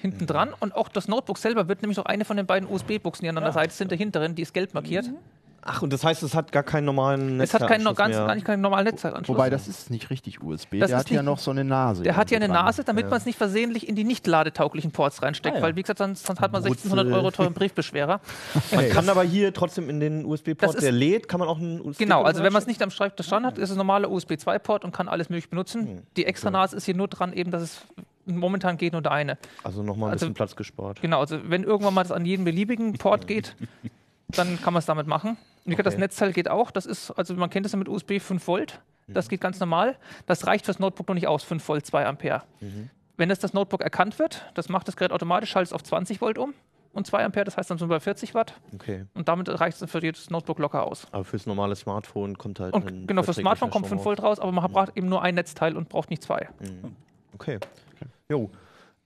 Hinten 0.00 0.28
dran 0.28 0.54
und 0.60 0.76
auch 0.76 0.88
das 0.88 1.08
Notebook 1.08 1.38
selber 1.38 1.66
wird 1.66 1.82
nämlich 1.82 1.96
noch 1.96 2.06
eine 2.06 2.24
von 2.24 2.36
den 2.36 2.46
beiden 2.46 2.68
USB-Buchsen, 2.70 3.24
die 3.24 3.28
an 3.30 3.34
der 3.34 3.50
Seite 3.50 3.74
sind, 3.74 3.90
der 3.90 3.98
hinteren, 3.98 4.36
die 4.36 4.42
ist 4.42 4.54
gelb 4.54 4.74
markiert. 4.74 5.10
Ach, 5.62 5.82
und 5.82 5.92
das 5.92 6.04
heißt, 6.04 6.22
es 6.22 6.34
hat 6.34 6.52
gar 6.52 6.62
keinen 6.62 6.86
normalen 6.86 7.40
Es 7.40 7.52
hat 7.52 7.66
keinen, 7.68 7.84
ganz, 7.84 8.14
mehr. 8.16 8.26
gar 8.26 8.34
nicht 8.34 8.46
keinen 8.46 8.62
normalen 8.62 8.84
Netzteilanschluss. 8.86 9.36
Wobei, 9.36 9.50
das 9.50 9.68
ist 9.68 9.90
nicht 9.90 10.08
richtig 10.08 10.42
USB. 10.42 10.78
Das 10.80 10.88
der 10.88 10.98
hat 10.98 11.10
ja 11.10 11.22
noch 11.22 11.38
so 11.38 11.50
eine 11.50 11.64
Nase. 11.64 12.02
Der 12.02 12.16
hat 12.16 12.30
ja 12.30 12.36
eine 12.36 12.46
dran. 12.48 12.64
Nase, 12.64 12.82
damit 12.82 13.04
Ja. 13.04 13.10
man 13.10 13.18
es 13.18 13.26
nicht 13.26 13.36
versehentlich 13.36 13.86
in 13.88 13.94
die 13.94 14.04
nicht 14.04 14.26
ladetauglichen 14.26 14.90
Ports 14.90 15.22
reinsteckt, 15.22 15.56
Ah, 15.56 15.58
ja. 15.58 15.64
weil 15.64 15.76
wie 15.76 15.82
gesagt, 15.82 15.98
sonst, 15.98 16.24
sonst 16.26 16.40
hat 16.40 16.52
man 16.52 16.62
Wurzel. 16.62 16.72
1600 16.88 17.12
Euro 17.12 17.30
teuren 17.30 17.52
Briefbeschwerer. 17.52 18.20
Man 18.74 18.88
kann 18.88 19.08
aber 19.08 19.22
hier 19.22 19.52
trotzdem 19.52 19.90
in 19.90 20.00
den 20.00 20.24
USB-Port, 20.24 20.70
Das 20.70 20.74
ist- 20.76 20.82
der 20.84 20.92
lädt, 20.92 21.28
kann 21.28 21.40
man 21.40 21.48
auch 21.48 21.58
einen 21.58 21.80
USB 21.80 21.98
Genau, 22.04 22.22
also 22.22 22.42
wenn 22.42 22.52
man 22.52 22.62
es 22.62 22.66
nicht 22.66 22.82
am 22.82 22.90
Schreibtisch 22.90 23.28
dran 23.28 23.44
hat, 23.44 23.58
ist 23.58 23.68
es 23.70 23.74
ein 23.74 23.78
normaler 23.78 24.10
USB-2-Port 24.10 24.84
und 24.84 24.92
kann 24.92 25.08
alles 25.08 25.28
möglich 25.28 25.50
benutzen. 25.50 25.86
Hm, 25.86 26.02
Die 26.16 26.24
extra 26.26 26.50
Nase 26.50 26.76
ist 26.76 26.84
hier 26.86 26.94
nur 26.94 27.08
dran, 27.08 27.32
eben, 27.32 27.50
dass 27.50 27.62
es 27.62 27.80
momentan 28.26 28.76
geht 28.78 28.92
nur 28.94 29.02
der 29.02 29.12
eine. 29.12 29.38
Also 29.62 29.82
nochmal 29.82 30.08
ein 30.08 30.12
also- 30.12 30.24
bisschen 30.26 30.34
Platz 30.34 30.56
gespart. 30.56 31.02
Genau, 31.02 31.20
also 31.20 31.38
wenn 31.44 31.64
irgendwann 31.64 31.92
mal 31.94 32.02
das 32.02 32.12
an 32.12 32.24
jeden 32.24 32.44
beliebigen 32.44 32.94
Port 32.94 33.26
geht, 33.26 33.56
dann 34.28 34.60
kann 34.62 34.72
man 34.72 34.78
es 34.80 34.86
damit 34.86 35.06
machen. 35.06 35.36
Und 35.64 35.72
wie 35.72 35.76
gesagt, 35.76 35.86
das 35.86 35.94
Okay. 35.94 36.00
Netzteil 36.00 36.32
geht 36.32 36.48
auch. 36.50 36.70
Das 36.70 36.86
ist, 36.86 37.10
also 37.12 37.34
man 37.34 37.50
kennt 37.50 37.66
es 37.66 37.72
ja 37.72 37.78
mit 37.78 37.88
USB 37.88 38.18
5 38.20 38.46
Volt. 38.46 38.80
Das 39.08 39.28
geht 39.28 39.40
ganz 39.40 39.58
normal. 39.58 39.96
Das 40.26 40.46
reicht 40.46 40.64
fürs 40.66 40.78
Notebook 40.78 41.08
noch 41.08 41.14
nicht 41.16 41.26
aus, 41.26 41.42
5 41.42 41.66
Volt, 41.68 41.84
2 41.84 42.06
Ampere. 42.06 42.42
Wenn 43.16 43.28
das 43.28 43.38
das 43.40 43.52
Notebook 43.52 43.80
erkannt 43.82 44.18
wird, 44.18 44.50
das 44.54 44.68
macht 44.68 44.86
das 44.88 44.96
Gerät 44.96 45.12
automatisch, 45.12 45.50
schaltet 45.50 45.68
es 45.70 45.72
auf 45.72 45.82
20 45.82 46.20
Volt 46.20 46.38
um 46.38 46.54
und 46.92 47.06
2 47.06 47.24
Ampere, 47.24 47.44
das 47.44 47.56
heißt 47.56 47.70
dann 47.70 47.76
sind 47.78 47.88
wir 47.90 47.96
bei 47.96 48.00
40 48.00 48.34
Watt 48.34 48.54
Okay. 48.74 49.04
und 49.14 49.28
damit 49.28 49.48
reicht 49.60 49.82
es 49.82 49.90
für 49.90 50.00
jedes 50.02 50.30
Notebook 50.30 50.58
locker 50.58 50.86
aus. 50.86 51.06
Aber 51.12 51.24
fürs 51.24 51.44
normale 51.46 51.76
Smartphone 51.76 52.38
kommt 52.38 52.60
halt. 52.60 52.72
Und 52.72 52.86
ein 52.86 53.06
genau, 53.06 53.22
fürs 53.22 53.36
Smartphone 53.36 53.70
kommt 53.70 53.86
Strom 53.86 53.98
5 53.98 54.04
Volt 54.06 54.22
raus, 54.22 54.38
aber 54.40 54.52
man 54.52 54.72
braucht 54.72 54.96
eben 54.96 55.08
nur 55.08 55.22
ein 55.22 55.34
Netzteil 55.34 55.76
und 55.76 55.88
braucht 55.88 56.08
nicht 56.10 56.22
zwei. 56.22 56.48
Okay. 57.34 57.58
Jo. 58.28 58.48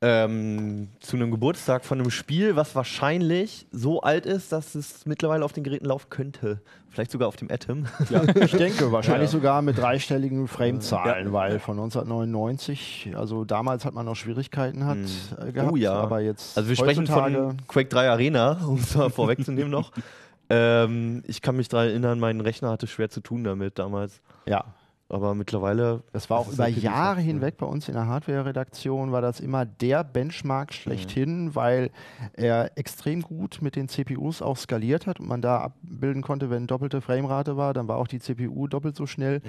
Ähm, 0.07 0.89
zu 1.01 1.17
einem 1.17 1.31
Geburtstag 1.31 1.83
von 1.83 1.99
einem 1.99 2.11
Spiel, 2.11 2.57
was 2.57 2.75
wahrscheinlich 2.75 3.67
so 3.73 4.03
alt 4.03 4.27
ist, 4.27 4.53
dass 4.53 4.75
es 4.75 5.07
mittlerweile 5.07 5.43
auf 5.45 5.55
den 5.55 5.65
Geräten 5.65 5.87
laufen 5.87 6.11
könnte. 6.11 6.61
Vielleicht 6.91 7.11
sogar 7.11 7.27
auf 7.29 7.37
dem 7.37 7.51
Atom. 7.51 7.87
Ich 8.41 8.53
denke, 8.53 8.93
wahrscheinlich 8.93 9.31
sogar 9.31 9.63
mit 9.63 9.79
dreistelligen 9.79 10.47
Frame-Zahlen, 10.47 11.33
weil 11.33 11.59
von 11.59 11.79
1999, 11.79 13.13
also 13.17 13.45
damals 13.47 13.87
hat 13.87 13.95
man 13.95 14.05
noch 14.05 14.15
Schwierigkeiten 14.15 14.85
hat, 14.85 14.99
äh, 15.41 15.53
gehabt, 15.53 15.73
Oh 15.73 15.77
ja. 15.77 15.95
aber 15.95 16.21
jetzt 16.21 16.57
Also 16.57 16.69
wir 16.69 16.77
sprechen 16.77 17.07
von 17.07 17.57
Quake 17.67 17.89
3 17.89 18.11
Arena, 18.11 18.61
um 18.67 18.77
es 18.77 18.95
mal 18.95 19.11
vorwegzunehmen 19.11 19.71
noch. 19.71 19.91
Ähm, 20.51 21.23
ich 21.27 21.41
kann 21.41 21.57
mich 21.57 21.69
daran 21.71 21.89
erinnern, 21.89 22.21
mein 22.21 22.43
Rechner 22.43 22.69
hatte 22.69 22.87
schwer 22.87 23.09
zu 23.09 23.23
tun 23.23 23.45
damit 23.45 23.79
damals. 23.79 24.21
ja, 24.45 24.63
Aber 25.09 25.35
mittlerweile. 25.35 26.03
Das 26.13 26.31
war 26.31 26.39
auch 26.39 26.51
über 26.51 26.67
Jahre 26.67 27.21
hinweg 27.21 27.59
bei 27.59 27.67
uns 27.67 27.89
in 27.89 27.95
der 27.95 28.07
Hardware-Redaktion, 28.07 29.13
war 29.13 29.21
das 29.21 29.39
immer 29.39 29.67
der 29.67 30.03
Benchmark 30.03 30.73
schlechthin, 30.73 31.55
weil 31.55 31.91
er 32.33 32.77
extrem 32.77 33.21
gut 33.21 33.59
mit 33.61 33.77
den 33.77 33.89
CPUs 33.89 34.41
auch 34.41 34.57
skaliert 34.57 35.07
hat 35.07 35.21
und 35.21 35.29
man 35.29 35.43
da 35.43 35.59
abbilden 35.59 36.23
konnte, 36.23 36.49
wenn 36.51 36.67
doppelte 36.67 37.01
Framerate 37.01 37.57
war, 37.57 37.75
dann 37.75 37.87
war 37.87 37.99
auch 37.99 38.09
die 38.09 38.19
CPU 38.19 38.67
doppelt 38.67 38.97
so 38.97 39.07
schnell. 39.07 39.43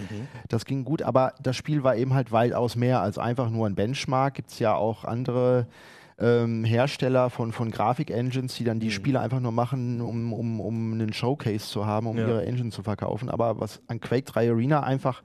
Das 0.50 0.66
ging 0.66 0.84
gut, 0.84 1.02
aber 1.02 1.34
das 1.42 1.56
Spiel 1.56 1.84
war 1.84 1.96
eben 1.96 2.14
halt 2.14 2.32
weitaus 2.32 2.76
mehr 2.76 3.02
als 3.02 3.18
einfach 3.18 3.50
nur 3.50 3.66
ein 3.66 3.76
Benchmark. 3.76 4.36
Gibt 4.36 4.52
es 4.52 4.60
ja 4.60 4.76
auch 4.76 5.06
andere 5.06 5.68
ähm, 6.18 6.64
Hersteller 6.64 7.30
von, 7.30 7.52
von 7.52 7.72
Grafik-Engines, 7.72 8.56
die 8.56 8.64
dann 8.64 8.80
die 8.80 8.92
Spiele 8.92 9.20
einfach 9.20 9.40
nur 9.42 9.52
machen, 9.52 10.00
um, 10.02 10.32
um, 10.34 10.60
um 10.62 10.94
einen 10.94 11.12
Showcase 11.14 11.68
zu 11.68 11.86
haben, 11.86 12.08
um 12.08 12.18
Ja. 12.18 12.28
ihre 12.28 12.46
Engine 12.46 12.72
zu 12.72 12.84
verkaufen. 12.84 13.30
Aber 13.30 13.60
was 13.60 13.82
an 13.88 14.00
Quake 14.00 14.24
3 14.24 14.50
Arena 14.52 14.82
einfach 14.84 15.24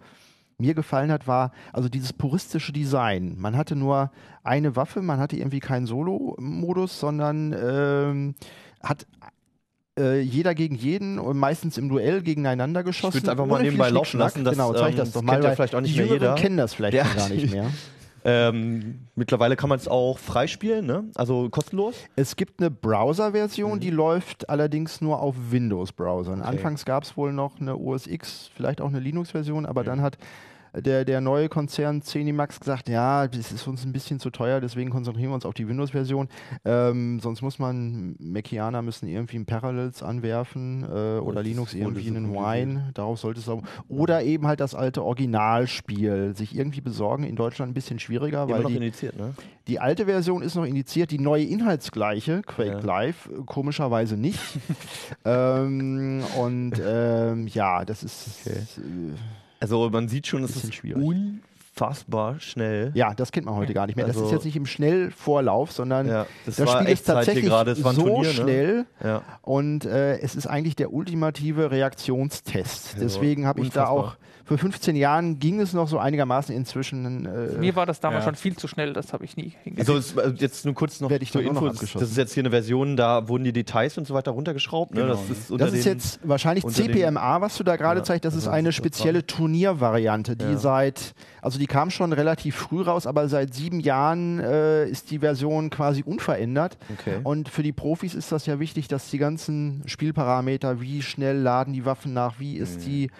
mir 0.59 0.75
gefallen 0.75 1.11
hat, 1.13 1.27
war 1.27 1.53
also 1.73 1.89
dieses 1.89 2.13
puristische 2.13 2.73
Design. 2.73 3.37
Man 3.39 3.57
hatte 3.57 3.77
nur 3.77 4.11
eine 4.43 4.75
Waffe, 4.77 5.01
man 5.01 5.19
hatte 5.21 5.37
irgendwie 5.37 5.61
keinen 5.61 5.87
Solo-Modus, 5.87 6.99
sondern 7.01 7.55
ähm, 7.59 8.35
hat 8.83 9.07
äh, 9.99 10.21
jeder 10.21 10.55
gegen 10.55 10.75
jeden 10.75 11.19
und 11.19 11.39
meistens 11.39 11.79
im 11.79 11.89
Duell 11.89 12.21
gegeneinander 12.23 12.83
geschossen. 12.85 13.15
würd's 13.15 13.29
einfach 13.29 13.47
mal 13.47 13.55
ohne 13.55 13.63
viel 13.63 13.71
nebenbei 13.73 13.91
laufen 13.91 14.19
lassen, 14.19 14.45
das, 14.45 14.53
genau, 14.55 14.75
zeig 14.75 14.91
ähm, 14.91 14.97
das 14.99 15.13
doch 15.13 15.21
kennt 15.21 15.27
mal. 15.29 15.39
ja 15.39 15.45
weil 15.45 15.57
vielleicht 15.57 15.75
auch 15.75 15.81
nicht 15.81 15.97
mehr 15.97 16.07
jeder. 16.07 16.35
kennen 16.35 16.57
das 16.57 16.75
vielleicht 16.75 16.97
Ja. 16.97 17.05
gar 17.15 17.29
nicht 17.29 17.51
mehr. 17.51 17.67
Ähm, 18.25 19.07
mittlerweile 19.15 19.57
kann 19.57 19.69
man 19.69 19.79
es 19.79 19.89
auch 19.89 20.19
freispielen, 20.19 20.85
ne? 20.87 21.05
Also 21.15 21.49
kostenlos. 21.49 21.95
Es 22.17 22.37
gibt 22.37 22.61
eine 22.61 22.71
Browser-Version, 22.71 23.77
Mhm. 23.77 23.81
die 23.81 23.91
läuft 23.91 24.49
allerdings 24.51 25.01
nur 25.01 25.21
auf 25.21 25.35
Windows-Browsern. 25.51 26.43
Anfangs 26.43 26.85
gab 26.85 27.05
es 27.05 27.17
wohl 27.17 27.33
noch 27.33 27.61
eine 27.61 27.77
OS 27.77 28.07
X, 28.07 28.51
vielleicht 28.55 28.81
auch 28.81 28.89
eine 28.89 29.01
Linux-Version, 29.01 29.65
aber 29.67 29.85
dann 29.85 30.03
hat 30.03 30.19
der, 30.75 31.05
der 31.05 31.21
neue 31.21 31.49
Konzern 31.49 32.03
Zenimax 32.03 32.61
gesagt, 32.61 32.89
ja, 32.89 33.27
das 33.27 33.53
ist 33.53 33.67
uns 33.67 33.85
ein 33.85 33.93
bisschen 33.93 34.21
zu 34.21 34.31
teuer, 34.31 34.61
deswegen 34.61 34.91
konzentrieren 34.91 35.31
wir 35.31 35.35
uns 35.35 35.47
auf 35.47 35.55
die 35.55 35.69
Windows-Version. 35.69 36.29
Ähm, 36.65 37.21
sonst 37.21 37.43
muss 37.43 37.59
man, 37.59 38.17
Macianer 38.19 38.83
müssen 38.83 39.09
irgendwie 39.09 39.39
ein 39.39 39.47
Parallels 39.47 40.03
anwerfen 40.03 40.85
äh, 40.85 41.19
oder 41.19 41.43
Linux 41.43 41.75
irgendwie 41.75 42.09
einen. 42.09 42.33
Wine, 42.33 42.91
darauf 42.95 43.19
sollte 43.19 43.41
es 43.41 43.49
auch. 43.49 43.63
Oder 43.89 44.23
eben 44.23 44.47
halt 44.47 44.61
das 44.61 44.75
alte 44.75 45.03
Originalspiel 45.03 46.35
sich 46.37 46.57
irgendwie 46.57 46.81
besorgen. 46.81 47.25
In 47.25 47.37
Deutschland 47.37 47.71
ein 47.71 47.75
bisschen 47.75 47.99
schwieriger, 47.99 48.45
Immer 48.45 48.53
weil 48.53 48.63
noch 48.63 48.71
die, 48.71 48.77
indiziert, 48.77 49.17
ne? 49.17 49.35
die 49.67 49.81
alte 49.81 50.07
Version 50.07 50.43
ist 50.43 50.55
noch 50.55 50.65
indiziert, 50.65 51.11
die 51.11 51.19
neue 51.19 51.45
inhaltsgleiche, 51.45 52.43
Quake 52.43 52.71
Ja. 52.71 52.81
Live, 52.81 53.31
komischerweise 53.47 54.17
nicht. 54.17 54.41
ähm, 55.25 56.23
und 56.39 56.81
ähm, 56.85 57.47
ja, 57.49 57.85
das 57.85 58.03
ist. 58.03 58.47
Äh, 58.47 58.61
Also 59.61 59.89
man 59.91 60.09
sieht 60.09 60.27
schon, 60.27 60.43
es 60.43 60.57
ist 60.57 60.75
schwierig. 60.75 61.03
unfassbar 61.05 62.41
schnell. 62.41 62.91
ja, 62.95 63.15
das 63.15 63.31
kennt 63.33 63.47
man 63.47 63.55
heute 63.57 63.75
gar 63.75 63.87
nicht 63.87 63.97
mehr. 63.97 64.07
das 64.07 64.17
Also- 64.17 64.27
ist 64.29 64.33
jetzt 64.33 64.45
nicht 64.45 64.57
im 64.57 64.67
Schnellvorlauf, 64.67 65.73
sondern 65.73 66.09
Ja, 66.09 66.27
das 66.47 66.57
das 66.57 66.71
Spiel 66.73 66.89
ist 66.89 67.05
tatsächlich 67.07 67.45
gerade, 67.45 67.75
so 67.75 67.93
Turnier, 67.93 68.29
ne? 68.29 68.35
schnell 68.35 68.87
Ja. 69.05 69.23
und 69.43 69.85
äh, 69.85 70.19
es 70.19 70.35
ist 70.35 70.47
eigentlich 70.47 70.77
der 70.77 70.93
ultimative 70.93 71.71
Reaktionstest. 71.71 72.95
Also, 72.95 73.01
Deswegen 73.05 73.47
habe 73.47 73.61
ich 73.61 73.71
da 73.71 73.87
auch. 73.87 74.17
Für 74.51 74.59
15 74.59 74.97
Jahren 74.97 75.39
ging 75.39 75.61
es 75.61 75.75
noch 75.75 75.87
so 75.87 76.01
einigermaßen 76.01 76.53
inzwischen. 76.53 77.25
Äh, 77.25 77.59
Mir 77.59 77.77
war 77.77 77.87
das 77.87 78.01
damals 78.01 78.25
Ja. 78.25 78.31
schon 78.31 78.35
viel 78.35 78.57
zu 78.57 78.67
schnell, 78.67 78.93
das 78.93 79.13
habe 79.13 79.25
ich 79.25 79.37
nie 79.37 79.53
hingekriegt. 79.63 79.89
Also 79.89 79.97
es, 79.97 80.41
jetzt 80.41 80.65
nur 80.65 80.75
kurz 80.75 81.01
noch 81.01 81.09
zur 81.09 81.19
dann 81.45 81.57
auch 81.57 81.63
noch 81.63 81.71
Info, 81.71 81.99
das 82.01 82.11
ist 82.11 82.17
jetzt 82.17 82.35
hier 82.35 82.43
eine 82.43 82.51
Version, 82.51 82.97
da 82.97 83.29
wurden 83.29 83.45
die 83.45 83.53
Details 83.53 83.97
und 83.97 84.09
so 84.09 84.15
weiter 84.15 84.33
runtergeschraubt. 84.33 84.93
Ne? 84.93 85.03
Genau, 85.03 85.13
Das 85.15 85.31
ist, 85.31 85.53
unter 85.53 85.67
Das 85.67 85.75
ist 85.75 85.85
jetzt 85.85 86.19
wahrscheinlich 86.25 86.67
CPMA, 86.67 87.41
was 87.41 87.57
du 87.59 87.63
da 87.63 87.77
gerade 87.77 88.01
Ja, 88.01 88.05
zeigst. 88.05 88.25
Das 88.25 88.35
ist 88.35 88.49
eine 88.49 88.71
das 88.71 88.73
ist 88.73 88.77
spezielle 88.79 89.25
Turniervariante, 89.25 90.35
die 90.35 90.45
Ja. 90.47 90.57
seit, 90.59 91.13
also 91.43 91.57
die 91.61 91.69
kam 91.69 91.91
schon 91.91 92.13
relativ 92.13 92.57
früh 92.57 92.83
raus, 92.83 93.07
aber 93.07 93.29
seit 93.29 93.55
sieben 93.55 93.79
Jahren 93.79 94.41
äh, 94.41 94.85
ist 94.89 95.13
die 95.13 95.21
Version 95.21 95.71
quasi 95.71 96.03
unverändert. 96.03 96.77
Okay. 96.93 97.21
Und 97.23 97.49
für 97.51 97.63
die 97.63 97.71
Profis 97.73 98.17
ist 98.17 98.33
das 98.33 98.47
ja 98.47 98.59
wichtig, 98.59 98.89
dass 98.89 99.11
die 99.11 99.19
ganzen 99.19 99.83
Spielparameter, 99.87 100.81
wie 100.81 101.03
schnell 101.03 101.37
laden 101.39 101.73
die 101.73 101.85
Waffen 101.85 102.13
nach, 102.15 102.41
wie 102.41 102.57
Mhm. 102.57 102.63
ist 102.65 102.85
die 102.85 103.11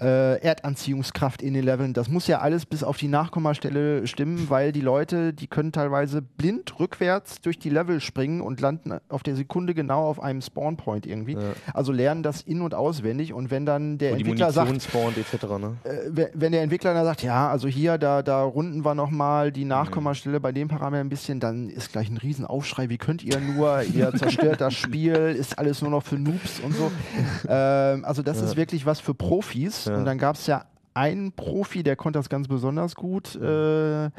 äh, 0.00 0.40
Erdanziehungskraft 0.40 1.42
in 1.42 1.54
den 1.54 1.64
Leveln, 1.64 1.92
das 1.92 2.08
muss 2.08 2.26
ja 2.26 2.38
alles 2.40 2.64
bis 2.66 2.82
auf 2.82 2.96
die 2.96 3.08
Nachkommastelle 3.08 4.06
stimmen, 4.06 4.46
weil 4.48 4.72
die 4.72 4.80
Leute, 4.80 5.32
die 5.34 5.46
können 5.46 5.72
teilweise 5.72 6.22
blind 6.22 6.78
rückwärts 6.80 7.40
durch 7.40 7.58
die 7.58 7.68
Level 7.70 8.00
springen 8.00 8.40
und 8.40 8.60
landen 8.60 8.98
auf 9.08 9.22
der 9.22 9.36
Sekunde 9.36 9.74
genau 9.74 10.06
auf 10.08 10.22
einem 10.22 10.40
Spawnpoint 10.40 11.06
irgendwie. 11.06 11.34
Ja. 11.34 11.40
Also 11.74 11.92
lernen 11.92 12.22
das 12.22 12.42
in- 12.42 12.62
und 12.62 12.74
auswendig 12.74 13.32
und 13.34 13.50
wenn 13.50 13.66
dann 13.66 13.98
der 13.98 14.14
die 14.16 14.22
Entwickler 14.22 14.52
sagt, 14.52 14.82
spawnt 14.82 15.18
etc. 15.18 15.44
Ne? 15.58 15.76
äh, 15.84 15.90
we- 16.10 16.30
wenn 16.34 16.52
der 16.52 16.62
Entwickler 16.62 16.94
dann 16.94 17.04
sagt, 17.04 17.22
ja, 17.22 17.50
also 17.50 17.68
hier, 17.68 17.98
da, 17.98 18.22
da 18.22 18.42
runden 18.42 18.84
wir 18.84 18.94
nochmal 18.94 19.52
die 19.52 19.64
Nachkommastelle 19.64 20.40
bei 20.40 20.52
dem 20.52 20.68
Parameter 20.68 21.00
ein 21.04 21.08
bisschen, 21.08 21.40
dann 21.40 21.68
ist 21.68 21.92
gleich 21.92 22.08
ein 22.10 22.16
Riesenaufschrei, 22.16 22.88
wie 22.88 22.98
könnt 22.98 23.22
ihr 23.22 23.38
nur, 23.40 23.82
ihr 23.82 24.12
zerstört 24.16 24.60
das 24.60 24.74
Spiel, 24.74 25.14
ist 25.38 25.58
alles 25.58 25.82
nur 25.82 25.90
noch 25.90 26.02
für 26.04 26.16
Noobs 26.18 26.60
und 26.60 26.74
so. 26.74 26.90
Ähm, 27.48 28.04
also 28.04 28.22
das 28.22 28.40
ist 28.42 28.56
wirklich 28.56 28.86
was 28.86 29.00
für 29.00 29.14
Profis 29.14 29.89
Ja. 29.90 29.98
und 29.98 30.04
dann 30.04 30.18
gab 30.18 30.36
es 30.36 30.46
ja 30.46 30.64
einen 30.94 31.32
Profi, 31.32 31.82
der 31.82 31.96
konnte 31.96 32.18
das 32.18 32.28
ganz 32.28 32.48
besonders 32.48 32.94
gut, 32.94 33.36
äh, 33.36 34.10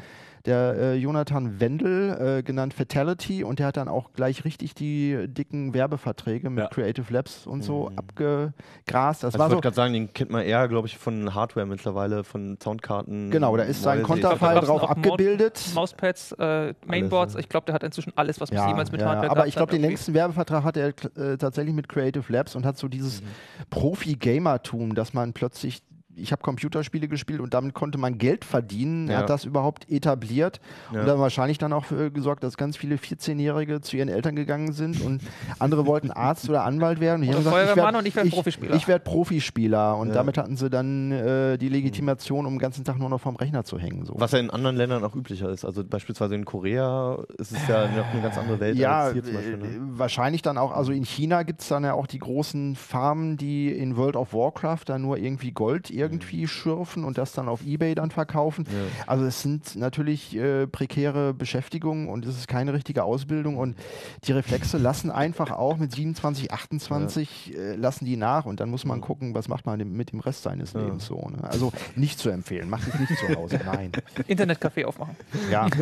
der 0.46 0.74
äh, 0.76 0.94
Jonathan 0.94 1.60
Wendel, 1.60 2.38
äh, 2.38 2.42
genannt 2.42 2.74
Fatality, 2.74 3.44
und 3.44 3.58
der 3.58 3.66
hat 3.68 3.76
dann 3.76 3.88
auch 3.88 4.12
gleich 4.12 4.44
richtig 4.44 4.74
die 4.74 5.26
dicken 5.28 5.74
Werbeverträge 5.74 6.50
mit 6.50 6.64
Ja. 6.64 6.68
Creative 6.68 7.12
Labs 7.12 7.46
und 7.46 7.62
so 7.62 7.90
abgegrast. 7.96 9.22
Das 9.22 9.34
Also 9.34 9.38
war 9.38 9.46
ich 9.46 9.50
so, 9.50 9.54
wollte 9.56 9.60
gerade 9.66 9.76
sagen, 9.76 9.92
den 9.92 10.12
kennt 10.12 10.30
man 10.30 10.42
eher, 10.44 10.66
glaube 10.68 10.88
ich, 10.88 10.98
von 10.98 11.34
Hardware 11.34 11.66
mittlerweile, 11.66 12.24
von 12.24 12.58
Soundkarten. 12.62 13.30
Genau, 13.30 13.56
da 13.56 13.62
ist 13.62 13.82
sein 13.82 14.02
gab's 14.02 14.66
drauf 14.66 14.88
abgebildet. 14.90 15.60
Mauspads, 15.74 16.32
äh, 16.38 16.74
Mainboards, 16.86 17.34
ich 17.36 17.48
glaube, 17.48 17.66
der 17.66 17.74
hat 17.74 17.82
inzwischen 17.82 18.12
alles, 18.16 18.40
was 18.40 18.50
Ja, 18.50 18.68
jemals 18.68 18.90
mit 18.92 19.00
ja, 19.00 19.08
Hardware 19.08 19.30
aber 19.30 19.46
ich 19.46 19.54
glaube, 19.54 19.68
hat 19.68 19.72
den 19.72 19.76
irgendwie- 19.76 19.88
längsten 19.88 20.14
Werbevertrag 20.14 20.64
hatte 20.64 20.80
er 20.80 20.88
äh, 21.32 21.36
tatsächlich 21.36 21.74
mit 21.74 21.88
Creative 21.88 22.24
Labs 22.32 22.54
und 22.56 22.66
hat 22.66 22.76
so 22.78 22.88
dieses 22.88 23.20
Mhm. 23.22 23.26
Profi-Gamertum, 23.70 24.94
dass 24.94 25.14
man 25.14 25.32
plötzlich 25.32 25.82
ich 26.14 26.30
habe 26.32 26.42
Computerspiele 26.42 27.08
gespielt 27.08 27.40
und 27.40 27.54
damit 27.54 27.74
konnte 27.74 27.96
man 27.98 28.18
Geld 28.18 28.44
verdienen. 28.44 29.08
Er 29.08 29.12
Ja. 29.14 29.18
hat 29.20 29.30
das 29.30 29.44
überhaupt 29.44 29.90
etabliert 29.90 30.60
Ja. 30.92 31.00
und 31.00 31.06
dann 31.06 31.18
wahrscheinlich 31.18 31.58
dann 31.58 31.72
auch 31.72 31.84
für 31.86 32.10
gesorgt, 32.10 32.44
dass 32.44 32.56
ganz 32.56 32.76
viele 32.76 32.96
14-Jährige 32.96 33.80
zu 33.80 33.96
ihren 33.96 34.08
Eltern 34.08 34.36
gegangen 34.36 34.72
sind 34.72 35.00
und 35.00 35.22
andere 35.58 35.86
wollten 35.86 36.10
Arzt 36.12 36.48
oder 36.50 36.64
Anwalt 36.64 37.00
werden. 37.00 37.22
Und 37.22 37.28
Oder 37.28 37.50
haben 37.50 37.92
gesagt, 37.94 38.06
ich 38.06 38.14
werd 38.16 38.30
Profispieler. 38.30 38.74
Ich 38.74 38.88
werde 38.88 39.04
Profispieler 39.04 39.96
und 39.96 40.08
Ja. 40.08 40.14
damit 40.14 40.36
hatten 40.36 40.56
sie 40.56 40.68
dann 40.68 41.12
äh, 41.12 41.56
die 41.56 41.68
Legitimation, 41.68 42.44
um 42.46 42.54
den 42.54 42.58
ganzen 42.58 42.84
Tag 42.84 42.98
nur 42.98 43.08
noch 43.08 43.20
vorm 43.20 43.36
Rechner 43.36 43.64
zu 43.64 43.78
hängen. 43.78 44.04
So. 44.04 44.14
Was 44.18 44.32
ja 44.32 44.38
in 44.38 44.50
anderen 44.50 44.76
Ländern 44.76 45.04
auch 45.04 45.14
üblicher 45.16 45.48
ist. 45.48 45.64
Also 45.64 45.82
beispielsweise 45.84 46.34
in 46.34 46.44
Korea 46.44 47.18
ist 47.38 47.52
es 47.52 47.66
ja 47.66 47.86
noch 47.88 48.12
eine 48.12 48.20
ganz 48.20 48.36
andere 48.36 48.60
Welt 48.60 48.76
Ja, 48.76 49.04
als 49.04 49.12
hier 49.14 49.24
zum 49.24 49.34
Beispiel. 49.34 49.54
äh, 49.54 49.56
Ne? 49.56 49.68
wahrscheinlich 49.98 50.42
dann 50.42 50.58
auch, 50.58 50.72
also 50.72 50.92
in 50.92 51.04
China 51.04 51.42
gibt 51.42 51.62
es 51.62 51.68
dann 51.68 51.84
ja 51.84 51.94
auch 51.94 52.06
die 52.06 52.18
großen 52.18 52.76
Farmen, 52.76 53.36
die 53.38 53.70
in 53.70 53.96
World 53.96 54.16
of 54.16 54.34
Warcraft 54.34 54.84
dann 54.86 55.02
nur 55.02 55.16
irgendwie 55.16 55.52
Gold 55.52 55.88
irgendwie 55.90 56.01
schürfen 56.46 57.04
und 57.04 57.18
das 57.18 57.32
dann 57.32 57.48
auf 57.48 57.64
Ebay 57.64 57.94
dann 57.94 58.10
verkaufen. 58.10 58.66
Also 59.06 59.24
es 59.24 59.42
sind 59.42 59.76
natürlich 59.76 60.36
äh, 60.36 60.66
prekäre 60.66 61.34
Beschäftigungen 61.34 62.08
und 62.08 62.24
es 62.26 62.36
ist 62.36 62.48
keine 62.48 62.72
richtige 62.72 63.04
Ausbildung 63.04 63.56
und 63.56 63.76
die 64.24 64.32
Reflexe 64.32 64.78
lassen 64.78 65.10
einfach 65.10 65.50
auch 65.50 65.76
mit 65.78 65.92
27, 65.92 66.52
28 66.52 67.54
äh, 67.56 67.74
lassen 67.76 68.04
die 68.04 68.16
nach 68.16 68.46
und 68.46 68.60
dann 68.60 68.70
muss 68.70 68.84
man 68.84 69.00
gucken, 69.00 69.34
was 69.34 69.48
macht 69.48 69.66
man 69.66 69.78
mit 69.78 70.12
dem 70.12 70.20
Rest 70.20 70.42
seines 70.42 70.74
Lebens 70.74 71.06
so. 71.06 71.16
Ne? 71.28 71.38
Also 71.42 71.72
nicht 71.96 72.18
zu 72.18 72.30
empfehlen, 72.30 72.68
macht 72.70 72.88
es 72.88 72.98
nicht 73.00 73.12
zu 73.18 73.34
Hause, 73.34 73.60
nein. 73.66 73.92
Internetcafé 74.28 74.84
aufmachen. 74.84 75.16
Ja. 75.50 75.66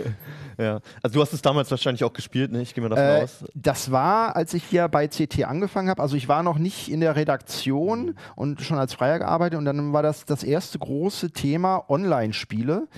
Ja. 0.58 0.80
Also 1.02 1.14
du 1.14 1.22
hast 1.22 1.32
es 1.32 1.40
damals 1.40 1.70
wahrscheinlich 1.70 2.04
auch 2.04 2.12
gespielt, 2.12 2.52
ne? 2.52 2.60
Ich 2.60 2.74
gehe 2.74 2.82
mal 2.82 2.90
davon 2.90 3.04
Äh, 3.04 3.22
aus. 3.22 3.44
das 3.54 3.90
war, 3.92 4.36
als 4.36 4.52
ich 4.52 4.62
hier 4.64 4.88
bei 4.88 5.08
CT 5.08 5.44
angefangen 5.44 5.88
habe. 5.88 6.02
Also 6.02 6.16
ich 6.16 6.28
war 6.28 6.42
noch 6.42 6.58
nicht 6.58 6.90
in 6.90 7.00
der 7.00 7.16
Redaktion 7.16 8.14
und 8.36 8.60
schon 8.60 8.76
als 8.76 8.92
Freier 8.92 9.18
gearbeitet 9.20 9.58
und 9.58 9.64
dann 9.64 9.94
war 9.94 10.02
das 10.02 10.09
das 10.24 10.42
erste 10.44 10.78
große 10.78 11.30
Thema 11.32 11.84
Online-Spiele. 11.88 12.88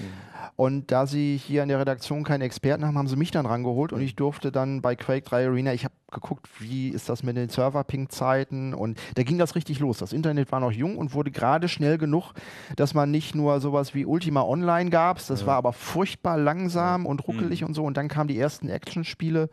Und 0.57 0.91
da 0.91 1.07
sie 1.07 1.41
hier 1.43 1.63
in 1.63 1.69
der 1.69 1.79
Redaktion 1.79 2.25
keine 2.25 2.45
Experten 2.45 2.85
haben, 2.85 2.99
haben 2.99 3.09
sie 3.09 3.17
mich 3.17 3.31
dann 3.31 3.47
rangeholt 3.47 3.93
und 3.93 4.01
ich 4.03 4.17
durfte 4.17 4.53
dann 4.53 4.83
bei 4.83 4.97
Quake 4.97 5.23
3 5.23 5.47
Arena, 5.47 5.73
ich 5.73 5.85
habe 5.85 5.95
geguckt, 6.11 6.47
wie 6.59 6.89
ist 6.89 7.09
das 7.09 7.23
mit 7.23 7.37
den 7.37 7.49
Server-Ping-Zeiten 7.49 8.75
und 8.75 9.01
da 9.15 9.23
ging 9.23 9.39
das 9.39 9.55
richtig 9.55 9.79
los. 9.79 9.99
Das 9.99 10.13
Internet 10.13 10.53
war 10.53 10.61
noch 10.61 10.73
jung 10.73 10.99
und 10.99 11.15
wurde 11.15 11.31
gerade 11.31 11.69
schnell 11.69 11.97
genug, 11.97 12.35
dass 12.77 12.93
man 12.93 13.11
nicht 13.11 13.35
nur 13.35 13.61
sowas 13.61 13.95
wie 13.95 14.05
Ultima 14.05 14.43
Online 14.43 14.91
gab, 14.91 15.27
das 15.27 15.47
war 15.47 15.57
aber 15.57 15.73
furchtbar 15.73 16.37
langsam 16.37 17.07
und 17.07 17.27
ruckelig 17.27 17.65
und 17.65 17.75
so. 17.75 17.85
Und 17.85 17.97
dann 17.97 18.09
kamen 18.09 18.29
die 18.29 18.39
ersten 18.39 18.69
Actionspiele. 18.69 19.49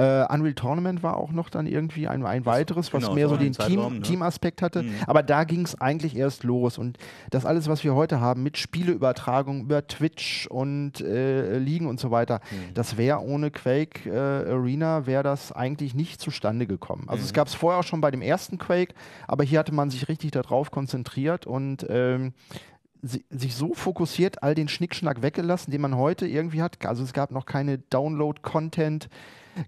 Äh, 0.00 0.32
Unreal 0.32 0.54
Tournament 0.54 1.02
war 1.02 1.16
auch 1.16 1.32
noch 1.32 1.50
dann 1.50 1.66
irgendwie 1.66 2.08
ein, 2.08 2.24
ein 2.24 2.46
weiteres, 2.46 2.92
was 2.94 3.02
genau, 3.02 3.14
mehr 3.14 3.28
so 3.28 3.36
den 3.36 3.52
Team, 3.52 3.80
ne? 3.96 4.00
Teamaspekt 4.02 4.62
hatte. 4.62 4.84
Aber 5.06 5.22
da 5.22 5.44
ging 5.44 5.62
es 5.62 5.80
eigentlich 5.80 6.16
erst 6.16 6.42
los. 6.44 6.78
Und 6.78 6.96
das 7.30 7.44
alles, 7.44 7.68
was 7.68 7.84
wir 7.84 7.94
heute 7.94 8.20
haben, 8.20 8.42
mit 8.42 8.56
Spieleübertragung 8.56 9.62
über 9.62 9.86
Twitch 9.86 10.46
und 10.46 11.00
äh, 11.00 11.58
Ligen 11.58 11.86
und 11.86 12.00
so 12.00 12.10
weiter, 12.10 12.40
das 12.74 12.96
wäre 12.96 13.20
ohne 13.20 13.50
Quake 13.50 14.08
äh, 14.08 14.50
Arena, 14.50 15.06
wäre 15.06 15.22
das 15.22 15.52
eigentlich 15.52 15.94
nicht 15.94 16.20
zustande 16.20 16.66
gekommen. 16.66 17.04
Also 17.08 17.22
es 17.24 17.32
gab 17.32 17.48
es 17.48 17.54
vorher 17.54 17.80
auch 17.80 17.84
schon 17.84 18.00
bei 18.00 18.10
dem 18.10 18.22
ersten 18.22 18.58
Quake, 18.58 18.94
aber 19.28 19.44
hier 19.44 19.58
hatte 19.58 19.74
man 19.74 19.90
sich 19.90 20.08
richtig 20.08 20.30
darauf 20.30 20.70
konzentriert 20.70 21.46
und 21.46 21.84
ähm, 21.90 22.32
si- 23.02 23.24
sich 23.30 23.54
so 23.54 23.74
fokussiert, 23.74 24.42
all 24.42 24.54
den 24.54 24.68
Schnickschnack 24.68 25.22
weggelassen, 25.22 25.70
den 25.70 25.80
man 25.80 25.96
heute 25.96 26.26
irgendwie 26.26 26.62
hat. 26.62 26.84
Also 26.86 27.02
es 27.02 27.12
gab 27.12 27.30
noch 27.32 27.44
keine 27.46 27.78
Download-Content, 27.78 29.08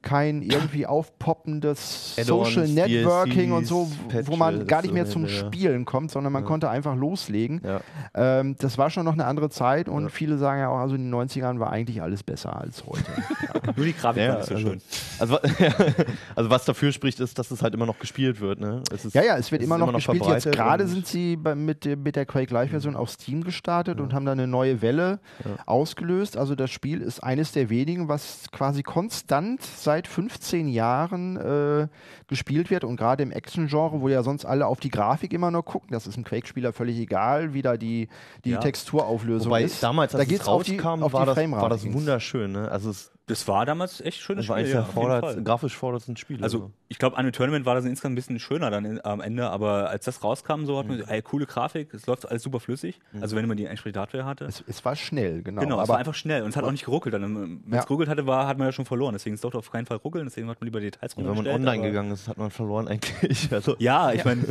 kein 0.00 0.42
irgendwie 0.42 0.86
aufpoppendes 0.86 2.16
Social 2.16 2.66
Networking 2.68 3.52
und 3.52 3.66
so, 3.66 3.90
DLCs, 4.10 4.28
wo 4.28 4.36
man 4.36 4.66
gar 4.66 4.82
nicht 4.82 4.94
mehr 4.94 5.04
ohne 5.04 5.12
zum. 5.12 5.28
Spielen 5.28 5.84
kommt, 5.84 6.10
sondern 6.10 6.32
man 6.32 6.44
konnte 6.44 6.70
einfach 6.70 6.94
loslegen. 6.96 7.60
Ja. 7.64 7.80
Ähm, 8.14 8.56
das 8.58 8.78
war 8.78 8.90
schon 8.90 9.04
noch 9.04 9.12
eine 9.12 9.24
andere 9.26 9.50
Zeit 9.50 9.88
und 9.88 10.04
Ja. 10.04 10.08
viele 10.08 10.38
sagen 10.38 10.60
ja 10.60 10.68
auch, 10.68 10.78
also 10.78 10.94
in 10.94 11.02
den 11.10 11.14
90ern 11.14 11.58
war 11.58 11.70
eigentlich 11.70 12.00
alles 12.02 12.22
besser 12.22 12.56
als 12.58 12.84
heute. 12.86 13.04
Nur 13.76 13.86
die 13.86 13.92
Grafik 13.92 14.22
Ja, 14.22 14.28
war 14.30 14.36
nicht 14.38 14.48
so 14.48 14.54
also, 14.54 14.68
schön. 14.68 14.82
also, 15.18 15.38
also 16.36 16.50
was 16.50 16.64
dafür 16.64 16.92
spricht, 16.92 17.20
ist, 17.20 17.38
dass 17.38 17.50
es 17.50 17.62
halt 17.62 17.74
immer 17.74 17.86
noch 17.86 17.98
gespielt 17.98 18.40
wird. 18.40 18.60
Ne? 18.60 18.82
Es 18.92 19.04
ist, 19.04 19.14
Ja, 19.14 19.22
ja, 19.22 19.36
es 19.36 19.50
wird 19.52 19.62
ist 19.62 19.66
immer 19.66 19.78
noch 19.78 19.92
gespielt. 19.92 20.24
Jetzt 20.26 20.50
gerade 20.50 20.86
sind 20.86 21.06
sie 21.06 21.36
bei, 21.36 21.54
mit, 21.54 21.84
der- 21.84 21.96
mit 21.96 22.16
der 22.16 22.26
Quake 22.26 22.52
Live-Version 22.52 22.96
auf 22.96 23.10
Steam 23.10 23.44
gestartet 23.44 24.00
und 24.00 24.12
haben 24.14 24.24
da 24.26 24.32
eine 24.32 24.46
neue 24.46 24.82
Welle 24.82 25.20
ausgelöst. 25.66 26.36
Also 26.36 26.54
das 26.54 26.70
Spiel 26.70 27.00
ist 27.00 27.22
eines 27.22 27.52
der 27.52 27.70
wenigen, 27.70 28.08
was 28.08 28.44
quasi 28.52 28.82
konstant 28.82 29.62
seit 29.84 30.06
15 30.08 30.68
Jahren 30.68 31.36
äh, 31.36 31.88
gespielt 32.28 32.70
wird. 32.70 32.84
Und 32.84 32.96
gerade 32.96 33.22
im 33.22 33.30
Action-Genre, 33.30 34.00
wo 34.00 34.08
ja 34.08 34.22
sonst 34.22 34.44
alle 34.44 34.66
auf 34.66 34.80
die 34.80 34.90
Grafik 34.90 35.32
immer 35.32 35.50
nur 35.50 35.64
gucken, 35.64 35.88
das 35.92 36.06
ist 36.06 36.16
ein 36.16 36.24
Quake-Spieler 36.24 36.72
völlig 36.72 36.98
egal, 36.98 37.54
wie 37.54 37.62
da 37.62 37.76
die, 37.76 38.08
die 38.44 38.50
Ja. 38.50 38.58
Texturauflösung 38.60 39.50
Wobei 39.50 39.64
ist. 39.64 39.82
damals, 39.82 40.14
als 40.14 40.20
da 40.20 40.22
es 40.24 40.28
geht's 40.28 40.48
auf 40.48 40.62
die, 40.64 40.76
rauskam, 40.78 41.02
auf 41.02 41.12
war, 41.12 41.26
die 41.26 41.34
das, 41.34 41.50
war 41.50 41.68
das 41.68 41.92
wunderschön. 41.92 42.52
Ne? 42.52 42.70
Also 42.70 42.90
es, 42.90 43.10
Das 43.26 43.46
war 43.46 43.64
damals 43.64 44.00
echt 44.00 44.20
schönes 44.20 44.44
es 44.46 44.48
war 44.48 44.58
Spiel. 44.58 44.76
eines 44.76 44.94
Ja, 44.96 45.20
Fall. 45.20 45.42
grafisch 45.44 45.76
vordersten 45.76 46.16
Spiele. 46.16 46.42
Also 46.42 46.72
ich 46.88 46.98
glaube, 46.98 47.16
an 47.16 47.30
Tournament 47.32 47.64
war 47.64 47.76
das 47.76 47.84
insgesamt 47.84 48.12
ein 48.12 48.16
bisschen 48.16 48.40
schöner 48.40 48.70
dann 48.70 48.84
in, 48.84 49.04
am 49.04 49.20
Ende, 49.20 49.48
aber 49.48 49.88
als 49.90 50.04
das 50.06 50.24
rauskam, 50.24 50.64
so 50.66 50.76
hat 50.76 50.88
man, 50.88 51.00
ey, 51.06 51.22
coole 51.22 51.46
Grafik, 51.46 51.94
es 51.94 52.06
läuft 52.06 52.28
alles 52.28 52.42
super 52.42 52.58
flüssig. 52.58 52.98
Also 53.20 53.36
wenn 53.36 53.46
man 53.46 53.56
die 53.56 53.64
entsprechende 53.66 54.00
Hardware 54.00 54.24
hatte. 54.24 54.44
Es, 54.46 54.64
es 54.66 54.84
war 54.84 54.96
schnell, 54.96 55.42
genau. 55.42 55.62
Genau, 55.62 55.76
es 55.76 55.82
aber 55.82 55.90
war 55.90 55.98
einfach 55.98 56.14
schnell 56.14 56.42
und 56.42 56.48
es 56.50 56.56
hat 56.56 56.64
auch 56.64 56.72
nicht 56.72 56.84
geruckelt. 56.84 57.14
Wenn 57.14 57.62
es 57.70 57.74
Ja. 57.76 57.84
geruckelt 57.84 58.08
hatte, 58.08 58.26
war, 58.26 58.48
hat 58.48 58.58
man 58.58 58.66
ja 58.66 58.72
schon 58.72 58.86
verloren. 58.86 59.12
Deswegen 59.12 59.34
es 59.34 59.40
durfte 59.40 59.56
auf 59.58 59.70
keinen 59.70 59.86
Fall 59.86 59.98
ruckeln, 59.98 60.24
deswegen 60.26 60.48
hat 60.48 60.60
man 60.60 60.66
lieber 60.66 60.80
Details 60.80 61.14
Und 61.14 61.24
wenn 61.26 61.34
man 61.36 61.46
online 61.46 61.82
gegangen 61.82 62.10
ist, 62.10 62.26
hat 62.26 62.38
man 62.38 62.50
verloren 62.50 62.88
eigentlich. 62.88 63.48
Also, 63.52 63.76
Ja, 63.78 64.12
ich 64.12 64.24
meine, 64.24 64.42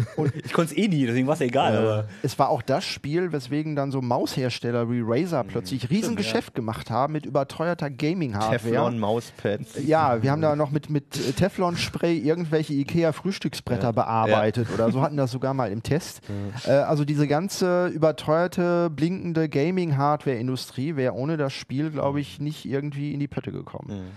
ich 0.44 0.54
konnte 0.54 0.72
es 0.74 0.78
eh 0.78 0.88
nie, 0.88 1.06
deswegen 1.06 1.28
war 1.28 1.34
es 1.34 1.42
egal. 1.42 1.76
Aber 1.78 2.08
Es 2.24 2.40
war 2.40 2.50
auch 2.50 2.62
das 2.62 2.86
Spiel, 2.86 3.34
weswegen 3.34 3.76
dann 3.76 3.92
so 3.92 4.02
Maushersteller 4.02 4.90
wie 4.90 5.02
Razer 5.04 5.44
plötzlich 5.44 5.90
Riesengeschäft 5.90 6.56
gemacht 6.56 6.90
haben 6.90 7.14
mit 7.14 7.26
überteuerter 7.26 7.90
Gaming-Hardware. 7.90 8.61
Teflon, 8.64 9.00
Mauspads. 9.00 9.84
Ja, 9.86 10.22
wir 10.24 10.32
haben 10.32 10.42
da 10.42 10.56
noch 10.56 10.72
mit, 10.72 10.90
mit 10.90 11.36
Teflon-Spray 11.38 12.18
irgendwelche 12.18 12.74
IKEA-Frühstücksbretter 12.74 13.94
bearbeitet 13.94 14.68
oder 14.74 14.92
so 14.92 15.02
hatten 15.02 15.18
das 15.18 15.32
sogar 15.32 15.54
mal 15.54 15.72
im 15.72 15.84
Test. 15.84 16.22
Äh, 16.66 16.72
also 16.72 17.06
diese 17.06 17.28
ganze 17.28 17.88
überteuerte, 17.88 18.90
blinkende 18.90 19.50
Gaming-Hardware-Industrie 19.50 20.96
wäre 20.96 21.14
ohne 21.14 21.38
das 21.38 21.54
Spiel, 21.54 21.92
glaube 21.92 22.20
ich, 22.22 22.40
nicht 22.40 22.66
irgendwie 22.66 23.14
in 23.14 23.20
die 23.20 23.28
Pötte 23.28 23.52
gekommen. 23.52 24.12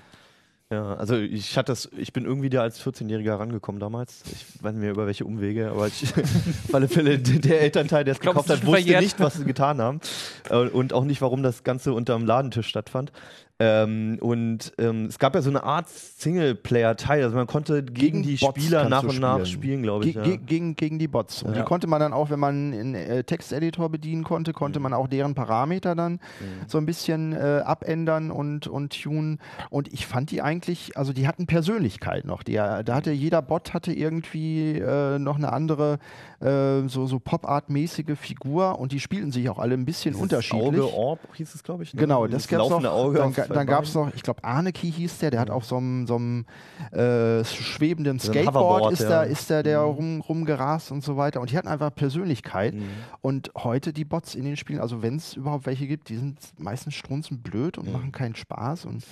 Ja, 0.70 0.94
also 0.94 1.16
ich 1.16 1.59
hatte 1.59 1.72
das, 1.72 1.90
ich 1.96 2.12
bin 2.12 2.24
irgendwie 2.24 2.48
da 2.48 2.62
als 2.62 2.80
14-Jähriger 2.85 3.38
rangekommen 3.38 3.80
damals. 3.80 4.22
Ich 4.33 4.62
weiß 4.62 4.72
nicht 4.72 4.80
mehr 4.80 4.90
über 4.92 5.07
welche 5.07 5.24
Umwege, 5.26 5.70
aber 5.70 5.87
ich, 5.87 6.02
auf 6.68 6.74
alle 6.74 6.88
Fälle 6.88 7.18
der 7.18 7.61
Elternteil, 7.61 8.02
der 8.02 8.12
es 8.12 8.20
gekauft 8.20 8.48
hat, 8.48 8.62
wusste 8.62 8.70
verjährt. 8.70 9.02
nicht, 9.02 9.20
was 9.20 9.35
sie 9.35 9.44
getan 9.44 9.80
haben. 9.80 10.00
Äh, 10.48 10.57
Und 10.57 10.92
auch 10.94 11.04
nicht, 11.04 11.20
warum 11.20 11.42
das 11.42 11.64
Ganze 11.64 11.92
unterm 11.92 12.24
Ladentisch 12.24 12.66
stattfand. 12.66 13.12
Ähm, 13.61 14.19
und 14.21 14.73
ähm, 14.79 15.07
es 15.07 15.19
gab 15.21 15.35
ja 15.37 15.40
so 15.43 15.49
eine 15.51 15.62
Art 15.62 15.88
Singleplayer-Teil, 15.88 17.23
also 17.23 17.37
man 17.37 17.47
konnte 17.47 17.85
gegen, 17.85 17.95
Gegen 17.95 18.23
die 18.25 18.37
Bots 18.37 18.61
Spieler 18.61 18.88
nach 18.88 19.05
und 19.05 19.21
nach 19.21 19.47
spielen. 19.47 19.83
glaube 19.83 20.07
ich. 20.07 20.14
Ge 20.14 20.23
Ja. 20.23 20.29
ge 20.31 20.38
gegen, 20.45 20.75
gegen 20.77 20.99
die 20.99 21.07
Bots. 21.07 21.43
Und 21.45 21.55
Ja. 21.55 21.61
die 21.61 21.64
konnte 21.64 21.87
man 21.87 22.01
dann 22.01 22.12
auch, 22.12 22.31
wenn 22.31 22.40
man 22.40 22.73
einen 22.73 22.95
äh, 22.97 23.23
Texteditor 23.23 23.90
bedienen 23.90 24.25
konnte, 24.25 24.53
konnte 24.53 24.81
man 24.81 24.93
auch 24.93 25.07
deren 25.07 25.35
Parameter 25.35 25.95
dann 25.95 26.19
so 26.67 26.79
ein 26.79 26.87
bisschen 26.87 27.33
äh, 27.33 27.62
abändern 27.64 28.31
und, 28.33 28.67
und 28.67 29.01
tunen. 29.03 29.38
Und 29.71 29.93
ich 29.93 30.07
fand 30.07 30.31
die 30.33 30.43
eigentlich, 30.43 30.97
also 30.97 31.12
die 31.12 31.29
hatten 31.29 31.47
Persönlichkeit 31.47 32.25
noch. 32.25 32.43
Die, 32.43 32.55
da 32.55 32.83
hatte 32.88 33.12
jeder 33.12 33.40
Bot 33.40 33.73
hatte 33.73 33.93
irgendwie 33.93 34.79
äh, 34.79 35.19
noch 35.21 35.37
eine 35.37 35.53
andere, 35.53 35.99
äh, 36.40 36.88
so, 36.88 37.07
so 37.07 37.21
Pop-Art-mäßige 37.21 38.19
Figur 38.19 38.79
und 38.81 38.93
die 38.93 39.01
spielten 39.01 39.31
sich 39.31 39.49
auch 39.49 39.59
alle 39.59 39.75
ein 39.75 39.85
bisschen 39.85 40.12
Dieses 40.12 40.23
unterschiedlich. 40.23 40.67
Auge 40.81 40.93
Orb 40.93 41.21
hieß 41.35 41.55
es, 41.55 41.62
glaube 41.62 41.85
ich. 41.85 41.95
ne? 41.95 42.01
Genau, 42.01 42.27
das 42.27 42.49
gab's 42.49 42.69
laufende 42.69 42.88
noch. 42.88 42.97
Auge 42.97 43.19
dann 43.19 43.33
dann 43.48 43.66
gab 43.66 43.85
es 43.85 43.94
noch, 43.94 44.12
ich 44.14 44.22
glaube, 44.22 44.42
Arneki 44.44 44.92
hieß 44.92 45.18
der, 45.18 45.30
der 45.30 45.40
hat 45.40 45.50
auf 45.50 45.64
so 45.64 45.76
einem 45.76 46.46
äh, 46.92 47.44
schwebenden 47.44 48.18
Skateboard 48.18 48.92
ist, 48.92 49.02
da, 49.02 49.22
ist 49.22 49.50
da 49.50 49.62
der 49.62 49.80
rum, 49.80 50.20
rumgerast 50.20 50.92
und 50.92 51.02
so 51.02 51.16
weiter. 51.16 51.40
Und 51.40 51.50
die 51.50 51.57
hatten 51.57 51.68
einfach 51.68 51.94
Persönlichkeit. 51.94 52.74
Und 53.20 53.50
heute 53.57 53.92
die 53.92 54.04
Bots 54.04 54.35
in 54.35 54.44
den 54.44 54.57
Spielen, 54.57 54.80
also 54.80 55.02
wenn 55.02 55.16
es 55.16 55.35
überhaupt 55.35 55.66
welche 55.66 55.87
gibt, 55.87 56.09
die 56.09 56.16
sind 56.16 56.38
meistens 56.59 56.94
strunzenblöd 56.94 57.78
und 57.78 57.92
machen 57.92 58.12
keinen 58.12 58.35
Spaß. 58.35 58.85
Und 58.87 59.04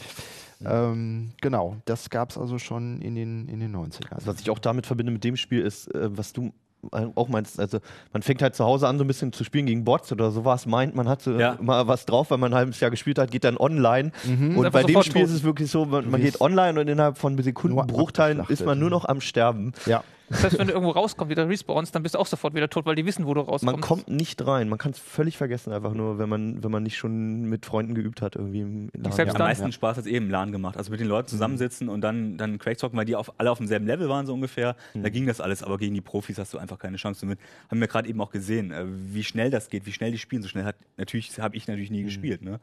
ähm, 0.65 1.33
genau, 1.41 1.77
das 1.85 2.11
gab 2.11 2.31
es 2.31 2.39
also 2.39 2.59
schon 2.59 3.01
in 3.01 3.15
den, 3.15 3.49
in 3.49 3.61
den 3.61 3.75
90ern. 3.75 4.13
Also 4.13 4.27
was 4.27 4.41
ich 4.41 4.51
auch 4.51 4.59
damit 4.59 4.87
verbinde 4.87 5.13
mit 5.13 5.25
dem 5.25 5.37
Spiel 5.37 5.63
ist, 5.63 5.93
äh, 5.95 6.17
was 6.17 6.33
du 6.33 6.53
auch 6.91 7.29
meinst, 7.29 7.61
also 7.61 7.79
man 8.13 8.23
fängt 8.23 8.43
halt 8.43 8.57
zu 8.57 8.65
Hause 8.65 8.89
an, 8.89 8.99
so 8.99 9.05
ein 9.05 9.07
bisschen 9.07 9.33
zu 9.33 9.45
spielen 9.45 9.67
gegen 9.67 9.85
Bots 9.85 10.11
oder 10.11 10.31
sowas, 10.33 10.67
meint, 10.67 10.95
man 10.97 11.09
hat 11.09 11.23
so 11.23 11.33
Ja. 11.39 11.57
mal 11.61 11.87
was 11.87 12.07
drauf, 12.07 12.31
weil 12.31 12.39
man 12.39 12.53
ein 12.53 12.57
halbes 12.57 12.81
Jahr 12.81 12.91
gespielt 12.91 13.19
hat, 13.19 13.31
geht 13.31 13.45
dann 13.45 13.57
online. 13.57 14.11
Und 14.27 14.65
Ist 14.65 14.73
bei 14.73 14.83
dem 14.83 15.03
Spiel 15.03 15.23
tot. 15.23 15.31
ist 15.31 15.35
es 15.37 15.43
wirklich 15.45 15.71
so, 15.71 15.85
man, 15.85 16.11
man 16.11 16.21
geht 16.21 16.41
online 16.41 16.81
und 16.81 16.89
innerhalb 16.89 17.19
von 17.19 17.41
Sekundenbruchteilen 17.41 18.45
ist 18.49 18.65
man 18.67 18.79
nur 18.79 18.91
noch 18.91 19.05
am 19.05 19.21
Sterben. 19.21 19.73
ja. 19.87 20.03
Das 20.29 20.45
heißt, 20.45 20.59
wenn 20.59 20.67
du 20.67 20.73
irgendwo 20.73 20.93
rauskommst, 20.93 21.31
wieder 21.31 21.49
respawnst, 21.49 21.95
dann 21.95 22.03
bist 22.03 22.15
du 22.15 22.19
auch 22.19 22.27
sofort 22.27 22.55
wieder 22.55 22.69
tot, 22.69 22.87
weil 22.87 22.95
die 22.95 23.05
wissen, 23.05 23.27
wo 23.27 23.35
du 23.35 23.41
rauskommst. 23.41 23.65
Man 23.65 23.81
kommt 23.81 24.09
nicht 24.09 24.47
rein, 24.47 24.69
man 24.69 24.79
kann 24.79 24.93
es 24.93 24.99
völlig 24.99 25.37
vergessen, 25.37 25.73
einfach 25.73 25.95
nur, 25.95 26.19
wenn 26.19 26.29
man, 26.29 26.63
wenn 26.63 26.71
man 26.71 26.83
nicht 26.83 26.97
schon 26.97 27.45
mit 27.45 27.67
Freunden 27.67 27.95
geübt 27.95 28.23
hat, 28.23 28.37
irgendwie 28.37 28.61
im 28.61 28.91
LAN. 28.95 29.13
selbst 29.13 29.37
am 29.37 29.43
meisten 29.43 29.73
Spaß 29.73 29.99
hat 29.99 30.05
es 30.05 30.11
eben 30.11 30.27
im 30.27 30.31
LAN 30.31 30.53
gemacht. 30.53 30.77
Also 30.77 30.91
mit 30.91 31.01
den 31.01 31.09
Leuten 31.09 31.29
zusammensitzen 31.29 31.89
und 31.89 32.01
dann, 32.01 32.37
dann 32.37 32.59
Quake 32.59 32.77
zocken, 32.77 32.99
weil 32.99 33.05
die 33.05 33.17
auf, 33.17 33.33
alle 33.39 33.51
auf 33.51 33.59
demselben 33.59 33.87
Level 33.87 34.09
waren, 34.09 34.27
so 34.27 34.35
ungefähr. 34.35 34.77
Da 34.95 35.09
ging 35.09 35.27
das 35.27 35.41
alles, 35.41 35.63
aber 35.63 35.79
gegen 35.79 35.95
die 35.95 36.01
Profis 36.01 36.39
hast 36.39 36.55
du 36.55 36.59
einfach 36.59 36.79
keine 36.79 36.97
Chance. 36.97 37.23
Damit 37.23 37.39
haben 37.71 37.81
wir 37.81 37.89
gerade 37.89 38.09
eben 38.09 38.21
auch 38.21 38.31
gesehen, 38.31 38.71
äh, 38.71 38.85
wie 38.87 39.25
schnell 39.25 39.51
das 39.51 39.69
geht, 39.69 39.87
wie 39.87 39.93
schnell 39.93 40.13
die 40.13 40.19
spielen. 40.19 40.43
So 40.43 40.49
schnell 40.49 40.65
hat 40.65 40.77
natürlich 40.97 41.39
habe 41.41 41.57
ich 41.57 41.67
natürlich 41.67 41.91
nie 41.91 42.03
gespielt. 42.03 42.43
Ne? 42.43 42.61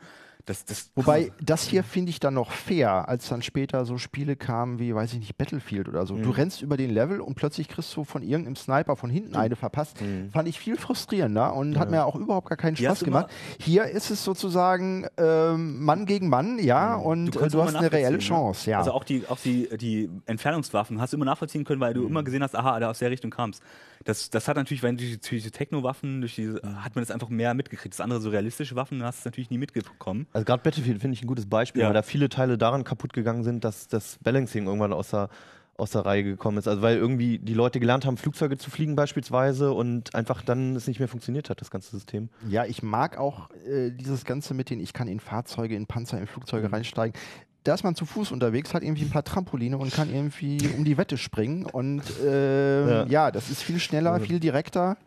Das, 0.49 0.65
das 0.65 0.89
Wobei, 0.95 1.31
das 1.39 1.67
hier 1.67 1.83
finde 1.83 2.09
ich 2.09 2.19
dann 2.19 2.33
noch 2.33 2.49
fair, 2.49 3.07
als 3.07 3.29
dann 3.29 3.43
später 3.43 3.85
so 3.85 3.99
Spiele 3.99 4.35
kamen 4.35 4.79
wie, 4.79 4.95
weiß 4.95 5.13
ich 5.13 5.19
nicht, 5.19 5.37
Battlefield 5.37 5.87
oder 5.87 6.07
so. 6.07 6.15
Mhm. 6.15 6.23
Du 6.23 6.31
rennst 6.31 6.63
über 6.63 6.75
den 6.75 6.89
Level 6.89 7.21
und 7.21 7.35
plötzlich 7.35 7.67
kriegst 7.67 7.95
du 7.95 8.03
von 8.03 8.23
irgendeinem 8.23 8.55
Sniper 8.55 8.95
von 8.95 9.11
hinten 9.11 9.35
eine 9.35 9.55
verpasst. 9.55 9.97
Fand 10.33 10.47
ich 10.47 10.59
viel 10.59 10.75
frustrierender 10.75 11.53
und 11.53 11.77
hat 11.77 11.91
mir 11.91 12.03
auch 12.03 12.15
überhaupt 12.15 12.49
gar 12.49 12.57
keinen 12.57 12.75
Spaß 12.75 12.97
du 12.97 13.05
gemacht. 13.05 13.27
Hier 13.59 13.85
ist 13.85 14.09
es 14.09 14.23
sozusagen 14.23 15.05
ähm, 15.17 15.83
Mann 15.83 16.07
gegen 16.07 16.29
Mann, 16.29 16.57
ja, 16.57 16.95
und 16.95 17.35
du, 17.35 17.41
äh, 17.41 17.47
du 17.47 17.59
immer 17.59 17.67
hast 17.67 17.75
eine 17.75 17.91
reelle 17.91 18.17
ne? 18.17 18.23
Chance, 18.23 18.71
ja. 18.71 18.79
Also 18.79 18.91
auch 18.93 19.03
die, 19.03 19.27
auch 19.27 19.37
die, 19.37 19.69
die 19.77 20.09
Entfernungswaffen 20.25 20.99
hast 20.99 21.13
du 21.13 21.17
immer 21.17 21.25
nachvollziehen 21.25 21.63
können, 21.63 21.79
weil 21.79 21.93
du 21.93 22.07
immer 22.07 22.23
gesehen 22.23 22.41
hast, 22.41 22.55
aha, 22.55 22.79
da 22.79 22.89
aus 22.89 22.97
der 22.97 23.11
Richtung 23.11 23.29
kam's. 23.29 23.59
Das, 24.05 24.29
das 24.29 24.47
hat 24.47 24.55
natürlich, 24.57 24.81
wenn 24.83 24.97
durch 24.97 25.11
die, 25.11 25.19
durch 25.29 25.43
die 25.43 25.51
Techno-Waffen, 25.51 26.21
durch 26.21 26.35
die, 26.35 26.47
hat 26.49 26.95
man 26.95 27.01
das 27.03 27.11
einfach 27.11 27.29
mehr 27.29 27.53
mitgekriegt. 27.53 27.93
Das 27.93 28.01
andere, 28.01 28.21
so 28.21 28.29
realistische 28.29 28.75
Waffen, 28.75 29.03
hast 29.03 29.25
du 29.25 29.29
natürlich 29.29 29.49
nie 29.49 29.57
mitbekommen. 29.57 30.27
Also 30.33 30.45
gerade 30.45 30.63
Battlefield 30.63 31.01
finde 31.01 31.15
ich 31.15 31.23
ein 31.23 31.27
gutes 31.27 31.45
Beispiel, 31.47 31.81
Ja. 31.81 31.87
weil 31.87 31.93
da 31.93 32.01
viele 32.01 32.29
Teile 32.29 32.57
daran 32.57 32.83
kaputt 32.83 33.13
gegangen 33.13 33.43
sind, 33.43 33.63
dass 33.63 33.87
das 33.87 34.17
Balancing 34.23 34.65
irgendwann 34.67 34.93
aus 34.93 35.09
der, 35.09 35.29
aus 35.75 35.91
der 35.91 36.05
Reihe 36.05 36.23
gekommen 36.23 36.57
ist. 36.57 36.67
Also 36.67 36.81
weil 36.81 36.97
irgendwie 36.97 37.39
die 37.39 37.53
Leute 37.53 37.79
gelernt 37.79 38.05
haben, 38.05 38.17
Flugzeuge 38.17 38.57
zu 38.57 38.69
fliegen 38.69 38.95
beispielsweise 38.95 39.71
und 39.73 40.13
einfach 40.15 40.41
dann 40.41 40.75
es 40.75 40.87
nicht 40.87 40.99
mehr 40.99 41.07
funktioniert 41.07 41.49
hat, 41.49 41.61
das 41.61 41.71
ganze 41.71 41.91
System. 41.91 42.29
Ja, 42.49 42.65
ich 42.65 42.83
mag 42.83 43.17
auch 43.17 43.49
äh, 43.67 43.91
dieses 43.91 44.25
Ganze 44.25 44.53
mit 44.53 44.69
den, 44.69 44.79
ich 44.79 44.93
kann 44.93 45.07
in 45.07 45.19
Fahrzeuge, 45.19 45.75
in 45.75 45.87
Panzer, 45.87 46.19
in 46.19 46.27
Flugzeuge 46.27 46.67
Mhm. 46.67 46.73
reinsteigen. 46.73 47.19
Da 47.63 47.73
ist 47.73 47.83
man 47.83 47.93
zu 47.95 48.05
Fuß 48.05 48.31
unterwegs, 48.31 48.73
hat 48.73 48.83
irgendwie 48.83 49.03
ein 49.03 49.09
paar 49.09 49.23
Trampoline 49.23 49.77
und 49.77 49.93
kann 49.93 50.13
irgendwie 50.13 50.59
um 50.77 50.85
die 50.85 50.97
Wette 50.97 51.17
springen. 51.17 51.65
Und 51.65 52.03
äh, 52.23 52.89
Ja. 52.89 53.05
ja. 53.05 53.31
das 53.31 53.49
ist 53.49 53.61
viel 53.63 53.79
schneller, 53.79 54.19
viel 54.19 54.39
direkter. 54.39 54.97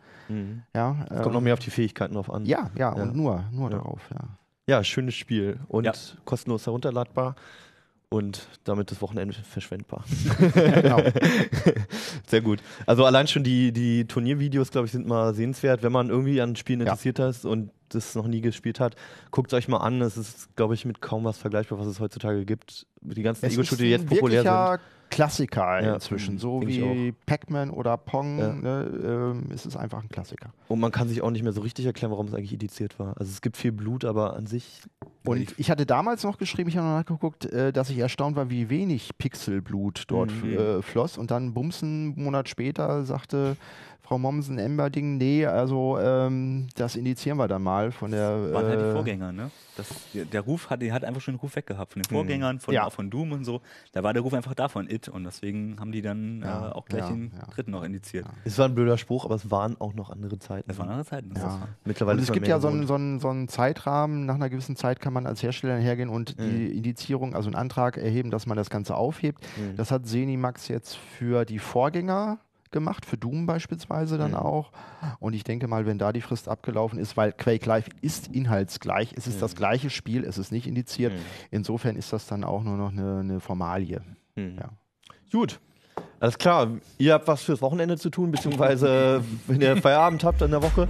Ja, 0.73 1.05
Es 1.09 1.21
kommt 1.21 1.33
noch 1.33 1.41
mehr 1.41 1.53
auf 1.53 1.59
die 1.59 1.69
Fähigkeiten 1.69 2.13
drauf 2.15 2.31
an. 2.31 2.45
ja, 2.45 2.71
ja, 2.77 2.95
Ja. 2.95 3.01
und 3.03 3.15
nur, 3.15 3.43
nur 3.51 3.69
Ja. 3.69 3.77
darauf, 3.77 3.99
ja. 4.11 4.19
Ja, 4.67 4.83
schönes 4.83 5.15
Spiel 5.15 5.59
und 5.67 5.83
Ja. 5.85 5.91
kostenlos 6.25 6.65
herunterladbar 6.65 7.35
und 8.09 8.47
damit 8.63 8.89
das 8.91 9.01
Wochenende 9.01 9.33
verschwendbar. 9.35 10.05
genau. 10.53 11.01
Sehr 12.27 12.41
gut. 12.41 12.59
Also 12.85 13.03
allein 13.05 13.27
schon 13.27 13.43
die, 13.43 13.71
die 13.73 14.05
Turniervideos, 14.05 14.71
glaube 14.71 14.85
ich, 14.85 14.91
sind 14.93 15.07
mal 15.07 15.33
sehenswert. 15.33 15.83
Wenn 15.83 15.91
man 15.91 16.09
irgendwie 16.09 16.39
an 16.41 16.55
Spielen 16.55 16.79
Ja. 16.79 16.85
interessiert 16.85 17.19
ist 17.19 17.45
und 17.45 17.71
das 17.93 18.15
noch 18.15 18.27
nie 18.27 18.41
gespielt 18.41 18.79
hat, 18.79 18.95
guckt 19.31 19.51
es 19.53 19.57
euch 19.57 19.67
mal 19.67 19.77
an. 19.77 20.01
Es 20.01 20.17
ist, 20.17 20.55
glaube 20.55 20.73
ich, 20.73 20.85
mit 20.85 21.01
kaum 21.01 21.23
was 21.23 21.37
vergleichbar, 21.37 21.79
was 21.79 21.87
es 21.87 21.99
heutzutage 21.99 22.45
gibt. 22.45 22.85
Die 23.01 23.21
ganzen 23.23 23.45
Ego-Shooter, 23.45 23.83
die 23.83 23.89
jetzt 23.89 24.05
populär 24.07 24.43
sind. 24.43 24.81
Klassiker 25.09 25.79
Ja, 25.83 25.93
inzwischen. 25.93 26.39
So 26.39 26.61
wie 26.65 27.11
Pac-Man 27.27 27.69
oder 27.69 27.97
Pong. 27.97 28.39
Ja. 28.39 28.51
Ne, 28.53 28.91
ähm, 29.05 29.43
es 29.53 29.65
ist 29.67 29.75
einfach 29.77 30.01
ein 30.01 30.09
Klassiker. 30.09 30.51
Und 30.69 30.79
man 30.79 30.91
kann 30.91 31.07
sich 31.07 31.21
auch 31.21 31.29
nicht 31.29 31.43
mehr 31.43 31.53
so 31.53 31.61
richtig 31.61 31.85
erklären, 31.85 32.11
warum 32.11 32.25
es 32.27 32.33
eigentlich 32.33 32.53
indiziert 32.53 32.97
war. 32.97 33.15
Also 33.19 33.31
es 33.31 33.41
gibt 33.41 33.55
viel 33.55 33.71
Blut, 33.71 34.05
aber 34.05 34.35
an 34.35 34.47
sich. 34.47 34.81
Und 35.23 35.53
ich 35.59 35.69
hatte 35.69 35.85
damals 35.85 36.23
noch 36.23 36.39
geschrieben, 36.39 36.67
ich 36.69 36.77
habe 36.77 36.87
noch 36.87 36.95
nachgeguckt, 36.95 37.45
äh, 37.45 37.71
dass 37.71 37.91
ich 37.91 37.99
erstaunt 37.99 38.35
war, 38.35 38.49
wie 38.49 38.71
wenig 38.71 39.11
Pixelblut 39.19 40.05
dort 40.07 40.31
Mhm. 40.31 40.57
äh, 40.57 40.81
floss. 40.81 41.19
Und 41.19 41.29
dann 41.29 41.53
bumsen, 41.53 42.13
einen 42.15 42.23
Monat 42.23 42.49
später, 42.49 43.03
sagte 43.03 43.55
Frau 44.05 44.17
Mommsen 44.19 44.59
Emberding, 44.59 45.17
nee, 45.17 45.45
also 45.45 45.97
ähm, 45.97 46.67
das 46.75 46.97
indizieren 46.97 47.37
wir 47.37 47.47
dann 47.47 47.63
mal 47.63 47.91
von 47.93 48.11
der. 48.11 48.53
waren 48.53 48.65
halt 48.65 48.79
die 48.81 48.85
äh, 48.85 48.91
Vorgänger, 48.91 49.31
ne? 49.31 49.49
Das, 49.77 49.87
der, 50.13 50.41
Ruf 50.41 50.69
hat, 50.69 50.81
der 50.83 50.93
hat 50.93 51.03
einfach 51.03 51.21
schon 51.21 51.33
den 51.35 51.39
Ruf 51.39 51.55
weggehabt 51.55 51.93
von 51.93 52.01
den 52.03 52.07
Vorgängern, 52.09 52.59
von, 52.59 52.73
Ja. 52.75 52.85
auch 52.85 52.91
von 52.93 53.09
Doom 53.09 53.31
und 53.31 53.43
so. 53.45 53.61
Da 53.93 54.03
war 54.03 54.13
der 54.13 54.21
Ruf 54.21 54.33
einfach 54.33 54.53
da 54.53 54.67
von 54.67 54.87
It 54.89 55.07
und 55.07 55.23
deswegen 55.23 55.79
haben 55.79 55.91
die 55.91 56.01
dann 56.03 56.41
Ja, 56.41 56.67
äh, 56.69 56.71
auch 56.73 56.85
gleich 56.85 57.01
ja, 57.05 57.09
den 57.09 57.31
ja. 57.35 57.45
dritten 57.55 57.71
noch 57.71 57.81
indiziert. 57.83 58.25
Es 58.43 58.57
war 58.59 58.65
ein 58.67 58.75
blöder 58.75 58.97
Spruch, 58.99 59.25
aber 59.25 59.35
es 59.35 59.49
waren 59.49 59.79
auch 59.79 59.93
noch 59.93 60.09
andere 60.11 60.37
Zeiten. 60.37 60.67
Das 60.67 60.77
waren 60.77 60.89
andere 60.89 61.05
Zeiten. 61.07 61.33
Das 61.33 61.57
Mittlerweile 61.85 62.17
Und 62.17 62.23
es 62.23 62.31
gibt 62.31 62.47
ja 62.47 62.59
so 62.59 62.67
einen, 62.67 62.85
so, 62.85 62.95
einen, 62.95 63.19
so 63.19 63.29
einen 63.29 63.47
Zeitrahmen, 63.47 64.25
nach 64.27 64.35
einer 64.35 64.49
gewissen 64.49 64.75
Zeit 64.75 64.99
kann 64.99 65.13
man 65.13 65.25
als 65.25 65.41
Hersteller 65.41 65.77
hergehen 65.77 66.09
und 66.09 66.37
Mhm. 66.37 66.43
die 66.49 66.77
Indizierung, 66.77 67.33
also 67.35 67.47
einen 67.47 67.55
Antrag 67.55 67.97
erheben, 67.97 68.29
dass 68.31 68.45
man 68.45 68.57
das 68.57 68.69
Ganze 68.69 68.95
aufhebt. 68.95 69.39
Mhm. 69.57 69.75
Das 69.77 69.91
hat 69.91 70.05
Zenimax 70.05 70.67
jetzt 70.67 70.95
für 70.97 71.45
die 71.45 71.57
Vorgänger 71.59 72.37
gemacht, 72.73 73.05
für 73.05 73.17
Doom 73.17 73.45
beispielsweise 73.45 74.17
dann 74.17 74.31
Mhm. 74.31 74.37
auch. 74.37 74.71
Und 75.19 75.33
ich 75.33 75.45
denke 75.45 75.67
mal, 75.67 75.85
wenn 75.85 75.97
da 75.97 76.11
die 76.11 76.19
Frist 76.19 76.49
abgelaufen 76.49 76.99
ist, 76.99 77.15
weil 77.15 77.31
Quake 77.31 77.65
Live 77.65 77.87
ist 78.01 78.27
inhaltsgleich, 78.27 79.13
es 79.15 79.27
ist 79.27 79.41
das 79.41 79.55
gleiche 79.55 79.89
Spiel, 79.89 80.25
es 80.25 80.37
ist 80.37 80.51
nicht 80.51 80.67
indiziert. 80.67 81.13
Mhm. 81.13 81.19
Insofern 81.51 81.95
ist 81.95 82.11
das 82.11 82.27
dann 82.27 82.43
auch 82.43 82.63
nur 82.63 82.75
noch 82.75 82.91
eine, 82.91 83.19
eine 83.19 83.39
Formalie. 83.39 84.01
Mhm. 84.35 84.57
Ja. 84.59 84.69
Gut. 85.31 85.61
Alles 86.19 86.37
klar, 86.37 86.69
ihr 86.97 87.13
habt 87.13 87.27
was 87.27 87.43
fürs 87.43 87.61
Wochenende 87.61 87.97
zu 87.97 88.09
tun, 88.09 88.31
beziehungsweise 88.31 89.21
wenn 89.47 89.59
ihr 89.59 89.75
Feierabend 89.77 90.23
habt 90.23 90.41
in 90.41 90.51
der 90.51 90.61
Woche. 90.63 90.87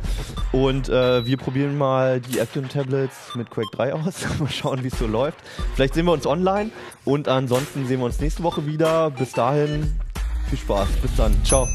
Und 0.51 0.89
äh, 0.89 1.25
wir 1.25 1.37
probieren 1.37 1.75
mal 1.75 2.21
die 2.21 2.37
Action 2.37 2.69
Tablets 2.69 3.33
mit 3.35 3.49
Quake 3.49 3.69
3 3.71 3.93
aus. 3.95 4.23
mal 4.39 4.49
schauen, 4.49 4.83
wie 4.83 4.87
es 4.89 4.99
so 4.99 5.07
läuft. 5.07 5.39
Vielleicht 5.73 5.95
sehen 5.95 6.05
wir 6.05 6.11
uns 6.13 6.27
online 6.27 6.69
und 7.03 7.27
ansonsten 7.27 7.87
sehen 7.87 7.99
wir 7.99 8.05
uns 8.05 8.19
nächste 8.19 8.43
Woche 8.43 8.67
wieder. 8.67 9.09
Bis 9.09 9.31
dahin, 9.31 9.93
viel 10.53 10.57
Spaß. 10.57 10.87
Bis 11.01 11.15
dann. 11.15 11.43
Ciao. 11.43 11.67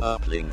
Uplink. 0.00 0.50